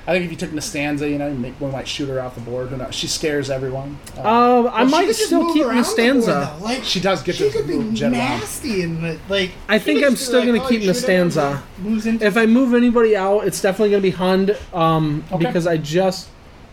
I 0.09 0.13
think 0.13 0.25
if 0.25 0.31
you 0.31 0.37
took 0.39 0.51
Nastanza, 0.53 1.09
you 1.09 1.19
know, 1.19 1.29
you 1.29 1.35
make, 1.35 1.61
one 1.61 1.71
might 1.71 1.87
shoot 1.87 2.09
her 2.09 2.19
off 2.23 2.35
the 2.35 2.41
board. 2.41 2.69
Who 2.71 2.79
knows? 2.79 2.95
She 2.95 3.07
scares 3.07 3.51
everyone. 3.51 3.99
Uh, 4.17 4.21
Um, 4.23 4.67
I 4.69 4.83
Well, 4.83 4.87
might 4.91 5.13
still 5.15 5.53
keep 5.53 5.65
the 5.67 5.71
Nastanza. 5.71 6.51
board. 6.59 6.63
Like 6.63 6.83
she 6.83 6.99
does 6.99 7.23
get 7.23 7.35
she 7.35 7.51
to 7.51 7.59
could 7.59 7.67
move 7.69 7.93
Jet 7.93 8.07
around. 8.13 8.13
nasty 8.41 8.81
in 8.83 9.03
the 9.03 9.19
like. 9.29 9.51
I 9.69 9.79
think 9.79 10.03
I'm 10.03 10.13
just 10.13 10.23
be 10.23 10.27
still 10.29 10.47
gonna 10.47 10.65
oh, 10.65 10.67
keep 10.69 10.81
you 10.81 10.95
shoot 10.95 11.07
her 11.07 11.13
and 11.21 11.31
Nastanza. 11.31 11.59
it 11.59 11.83
Moves 11.83 12.07
into 12.07 12.25
If 12.27 12.37
I 12.39 12.47
move 12.47 12.73
anybody 12.75 13.15
out, 13.17 13.41
it's 13.47 13.61
definitely 13.61 13.91
going 13.91 14.03
to 14.03 14.09
be 14.11 14.17
Hund, 14.17 14.57
um, 14.73 15.25
Okay. 15.31 15.45
because 15.45 15.67
I 15.67 15.77
just, 15.77 16.29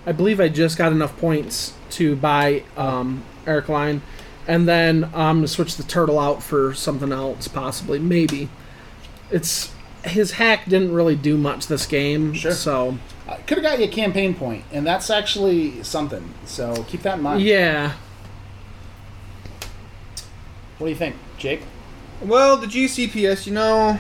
I 0.05 0.13
believe 0.13 0.39
I 0.39 0.47
just 0.47 0.77
got 0.77 0.93
enough 0.93 1.17
points 1.17 1.73
to 1.91 2.15
buy 2.15 2.63
um, 2.77 3.21
Eric 3.45 3.67
Line, 3.67 4.01
and 4.47 4.65
then 4.65 5.03
I'm 5.13 5.39
gonna 5.39 5.47
switch 5.49 5.75
the 5.75 5.83
turtle 5.83 6.19
out 6.19 6.41
for 6.41 6.73
something 6.73 7.11
else, 7.11 7.49
possibly, 7.49 7.99
maybe. 7.99 8.47
It's 9.29 9.71
his 10.05 10.31
hack 10.31 10.65
didn't 10.65 10.93
really 10.93 11.15
do 11.15 11.37
much 11.37 11.67
this 11.67 11.85
game, 11.85 12.33
Sure. 12.33 12.51
so 12.51 12.97
Uh, 13.27 13.37
Could 13.47 13.57
have 13.57 13.63
got 13.63 13.79
you 13.79 13.85
a 13.85 13.87
campaign 13.87 14.35
point, 14.35 14.63
and 14.71 14.85
that's 14.85 15.09
actually 15.09 15.81
something. 15.83 16.33
So 16.45 16.85
keep 16.87 17.01
that 17.03 17.15
in 17.17 17.23
mind. 17.23 17.41
yeah. 17.41 17.93
What 20.77 20.87
do 20.87 20.89
you 20.91 20.95
think, 20.97 21.15
Jake? 21.37 21.61
Well, 22.21 22.57
the 22.57 22.67
GCPS, 22.67 23.45
you 23.47 23.53
know. 23.53 23.99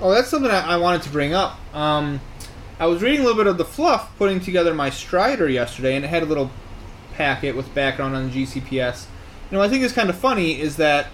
Oh, 0.00 0.10
that's 0.12 0.28
something 0.28 0.50
I, 0.50 0.74
I 0.74 0.76
wanted 0.76 1.02
to 1.02 1.10
bring 1.10 1.34
up. 1.34 1.58
Um, 1.74 2.20
I 2.78 2.86
was 2.86 3.02
reading 3.02 3.20
a 3.20 3.22
little 3.24 3.36
bit 3.38 3.46
of 3.46 3.58
the 3.58 3.64
fluff 3.64 4.16
putting 4.18 4.40
together 4.40 4.74
my 4.74 4.90
Strider 4.90 5.48
yesterday, 5.48 5.96
and 5.96 6.04
it 6.04 6.08
had 6.08 6.22
a 6.22 6.26
little 6.26 6.50
packet 7.14 7.56
with 7.56 7.72
background 7.74 8.14
on 8.14 8.28
the 8.30 8.34
GCPS. 8.44 9.06
You 9.50 9.52
know, 9.54 9.58
what 9.60 9.66
I 9.66 9.68
think 9.70 9.84
is 9.84 9.92
kind 9.92 10.10
of 10.10 10.16
funny 10.16 10.60
is 10.60 10.76
that 10.76 11.06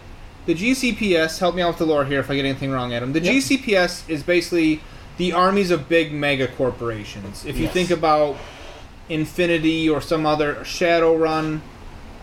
the 0.47 0.55
GCPS, 0.55 1.39
help 1.39 1.55
me 1.55 1.63
out 1.63 1.69
with 1.69 1.79
the 1.79 1.87
lore 1.87 2.05
here 2.05 2.21
if 2.21 2.31
I 2.31 2.35
get 2.37 2.45
anything 2.45 2.71
wrong, 2.71 2.93
Adam. 2.93 3.13
The 3.13 3.21
Yep. 3.21 3.35
GCPS 3.35 4.03
is 4.09 4.23
basically 4.23 4.81
the 5.19 5.33
armies 5.33 5.71
of 5.71 5.89
big 5.89 6.13
mega 6.13 6.49
corporations. 6.49 7.45
If 7.47 7.57
you 7.57 7.65
Yes. 7.65 7.73
think 7.73 7.91
about 7.91 8.37
Infinity 9.09 9.89
or 9.89 10.01
some 10.01 10.25
other 10.27 10.57
Shadowrun, 10.63 11.61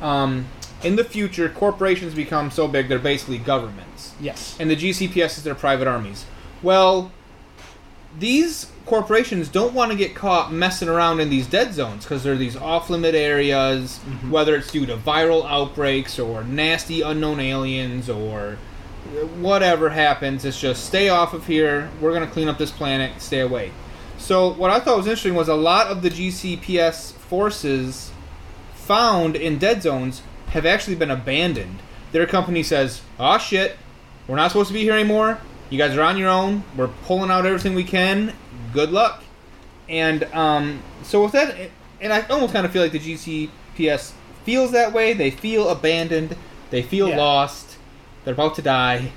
um, 0.01 0.45
in 0.81 0.95
the 0.95 1.03
future, 1.03 1.49
corporations 1.49 2.13
become 2.13 2.49
so 2.51 2.67
big 2.67 2.87
they're 2.87 2.97
basically 2.99 3.37
governments 3.37 4.13
Yes. 4.19 4.55
and 4.59 4.69
the 4.69 4.75
GCPS 4.75 5.37
is 5.37 5.43
their 5.43 5.55
private 5.55 5.87
armies. 5.87 6.25
Well, 6.63 7.11
these 8.17 8.67
corporations 8.89 9.47
don't 9.49 9.73
want 9.73 9.91
to 9.91 9.97
get 9.97 10.15
caught 10.15 10.51
messing 10.51 10.89
around 10.89 11.19
in 11.19 11.29
these 11.29 11.45
dead 11.45 11.73
zones 11.73 12.03
because 12.03 12.23
they're 12.23 12.35
these 12.35 12.57
off-limit 12.57 13.13
areas, 13.13 13.99
whether 14.29 14.55
it's 14.55 14.71
due 14.71 14.85
to 14.87 14.97
viral 14.97 15.45
outbreaks 15.47 16.17
or 16.17 16.43
nasty 16.43 17.01
unknown 17.01 17.39
aliens 17.39 18.09
or 18.09 18.57
whatever 19.39 19.91
happens. 19.91 20.43
It's 20.43 20.59
just 20.59 20.85
stay 20.85 21.07
off 21.07 21.33
of 21.33 21.45
here. 21.45 21.89
We're 22.01 22.13
gonna 22.13 22.27
clean 22.27 22.47
up 22.47 22.57
this 22.57 22.71
planet. 22.71 23.21
Stay 23.21 23.39
away. 23.39 23.71
So 24.17 24.51
what 24.51 24.71
I 24.71 24.79
thought 24.79 24.97
was 24.97 25.05
interesting 25.05 25.35
was 25.35 25.47
a 25.47 25.55
lot 25.55 25.87
of 25.87 26.01
the 26.01 26.09
GCPS 26.09 27.13
forces 27.13 28.11
found 28.73 29.35
in 29.35 29.59
dead 29.59 29.83
zones 29.83 30.23
have 30.47 30.65
actually 30.65 30.95
been 30.95 31.11
abandoned. 31.11 31.79
Their 32.11 32.25
company 32.25 32.63
says, 32.63 33.01
"Ah, 33.19 33.37
shit, 33.37 33.77
we're 34.27 34.35
not 34.35 34.49
supposed 34.49 34.69
to 34.69 34.73
be 34.73 34.81
here 34.81 34.93
anymore. 34.93 35.37
You 35.69 35.77
guys 35.77 35.95
are 35.95 36.01
on 36.01 36.17
your 36.17 36.29
own. 36.29 36.63
We're 36.75 36.87
pulling 36.87 37.29
out 37.29 37.45
everything 37.45 37.75
we 37.75 37.83
can. 37.83 38.33
Good 38.73 38.91
luck." 38.91 39.23
And 39.87 40.23
um, 40.33 40.81
so 41.03 41.23
with 41.23 41.31
that, 41.33 41.55
and 42.01 42.13
I 42.13 42.21
almost 42.27 42.53
kind 42.53 42.65
of 42.65 42.71
feel 42.71 42.81
like 42.83 42.91
the 42.91 42.99
GCPS 42.99 44.11
feels 44.43 44.71
that 44.71 44.93
way. 44.93 45.13
They 45.13 45.31
feel 45.31 45.69
abandoned. 45.69 46.35
They 46.69 46.81
feel 46.81 47.09
Yeah. 47.09 47.17
lost. 47.17 47.77
They're 48.23 48.33
about 48.33 48.55
to 48.55 48.61
die. 48.61 49.11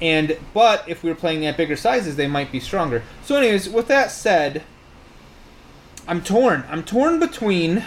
And 0.00 0.36
but 0.54 0.84
if 0.88 1.02
we 1.02 1.10
were 1.10 1.16
playing 1.16 1.44
at 1.46 1.56
bigger 1.56 1.76
sizes, 1.76 2.16
they 2.16 2.26
might 2.28 2.50
be 2.52 2.60
stronger. 2.60 3.02
So, 3.24 3.36
anyways, 3.36 3.68
with 3.68 3.88
that 3.88 4.10
said, 4.10 4.62
I'm 6.06 6.22
torn. 6.22 6.64
I'm 6.70 6.82
torn 6.84 7.18
between 7.20 7.84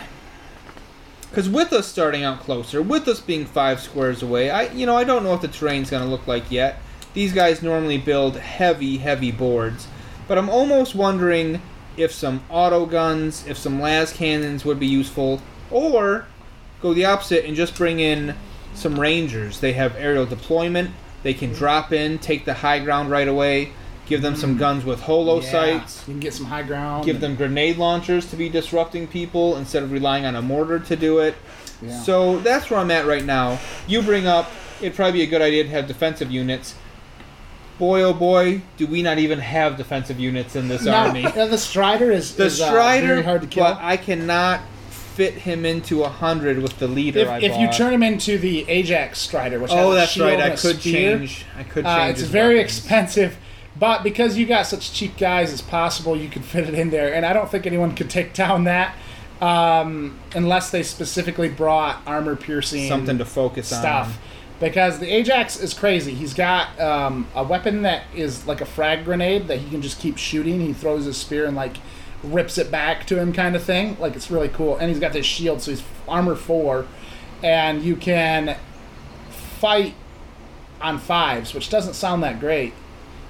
because 1.29 1.47
with 1.49 1.71
us 1.71 1.87
starting 1.87 2.23
out 2.23 2.41
closer, 2.41 2.81
with 2.81 3.07
us 3.07 3.19
being 3.21 3.45
five 3.45 3.79
squares 3.79 4.21
away, 4.21 4.49
I 4.49 4.63
you 4.71 4.85
know 4.85 4.97
I 4.97 5.03
don't 5.03 5.23
know 5.23 5.29
what 5.31 5.41
the 5.41 5.47
terrain's 5.47 5.89
going 5.89 6.03
to 6.03 6.09
look 6.09 6.27
like 6.27 6.51
yet. 6.51 6.79
these 7.13 7.33
guys 7.33 7.61
normally 7.61 7.97
build 7.97 8.37
heavy, 8.37 8.97
heavy 8.97 9.31
boards. 9.31 9.87
But 10.31 10.37
I'm 10.37 10.47
almost 10.47 10.95
wondering 10.95 11.61
if 11.97 12.13
some 12.13 12.41
auto 12.49 12.85
guns, 12.85 13.45
if 13.47 13.57
some 13.57 13.81
las 13.81 14.13
cannons 14.13 14.63
would 14.63 14.79
be 14.79 14.87
useful, 14.87 15.41
or 15.69 16.25
go 16.81 16.93
the 16.93 17.03
opposite 17.03 17.43
and 17.43 17.53
just 17.53 17.75
bring 17.75 17.99
in 17.99 18.35
some 18.73 18.97
rangers. 18.97 19.59
They 19.59 19.73
have 19.73 19.93
aerial 19.97 20.25
deployment. 20.25 20.91
They 21.21 21.33
can 21.33 21.51
drop 21.51 21.91
in, 21.91 22.17
take 22.17 22.45
the 22.45 22.53
high 22.53 22.79
ground 22.79 23.11
right 23.11 23.27
away. 23.27 23.73
Give 24.05 24.21
them 24.21 24.37
some 24.37 24.55
mm. 24.55 24.59
guns 24.59 24.85
with 24.85 25.01
holo 25.01 25.41
Yeah, 25.41 25.51
sights. 25.51 26.07
You 26.07 26.13
can 26.13 26.21
get 26.21 26.33
some 26.33 26.45
high 26.45 26.63
ground. 26.63 27.03
Give 27.03 27.19
them 27.19 27.35
grenade 27.35 27.75
launchers 27.75 28.29
to 28.29 28.37
be 28.37 28.47
disrupting 28.47 29.07
people 29.07 29.57
instead 29.57 29.83
of 29.83 29.91
relying 29.91 30.23
on 30.23 30.37
a 30.37 30.41
mortar 30.41 30.79
to 30.79 30.95
do 30.95 31.19
it. 31.19 31.35
Yeah. 31.81 31.99
So 32.03 32.39
that's 32.39 32.69
where 32.69 32.79
I'm 32.79 32.91
at 32.91 33.05
right 33.05 33.25
now. 33.25 33.59
You 33.85 34.01
bring 34.01 34.27
up 34.27 34.49
it'd 34.81 34.95
probably 34.95 35.19
be 35.19 35.23
a 35.23 35.27
good 35.27 35.41
idea 35.41 35.63
to 35.63 35.69
have 35.69 35.87
defensive 35.87 36.31
units. 36.31 36.75
Boy, 37.81 38.03
oh 38.03 38.13
boy, 38.13 38.61
do 38.77 38.85
we 38.85 39.01
not 39.01 39.17
even 39.17 39.39
have 39.39 39.75
defensive 39.75 40.19
units 40.19 40.55
in 40.55 40.67
this 40.67 40.83
No, 40.83 40.93
army. 40.93 41.25
uh, 41.35 41.47
the 41.47 41.57
Strider 41.57 42.11
is, 42.11 42.35
The 42.35 42.45
is, 42.45 42.61
uh, 42.61 42.67
Strider, 42.67 43.07
very 43.07 43.23
hard 43.23 43.41
to 43.41 43.47
kill. 43.47 43.63
but 43.63 43.79
I 43.81 43.97
cannot 43.97 44.61
fit 44.91 45.33
him 45.33 45.65
into 45.65 46.03
a 46.03 46.07
hundred 46.07 46.59
with 46.59 46.77
the 46.77 46.87
leader. 46.87 47.21
if, 47.21 47.41
if 47.41 47.57
you 47.59 47.71
turn 47.71 47.91
him 47.91 48.03
into 48.03 48.37
the 48.37 48.69
Ajax 48.69 49.17
Strider, 49.17 49.59
which 49.59 49.71
oh, 49.73 49.93
that's 49.93 50.15
right. 50.19 50.39
I 50.39 50.51
could 50.51 50.79
spear, 50.79 51.17
change. 51.17 51.43
I 51.57 51.63
could 51.63 51.87
Uh, 51.87 51.97
change. 51.97 52.11
it's 52.11 52.19
his 52.19 52.29
very 52.29 52.57
weapons. 52.57 52.77
expensive, 52.77 53.37
but 53.79 54.03
because 54.03 54.37
you 54.37 54.45
got 54.45 54.67
such 54.67 54.93
cheap 54.93 55.17
guys 55.17 55.51
as 55.51 55.61
possible, 55.63 56.15
you 56.15 56.29
can 56.29 56.43
fit 56.43 56.67
it 56.69 56.75
in 56.75 56.91
there. 56.91 57.11
And 57.11 57.25
I 57.25 57.33
don't 57.33 57.49
think 57.49 57.65
anyone 57.65 57.95
could 57.95 58.11
take 58.11 58.35
down 58.35 58.65
that 58.65 58.95
um, 59.41 60.19
unless 60.35 60.69
they 60.69 60.83
specifically 60.83 61.49
brought 61.49 61.99
armor 62.05 62.35
piercing 62.35 62.87
Something 62.87 63.17
to 63.17 63.25
focus 63.25 63.69
stuff. 63.69 64.07
on. 64.07 64.13
Because 64.61 64.99
the 64.99 65.11
Ajax 65.11 65.59
is 65.59 65.73
crazy. 65.73 66.13
He's 66.13 66.35
got 66.35 66.79
um, 66.79 67.27
a 67.33 67.43
weapon 67.43 67.81
that 67.81 68.03
is 68.15 68.45
like 68.45 68.61
a 68.61 68.65
frag 68.65 69.03
grenade 69.03 69.47
that 69.47 69.57
he 69.57 69.69
can 69.69 69.81
just 69.81 69.99
keep 69.99 70.17
shooting. 70.17 70.61
He 70.61 70.71
throws 70.71 71.05
his 71.05 71.17
spear 71.17 71.47
and 71.47 71.57
like 71.57 71.77
rips 72.23 72.59
it 72.59 72.69
back 72.69 73.07
to 73.07 73.19
him, 73.19 73.33
kind 73.33 73.55
of 73.55 73.63
thing. 73.63 73.97
Like 73.99 74.15
it's 74.15 74.29
really 74.29 74.49
cool. 74.49 74.77
And 74.77 74.89
he's 74.89 74.99
got 74.99 75.13
this 75.13 75.25
shield, 75.25 75.63
so 75.63 75.71
he's 75.71 75.83
armor 76.07 76.35
four, 76.35 76.85
and 77.43 77.81
you 77.81 77.95
can 77.95 78.55
fight 79.31 79.95
on 80.79 80.99
fives, 80.99 81.55
which 81.55 81.69
doesn't 81.69 81.95
sound 81.95 82.21
that 82.21 82.39
great 82.39 82.73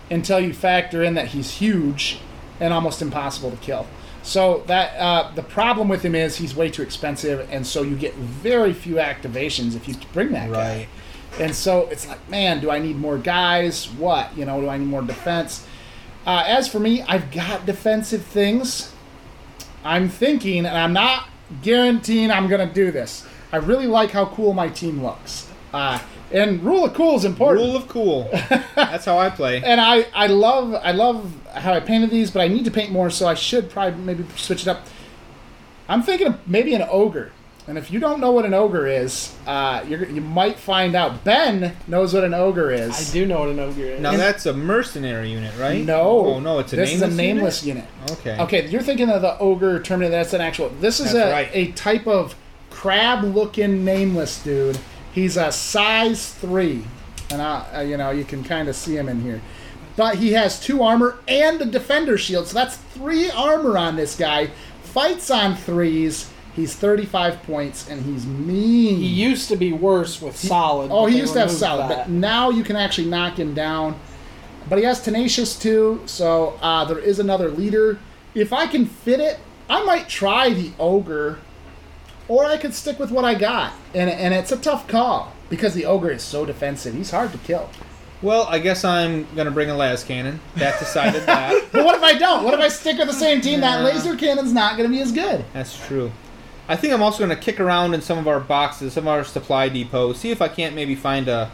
until 0.10 0.40
you 0.40 0.54
factor 0.54 1.02
in 1.02 1.14
that 1.14 1.30
he's 1.30 1.52
huge 1.52 2.20
and 2.60 2.74
almost 2.74 3.02
impossible 3.02 3.52
to 3.52 3.58
kill. 3.58 3.88
So 4.24 4.64
that 4.68 4.98
uh, 4.98 5.32
the 5.34 5.44
problem 5.44 5.88
with 5.88 6.04
him 6.04 6.14
is 6.14 6.36
he's 6.36 6.54
way 6.54 6.70
too 6.70 6.82
expensive, 6.82 7.48
and 7.50 7.66
so 7.66 7.82
you 7.82 7.96
get 7.96 8.14
very 8.16 8.74
few 8.74 8.96
activations 8.96 9.76
if 9.76 9.88
you 9.88 9.96
bring 10.14 10.34
that 10.34 10.52
guy. 10.52 10.88
And 11.40 11.56
so 11.56 11.88
it's 11.88 12.08
like, 12.08 12.28
man, 12.30 12.60
do 12.60 12.70
I 12.70 12.80
need 12.80 12.98
more 12.98 13.18
guys? 13.18 13.90
What? 13.92 14.36
You 14.38 14.46
know, 14.46 14.62
do 14.62 14.70
I 14.70 14.78
need 14.78 14.88
more 14.88 15.02
defense? 15.02 15.66
Uh, 16.26 16.44
as 16.46 16.68
for 16.68 16.80
me, 16.80 17.02
I've 17.04 17.32
got 17.32 17.66
defensive 17.66 18.24
things. 18.24 18.94
I'm 19.84 20.10
thinking, 20.10 20.66
and 20.66 20.78
I'm 20.78 20.94
not 20.94 21.28
guaranteeing 21.62 22.32
I'm 22.32 22.48
going 22.48 22.68
to 22.68 22.74
do 22.74 22.92
this. 22.92 23.26
I 23.52 23.58
really 23.58 23.88
like 23.88 24.12
how 24.12 24.26
cool 24.28 24.54
my 24.54 24.70
team 24.70 25.04
looks. 25.04 25.50
Uh, 25.74 26.00
and 26.32 26.64
rule 26.64 26.86
of 26.86 26.94
cool 26.94 27.16
is 27.16 27.26
important. 27.26 27.66
Rule 27.66 27.76
of 27.76 27.88
cool. 27.88 28.30
That's 28.76 29.06
how 29.06 29.18
I 29.18 29.30
play. 29.30 29.62
and 29.66 29.82
I, 29.82 30.08
I 30.14 30.28
love 30.28 30.74
I 30.76 30.92
love 30.92 31.34
how 31.54 31.74
I 31.74 31.80
painted 31.82 32.10
these, 32.10 32.32
but 32.32 32.42
I 32.42 32.48
need 32.48 32.66
to 32.66 32.72
paint 32.72 32.92
more, 32.92 33.10
so 33.10 33.28
I 33.28 33.34
should 33.34 33.70
probably 33.70 34.00
maybe 34.02 34.26
switch 34.36 34.62
it 34.62 34.68
up. 34.68 34.86
I'm 35.90 36.04
thinking 36.04 36.28
of 36.28 36.48
maybe 36.48 36.74
an 36.74 36.86
ogre. 36.90 37.32
And 37.72 37.78
if 37.78 37.90
you 37.90 38.02
don't 38.02 38.20
know 38.20 38.32
what 38.32 38.44
an 38.44 38.54
ogre 38.54 38.86
is, 38.86 39.34
uh, 39.48 39.86
you're, 39.88 40.04
you 40.04 40.20
might 40.20 40.60
find 40.60 40.94
out. 40.94 41.24
Ben 41.24 41.74
knows 41.88 42.14
what 42.14 42.26
an 42.26 42.34
ogre 42.34 42.70
is. 42.70 43.10
I 43.10 43.14
do 43.14 43.26
know 43.26 43.40
what 43.40 43.48
an 43.48 43.60
ogre 43.60 43.86
is. 43.86 44.02
Now 44.02 44.18
that's 44.18 44.46
a 44.46 44.52
mercenary 44.52 45.32
unit, 45.32 45.58
right? 45.58 45.82
No. 45.82 46.02
Oh 46.02 46.40
no, 46.42 46.60
it's 46.60 46.74
a 46.74 46.76
this 46.76 46.90
nameless 46.90 47.08
is 47.10 47.14
a 47.14 47.22
nameless 47.22 47.64
unit. 47.64 47.86
unit. 47.96 48.12
Okay. 48.12 48.42
Okay, 48.42 48.68
you're 48.68 48.82
thinking 48.82 49.10
of 49.10 49.22
the 49.22 49.40
ogre 49.40 49.80
Terminator. 49.80 50.18
That's 50.18 50.34
an 50.34 50.42
actual. 50.42 50.68
This 50.82 51.00
is 51.00 51.14
That's 51.14 51.30
a, 51.30 51.32
right. 51.32 51.50
a 51.54 51.72
type 51.72 52.08
of 52.08 52.36
crab-looking 52.72 53.86
nameless 53.86 54.44
dude. 54.44 54.78
He's 55.14 55.38
a 55.38 55.50
size 55.54 56.34
three, 56.34 56.84
and 57.30 57.42
I, 57.42 57.68
uh, 57.74 57.82
you 57.84 57.96
know 57.96 58.10
you 58.12 58.26
can 58.26 58.44
kind 58.44 58.68
of 58.68 58.76
see 58.76 58.98
him 58.98 59.08
in 59.08 59.22
here. 59.22 59.42
But 59.96 60.16
he 60.16 60.34
has 60.34 60.60
two 60.60 60.84
armor 60.84 61.20
and 61.26 61.62
a 61.62 61.66
defender 61.66 62.18
shield, 62.18 62.48
so 62.48 62.54
that's 62.54 62.76
three 62.76 63.32
armor 63.32 63.78
on 63.78 63.96
this 63.96 64.18
guy. 64.18 64.48
Fights 64.84 65.32
on 65.32 65.56
threes. 65.56 66.30
He's 66.56 66.76
35 66.76 67.44
points, 67.44 67.90
and 67.90 68.04
he's 68.04 68.26
mean. 68.26 68.98
He 68.98 69.08
used 69.08 69.48
to 69.50 69.56
be 69.56 69.72
worse 69.72 70.22
with 70.22 70.36
solid. 70.36 70.92
Oh, 70.92 71.06
he 71.06 71.18
used 71.18 71.34
to 71.34 71.40
have 71.40 71.52
solid, 71.52 71.90
that. 71.90 72.08
but 72.08 72.10
now 72.10 72.50
you 72.50 72.64
can 72.64 72.76
actually 72.76 73.08
knock 73.08 73.40
him 73.40 73.54
down. 73.54 73.98
But 74.70 74.80
he 74.80 74.86
has 74.86 75.02
tenacious 75.02 75.58
too, 75.58 76.02
so 76.06 76.60
uh, 76.62 76.86
there 76.86 77.00
is 77.00 77.20
another 77.20 77.50
leader. 77.50 78.00
If 78.36 78.54
I 78.54 78.68
can 78.68 78.86
fit 78.86 79.20
it, 79.20 79.40
I 79.70 79.84
might 79.84 80.10
try 80.10 80.54
the 80.54 80.72
ogre, 80.78 81.40
or 82.28 82.46
I 82.46 82.58
could 82.58 82.74
stick 82.74 83.00
with 83.00 83.12
what 83.12 83.26
I 83.26 83.34
got. 83.34 83.74
And 83.94 84.10
and 84.10 84.34
it's 84.34 84.52
a 84.52 84.58
tough 84.58 84.88
call 84.88 85.34
because 85.50 85.74
the 85.74 85.86
ogre 85.86 86.12
is 86.12 86.22
so 86.22 86.46
defensive. 86.46 86.94
He's 86.94 87.12
hard 87.12 87.32
to 87.32 87.38
kill. 87.40 87.70
Well, 88.22 88.46
I 88.48 88.60
guess 88.60 88.86
I'm 88.86 89.26
gonna 89.36 89.52
bring 89.52 89.70
a 89.70 89.76
las 89.76 90.04
cannon. 90.04 90.40
That 90.56 90.78
decided 90.80 91.24
that. 91.24 91.68
But 91.72 91.86
what 91.86 91.96
if 91.96 92.04
I 92.04 92.18
don't? 92.18 92.44
What 92.44 92.54
if 92.54 92.60
I 92.60 92.68
stick 92.68 92.98
with 92.98 93.08
the 93.08 93.14
same 93.14 93.42
team? 93.42 93.62
That 93.62 93.84
laser 93.84 94.16
cannon's 94.16 94.54
not 94.54 94.78
going 94.78 94.90
to 94.90 94.94
be 94.96 95.02
as 95.02 95.12
good. 95.14 95.46
That's 95.54 95.76
true. 95.88 96.12
I 96.72 96.78
think 96.78 96.94
I'm 96.94 97.04
also 97.04 97.20
gonna 97.20 97.36
kick 97.36 97.60
around 97.60 97.94
in 97.94 98.02
some 98.02 98.18
of 98.18 98.30
our 98.30 98.40
boxes, 98.40 98.94
some 98.94 99.04
of 99.04 99.10
our 99.10 99.26
supply 99.26 99.68
depots, 99.68 100.20
see 100.20 100.32
if 100.32 100.42
I 100.42 100.48
can't 100.48 100.74
maybe 100.74 100.96
find 100.96 101.28
a 101.28 101.52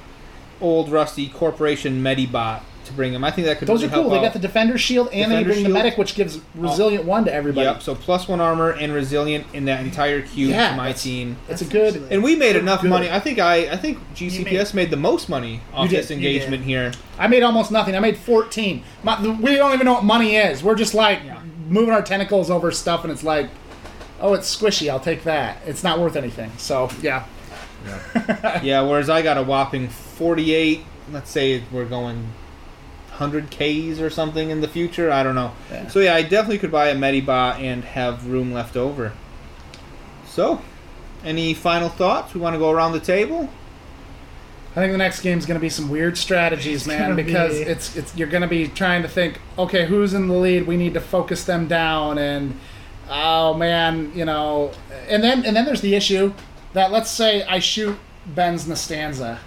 old 0.61 0.91
rusty 0.91 1.27
corporation 1.27 2.03
medibot 2.03 2.61
to 2.85 2.93
bring 2.93 3.13
them. 3.13 3.23
I 3.23 3.31
think 3.31 3.47
that 3.47 3.57
could 3.57 3.67
Those 3.67 3.81
really 3.81 3.93
are 3.93 3.95
cool. 3.95 4.03
help 4.03 4.13
They 4.13 4.19
out. 4.19 4.33
got 4.33 4.33
the 4.33 4.47
defender 4.47 4.77
shield, 4.77 5.09
and 5.11 5.31
they 5.31 5.37
Defender 5.37 5.53
bring 5.53 5.63
the 5.63 5.69
medic, 5.69 5.97
which 5.97 6.13
gives 6.13 6.37
oh. 6.37 6.41
resilient 6.55 7.05
one 7.05 7.25
to 7.25 7.33
everybody. 7.33 7.65
Yep. 7.65 7.81
So 7.81 7.95
plus 7.95 8.27
one 8.27 8.39
armor 8.39 8.73
and 8.73 8.93
resilient 8.93 9.47
in 9.53 9.65
that 9.65 9.81
entire 9.83 10.21
cube 10.21 10.51
Yeah, 10.51 10.69
to 10.69 10.75
my 10.75 10.83
that's- 10.89 11.01
team. 11.01 11.37
It's 11.49 11.63
a 11.63 11.65
good. 11.65 11.95
And 12.11 12.23
we 12.23 12.35
made 12.35 12.55
enough 12.55 12.81
Good. 12.81 12.91
money. 12.91 13.09
I 13.09 13.19
think 13.19 13.39
I 13.39 13.71
I 13.71 13.75
think 13.77 13.97
GCPS 14.13 14.75
made, 14.75 14.91
the 14.91 14.97
most 14.97 15.29
money 15.29 15.61
off 15.73 15.89
did, 15.89 15.97
this 15.97 16.11
engagement 16.11 16.63
here. 16.63 16.91
I 17.17 17.27
made 17.27 17.41
almost 17.41 17.71
nothing. 17.71 17.95
I 17.95 17.99
made 17.99 18.17
14. 18.17 18.83
My, 19.01 19.19
we 19.19 19.55
don't 19.55 19.73
even 19.73 19.85
know 19.85 19.93
what 19.93 20.03
money 20.03 20.35
is. 20.35 20.63
We're 20.63 20.75
just 20.75 20.93
like 20.93 21.21
moving 21.67 21.91
our 21.93 22.03
tentacles 22.03 22.51
over 22.51 22.71
stuff, 22.71 23.03
and 23.03 23.11
it's 23.11 23.23
like, 23.23 23.49
oh, 24.19 24.33
it's 24.33 24.53
squishy. 24.55 24.89
I'll 24.89 24.99
take 24.99 25.23
that. 25.23 25.59
It's 25.65 25.83
not 25.83 25.99
worth 25.99 26.15
anything. 26.15 26.51
So, 26.57 26.89
yeah. 27.01 27.25
yeah, 28.61 28.81
whereas 28.87 29.09
I 29.09 29.21
got 29.21 29.37
a 29.37 29.43
whopping 29.43 29.89
48. 29.89 30.83
Let's 31.11 31.29
say 31.29 31.63
we're 31.71 31.85
going 31.85 32.29
100 33.17 33.49
Ks 33.49 33.99
or 33.99 34.09
something 34.09 34.49
in 34.49 34.61
the 34.61 34.67
future. 34.67 35.11
I 35.11 35.23
don't 35.23 35.35
know. 35.35 35.53
Yeah. 35.71 35.87
So 35.87 35.99
yeah, 35.99 36.15
I 36.15 36.21
definitely 36.21 36.59
could 36.59 36.71
buy 36.71 36.89
a 36.89 36.95
Medibot 36.95 37.59
and 37.59 37.83
have 37.83 38.27
room 38.27 38.51
left 38.51 38.75
over. 38.75 39.13
So, 40.25 40.61
any 41.23 41.53
final 41.53 41.89
thoughts? 41.89 42.33
We 42.33 42.41
want 42.41 42.53
to 42.53 42.59
go 42.59 42.69
around 42.69 42.91
the 42.91 42.99
table. 42.99 43.49
I 44.75 44.81
think 44.81 44.91
the 44.91 44.99
next 44.99 45.21
game 45.21 45.39
is 45.39 45.47
going 45.47 45.55
to 45.55 45.61
be 45.61 45.69
some 45.69 45.89
weird 45.89 46.19
strategies, 46.19 46.85
man, 46.85 47.15
because 47.15 47.57
be- 47.57 47.63
it's 47.63 47.95
it's 47.95 48.15
you're 48.15 48.27
going 48.27 48.43
to 48.43 48.47
be 48.47 48.67
trying 48.67 49.01
to 49.01 49.07
think, 49.07 49.39
okay, 49.57 49.87
who's 49.87 50.13
in 50.13 50.27
the 50.27 50.35
lead? 50.35 50.67
We 50.67 50.77
need 50.77 50.93
to 50.93 51.01
focus 51.01 51.45
them 51.45 51.67
down, 51.67 52.19
and 52.19 52.59
oh 53.09 53.53
man, 53.53 54.11
you 54.15 54.25
know, 54.25 54.71
and 55.09 55.23
then 55.23 55.45
and 55.45 55.55
then 55.55 55.65
there's 55.65 55.81
the 55.81 55.95
issue 55.95 56.33
that 56.73 56.91
let's 56.91 57.09
say 57.09 57.43
I 57.43 57.59
shoot 57.59 57.97
Ben's 58.27 58.65
Nastanza, 58.65 59.39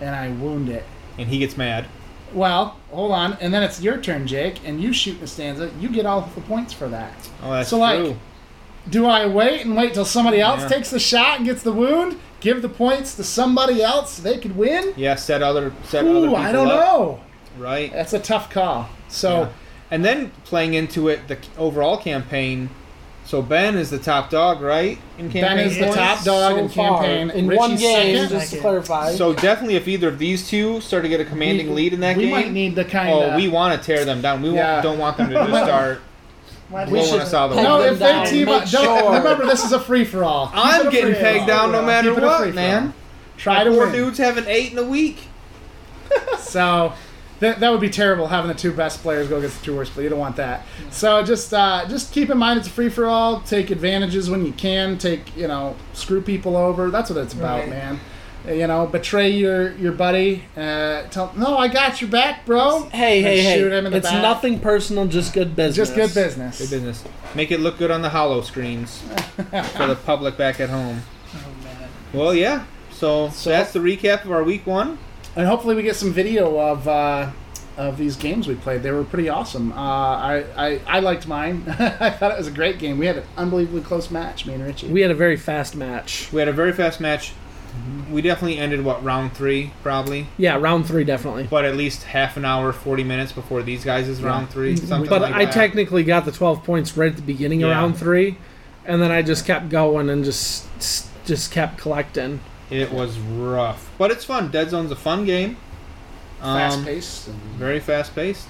and 0.00 0.14
I 0.14 0.28
wound 0.30 0.68
it. 0.68 0.84
And 1.18 1.28
he 1.28 1.38
gets 1.38 1.56
mad. 1.56 1.86
Well, 2.32 2.76
hold 2.90 3.12
on, 3.12 3.36
and 3.40 3.52
then 3.52 3.62
it's 3.62 3.80
your 3.82 3.98
turn, 3.98 4.26
Jake, 4.26 4.60
and 4.64 4.80
you 4.80 4.92
shoot 4.92 5.20
Nastanza. 5.20 5.70
You 5.80 5.88
get 5.88 6.06
all 6.06 6.20
the 6.34 6.40
points 6.42 6.72
for 6.72 6.88
that. 6.88 7.12
Oh, 7.42 7.50
that's 7.50 7.68
So, 7.68 7.78
like, 7.78 7.98
true. 7.98 8.16
Do 8.88 9.06
I 9.06 9.26
wait 9.26 9.64
and 9.66 9.76
wait 9.76 9.94
till 9.94 10.04
somebody 10.04 10.40
else 10.40 10.62
Yeah. 10.62 10.68
takes 10.68 10.90
the 10.90 11.00
shot 11.00 11.38
and 11.38 11.44
gets 11.46 11.62
the 11.62 11.72
wound? 11.72 12.18
Give 12.40 12.62
the 12.62 12.68
points 12.68 13.14
to 13.16 13.24
somebody 13.24 13.82
else 13.82 14.12
so 14.14 14.22
they 14.22 14.38
could 14.38 14.56
win? 14.56 14.94
yeah, 14.96 15.16
set 15.16 15.42
other 15.42 15.72
set 15.84 16.04
other 16.06 16.10
Ooh, 16.14 16.20
people 16.22 16.36
I 16.36 16.52
don't 16.52 16.68
up, 16.68 16.80
know. 16.80 17.20
Right. 17.58 17.92
That's 17.92 18.12
a 18.14 18.18
tough 18.20 18.48
call. 18.48 18.88
So 19.08 19.40
Yeah. 19.40 19.48
And 19.90 20.04
then 20.04 20.30
playing 20.44 20.74
into 20.74 21.08
it, 21.08 21.26
the 21.26 21.36
overall 21.58 21.96
campaign. 21.96 22.70
So 23.30 23.40
Ben 23.40 23.76
is 23.76 23.90
the 23.90 23.98
top 24.00 24.28
dog, 24.28 24.60
right? 24.60 24.98
In 25.16 25.28
Ben 25.28 25.56
is 25.60 25.76
the 25.76 25.82
points? 25.84 25.96
top 25.96 26.24
dog 26.24 26.52
so 26.54 26.58
in 26.58 26.68
far, 26.68 27.00
campaign. 27.04 27.30
in 27.30 27.46
Richie's 27.46 27.58
one 27.60 27.76
game, 27.76 28.16
second. 28.24 28.28
just 28.40 28.52
to 28.54 28.58
clarify. 28.60 29.12
So 29.12 29.32
definitely, 29.32 29.76
if 29.76 29.86
either 29.86 30.08
of 30.08 30.18
these 30.18 30.48
two 30.48 30.80
start 30.80 31.04
to 31.04 31.08
get 31.08 31.20
a 31.20 31.24
commanding 31.24 31.68
We- 31.68 31.74
lead 31.76 31.92
in 31.92 32.00
that 32.00 32.16
we 32.16 32.24
game, 32.24 32.32
might 32.32 32.50
need 32.50 32.74
to 32.74 32.84
kind 32.84 33.08
oh, 33.12 33.36
we 33.36 33.46
want 33.46 33.80
to 33.80 33.86
tear 33.86 34.04
them 34.04 34.20
down. 34.20 34.42
We 34.42 34.50
Yeah. 34.50 34.82
don't 34.82 34.98
want 34.98 35.16
them 35.16 35.28
to 35.28 35.34
just 35.46 35.48
start. 35.64 36.00
Why 36.70 36.86
We 36.86 36.90
do 36.90 36.96
want 36.96 37.12
you- 37.12 37.18
to 37.20 37.26
solve 37.26 37.54
the 37.54 37.62
no, 37.62 37.80
them 37.80 37.92
if 37.92 37.98
they 38.00 38.06
down, 38.06 38.26
team 38.26 38.48
up, 38.48 38.62
make 38.62 38.70
don't 38.72 38.98
sure. 38.98 39.12
remember 39.18 39.46
this 39.46 39.64
is 39.64 39.70
a 39.70 39.78
free 39.78 40.04
for 40.04 40.24
all. 40.24 40.50
I'm 40.52 40.90
getting 40.90 41.14
pegged 41.14 41.46
down 41.46 41.70
no 41.70 41.82
matter 41.84 42.12
what, 42.12 42.52
man. 42.52 42.94
Try 43.36 43.62
to 43.62 43.70
Four 43.70 43.84
win. 43.84 43.92
dudes 43.92 44.18
have 44.18 44.38
an 44.38 44.46
eight 44.48 44.72
in 44.72 44.78
a 44.78 44.82
week. 44.82 45.18
So 46.40 46.94
that, 47.40 47.60
that 47.60 47.70
would 47.70 47.80
be 47.80 47.90
terrible 47.90 48.28
having 48.28 48.48
the 48.48 48.54
two 48.56 48.72
best 48.72 49.00
players 49.02 49.28
go 49.28 49.38
against 49.38 49.58
the 49.60 49.64
two 49.66 49.76
worst. 49.76 49.92
But 49.94 50.02
you 50.02 50.08
don't 50.08 50.18
want 50.18 50.36
that. 50.36 50.64
So 50.90 51.22
just 51.24 51.52
uh, 51.52 51.86
just 51.88 52.12
keep 52.12 52.30
in 52.30 52.38
mind 52.38 52.58
it's 52.58 52.68
a 52.68 52.70
free 52.70 52.88
for 52.88 53.06
all. 53.06 53.40
Take 53.40 53.70
advantages 53.70 54.30
when 54.30 54.44
you 54.46 54.52
can. 54.52 54.98
Take 54.98 55.36
you 55.36 55.48
know 55.48 55.76
screw 55.92 56.20
people 56.22 56.56
over. 56.56 56.90
That's 56.90 57.10
what 57.10 57.18
it's 57.18 57.34
about, 57.34 57.60
Right. 57.60 57.68
man. 57.70 58.00
you 58.48 58.66
know, 58.66 58.86
betray 58.86 59.28
your 59.30 59.72
your 59.76 59.92
buddy. 59.92 60.44
Uh, 60.56 61.02
tell 61.10 61.32
no, 61.36 61.58
I 61.58 61.68
got 61.68 62.00
your 62.00 62.08
back, 62.10 62.46
bro. 62.46 62.84
Hey, 62.90 63.20
hey, 63.22 63.40
hey! 63.42 63.58
shoot 63.58 63.70
him 63.72 63.84
in 63.86 63.92
the 63.92 63.98
It's 63.98 64.10
back. 64.10 64.22
nothing 64.22 64.60
personal, 64.60 65.06
just 65.06 65.32
good 65.34 65.54
business. 65.54 65.88
Just 65.88 65.94
good 65.94 66.14
business. 66.14 66.58
Good 66.58 66.70
business. 66.70 67.04
Make 67.34 67.50
it 67.50 67.60
look 67.60 67.76
good 67.78 67.90
on 67.90 68.00
the 68.02 68.08
hollow 68.10 68.40
screens 68.40 69.02
for 69.36 69.86
the 69.86 69.98
public 70.06 70.36
back 70.38 70.58
at 70.60 70.70
home. 70.70 71.02
Oh 71.34 71.64
man. 71.64 71.88
Well, 72.12 72.34
yeah. 72.34 72.64
So, 72.92 73.28
So- 73.30 73.50
that's 73.50 73.72
the 73.72 73.78
recap 73.78 74.24
of 74.24 74.32
our 74.32 74.42
week 74.42 74.66
one. 74.66 74.98
And 75.36 75.46
hopefully 75.46 75.74
we 75.74 75.82
get 75.82 75.96
some 75.96 76.12
video 76.12 76.58
of 76.58 76.86
uh, 76.88 77.30
of 77.76 77.96
these 77.96 78.16
games 78.16 78.46
we 78.48 78.54
played. 78.56 78.82
They 78.82 78.90
were 78.90 79.04
pretty 79.04 79.28
awesome. 79.28 79.72
Uh, 79.72 79.76
I, 79.76 80.44
I 80.56 80.80
I 80.86 81.00
liked 81.00 81.26
mine. 81.28 81.64
I 81.78 82.10
thought 82.10 82.32
it 82.32 82.38
was 82.38 82.46
a 82.48 82.50
great 82.52 82.78
game. 82.78 82.98
We 82.98 83.06
had 83.06 83.18
an 83.18 83.24
unbelievably 83.36 83.82
close 83.82 84.10
match, 84.10 84.44
me 84.46 84.54
and 84.54 84.64
Richie. 84.64 84.88
We 84.88 85.00
had 85.02 85.10
a 85.10 85.14
very 85.14 85.36
fast 85.36 85.76
match. 85.76 86.30
We 86.32 86.40
had 86.40 86.48
a 86.48 86.52
very 86.52 86.72
fast 86.72 87.00
match. 87.00 87.32
We 88.10 88.20
definitely 88.20 88.58
ended 88.58 88.84
what 88.84 89.04
round 89.04 89.32
three 89.32 89.72
probably, 89.84 90.26
Yeah, 90.36 90.56
round 90.56 90.86
three 90.86 91.04
definitely. 91.04 91.46
but 91.48 91.64
at 91.64 91.76
least 91.76 92.02
half 92.02 92.36
an 92.36 92.44
hour, 92.44 92.72
forty 92.72 93.04
minutes 93.04 93.30
before 93.30 93.62
these 93.62 93.84
guys 93.84 94.08
is 94.08 94.20
round 94.20 94.50
three. 94.50 94.74
Something 94.76 95.08
But 95.08 95.22
like 95.22 95.34
I 95.34 95.44
that. 95.44 95.54
technically 95.54 96.02
got 96.02 96.24
the 96.24 96.32
12 96.32 96.64
points 96.64 96.96
right 96.96 97.10
at 97.10 97.14
the 97.16 97.22
beginning 97.22 97.62
of 97.62 97.70
round 97.70 97.96
three, 97.96 98.38
and 98.84 99.00
then 99.00 99.12
I 99.12 99.22
just 99.22 99.46
kept 99.46 99.68
going 99.68 100.10
and 100.10 100.24
just 100.24 100.66
just 101.24 101.52
kept 101.52 101.78
collecting. 101.78 102.40
It 102.70 102.92
was 102.92 103.18
rough, 103.18 103.90
but 103.98 104.10
it's 104.10 104.24
fun. 104.24 104.50
Dead 104.50 104.70
Zone's 104.70 104.90
a 104.90 104.96
fun 104.96 105.24
game. 105.24 105.56
Fast 106.40 106.78
Um, 106.78 106.84
paced. 106.84 107.26
very 107.58 107.80
fast 107.80 108.14
paced. 108.14 108.46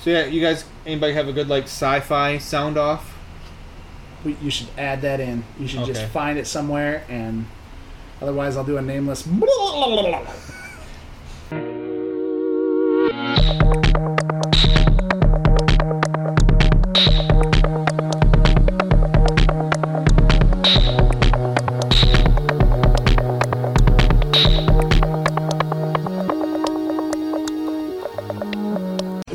So 0.00 0.10
yeah, 0.10 0.26
you 0.26 0.40
guys, 0.40 0.64
anybody 0.84 1.14
have 1.14 1.26
a 1.28 1.32
good 1.32 1.48
like 1.48 1.64
sci-fi 1.64 2.38
sound 2.38 2.78
off? 2.78 3.16
We, 4.24 4.36
you 4.42 4.50
should 4.50 4.68
add 4.78 5.02
that 5.02 5.20
in. 5.20 5.44
You 5.58 5.66
should 5.66 5.84
just 5.86 6.04
find 6.06 6.38
it 6.38 6.46
somewhere, 6.46 7.04
and 7.08 7.46
otherwise 8.22 8.56
I'll 8.56 8.64
do 8.64 8.76
a 8.78 8.82
nameless. 8.82 9.26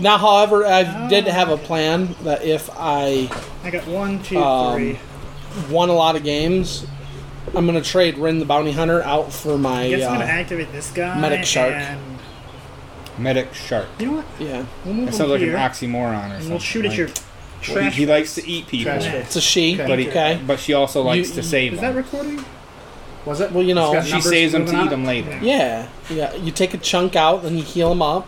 Now, 0.02 0.18
however, 0.18 0.66
I 0.66 1.08
did 1.08 1.26
have 1.28 1.49
a 1.49 1.58
plan 1.58 2.16
that 2.24 2.43
if 2.43 2.70
I 2.76 3.30
I 3.64 3.70
got 3.70 3.88
one, 3.88 4.22
two, 4.24 4.38
Um, 4.41 4.76
three. 4.76 4.99
won 5.70 5.89
a 5.89 5.93
lot 5.93 6.16
of 6.16 6.24
games, 6.24 6.86
I'm 7.56 7.66
gonna 7.66 7.82
trade 7.82 8.18
Rin 8.18 8.39
the 8.39 8.45
Bounty 8.45 8.72
Hunter 8.72 9.04
out 9.04 9.32
for 9.32 9.58
my 9.58 9.84
I 9.84 9.89
guess 9.89 10.08
I'm 10.08 10.14
gonna 10.14 10.26
uh, 10.26 10.28
activate 10.28 10.72
this 10.72 10.89
guy. 10.91 11.20
Medic 11.20 11.45
Shark. 11.45 11.74
And 11.74 11.99
Medic 13.18 13.54
shark. 13.54 13.86
you 13.99 14.06
know 14.08 14.12
what? 14.14 14.26
yeah. 14.39 14.66
We'll 14.86 14.93
move 14.95 15.06
That 15.06 15.12
him 15.12 15.18
sounds 15.18 15.30
like 15.32 15.41
an 15.41 15.47
here, 15.49 15.58
oxymoron 15.58 16.10
or 16.10 16.22
something. 16.22 16.41
and 16.41 16.49
we'll 16.49 16.60
shoot 16.60 16.86
at 16.86 16.89
like- 16.89 16.97
your 16.97 17.08
Well, 17.08 17.16
trash. 17.62 17.93
he, 17.93 17.99
he 18.02 18.06
likes 18.08 18.34
to 18.36 18.47
eat 18.47 18.68
people, 18.68 18.93
Trash. 18.93 19.06
It's 19.06 19.36
a 19.36 19.41
she. 19.41 19.76
Okay. 19.76 19.86
but 19.88 19.99
he, 19.99 20.10
Okay. 20.10 20.39
but 20.47 20.60
she 20.60 20.74
also 20.74 21.04
likes 21.04 21.30
You- 21.30 21.36
to 21.36 21.43
save 21.43 21.74
Is 21.74 21.80
them. 21.82 21.93
that 21.93 21.97
recording? 22.04 22.43
Was 23.26 23.39
it? 23.41 23.52
Well, 23.52 23.64
you 23.64 23.76
know, 23.76 23.91
It's 23.93 23.99
got 24.02 24.06
she 24.06 24.12
numbers 24.14 24.30
saves 24.32 24.52
them 24.54 24.66
to 24.66 24.72
moving 24.72 24.80
eat 24.80 24.84
on? 24.86 24.89
them 24.89 25.06
later. 25.06 25.39
yeah, 25.43 25.88
yeah. 26.10 26.34
You 26.36 26.52
take 26.52 26.74
a 26.74 26.78
chunk 26.80 27.16
out, 27.16 27.43
then 27.43 27.56
you 27.58 27.64
heal 27.64 27.89
them 27.89 28.02
up. 28.02 28.28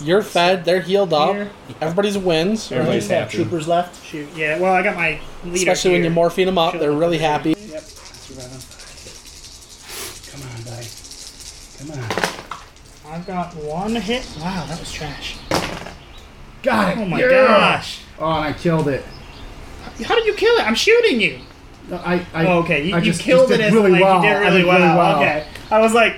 You're 0.00 0.22
fed. 0.22 0.64
They're 0.64 0.80
healed 0.80 1.12
up. 1.12 1.34
Here. 1.34 1.50
Everybody's 1.80 2.16
wins. 2.16 2.70
right? 2.70 2.78
Everybody's 2.78 3.08
Have 3.08 3.24
happy. 3.24 3.36
troopers 3.38 3.66
left. 3.68 4.04
Shoot. 4.04 4.28
Yeah. 4.36 4.58
Well, 4.58 4.72
I 4.72 4.82
got 4.82 4.94
my 4.96 5.20
leader. 5.44 5.56
Especially 5.56 5.90
when 5.92 6.00
here. 6.02 6.10
you 6.10 6.14
morphine 6.14 6.46
them 6.46 6.58
up, 6.58 6.72
Show 6.74 6.78
they're 6.78 6.90
them 6.90 6.98
really 6.98 7.18
what 7.18 7.30
happy. 7.30 7.50
Yep. 7.50 7.58
That's 7.70 8.30
right 8.36 8.44
on. 8.44 8.60
Come 10.30 10.42
on, 10.56 10.62
buddy. 10.64 10.86
Come 11.78 11.90
on. 13.10 13.14
I've 13.14 13.26
got 13.26 13.54
one 13.56 13.94
hit. 13.96 14.26
Wow, 14.40 14.66
that 14.68 14.78
was 14.78 14.92
trash. 14.92 15.36
Got 16.62 16.96
it. 16.96 17.00
Oh 17.00 17.04
my 17.06 17.20
Yeah. 17.20 17.28
gosh. 17.28 18.00
Oh, 18.18 18.26
and 18.32 18.44
I 18.44 18.52
killed 18.52 18.88
it. 18.88 19.04
How 20.04 20.14
did 20.14 20.26
you 20.26 20.34
kill 20.34 20.54
it? 20.56 20.66
I'm 20.66 20.74
shooting 20.74 21.20
you. 21.20 21.38
No, 21.88 21.96
I, 21.96 22.24
I, 22.34 22.46
Oh, 22.46 22.58
okay, 22.58 22.84
you, 22.86 22.94
I 22.94 22.98
you 22.98 23.04
just, 23.04 23.20
killed 23.22 23.48
just 23.48 23.60
it 23.60 23.64
as 23.64 23.72
really 23.72 23.92
like 23.92 24.02
well. 24.02 24.16
you 24.22 24.28
did 24.28 24.36
I 24.36 24.40
really, 24.40 24.58
did 24.58 24.66
well. 24.66 24.78
really 24.78 24.96
well. 24.98 25.16
Okay. 25.16 25.46
I 25.70 25.78
was 25.80 25.94
like, 25.94 26.16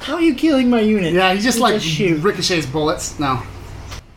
how 0.00 0.14
are 0.14 0.20
you 0.22 0.34
killing 0.34 0.68
my 0.70 0.80
unit? 0.80 1.12
Yeah, 1.14 1.32
he 1.32 1.40
just 1.40 1.58
You 1.58 1.62
like 1.62 1.74
just 1.74 1.86
shoot. 1.86 2.22
ricochets 2.22 2.66
bullets. 2.66 3.18
No. 3.18 3.42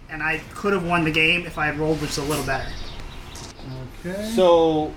And 0.10 0.22
I 0.24 0.42
could 0.54 0.74
have 0.74 0.86
won 0.86 1.04
the 1.04 1.12
game 1.12 1.46
if 1.46 1.58
I 1.58 1.66
had 1.68 1.78
rolled 1.80 2.00
just 2.00 2.18
a 2.18 2.22
little 2.22 2.46
better. 2.46 2.70
Okay. 4.06 4.32
So 4.36 4.94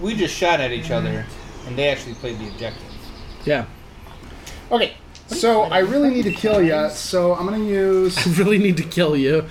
we 0.00 0.14
just 0.14 0.34
shot 0.34 0.60
at 0.60 0.72
each 0.72 0.90
other, 0.90 1.24
and 1.66 1.76
they 1.76 1.88
actually 1.88 2.14
played 2.14 2.38
the 2.38 2.48
objective. 2.48 2.82
Yeah. 3.44 3.66
Okay. 4.70 4.94
So 5.28 5.62
I 5.62 5.80
really 5.80 6.08
need 6.10 6.22
to 6.24 6.32
kill 6.32 6.62
you. 6.62 6.88
So 6.90 7.34
I'm 7.34 7.44
gonna 7.46 7.64
use. 7.64 8.16
I 8.26 8.42
really 8.42 8.58
need 8.58 8.76
to 8.78 8.82
kill 8.82 9.16
you. 9.16 9.46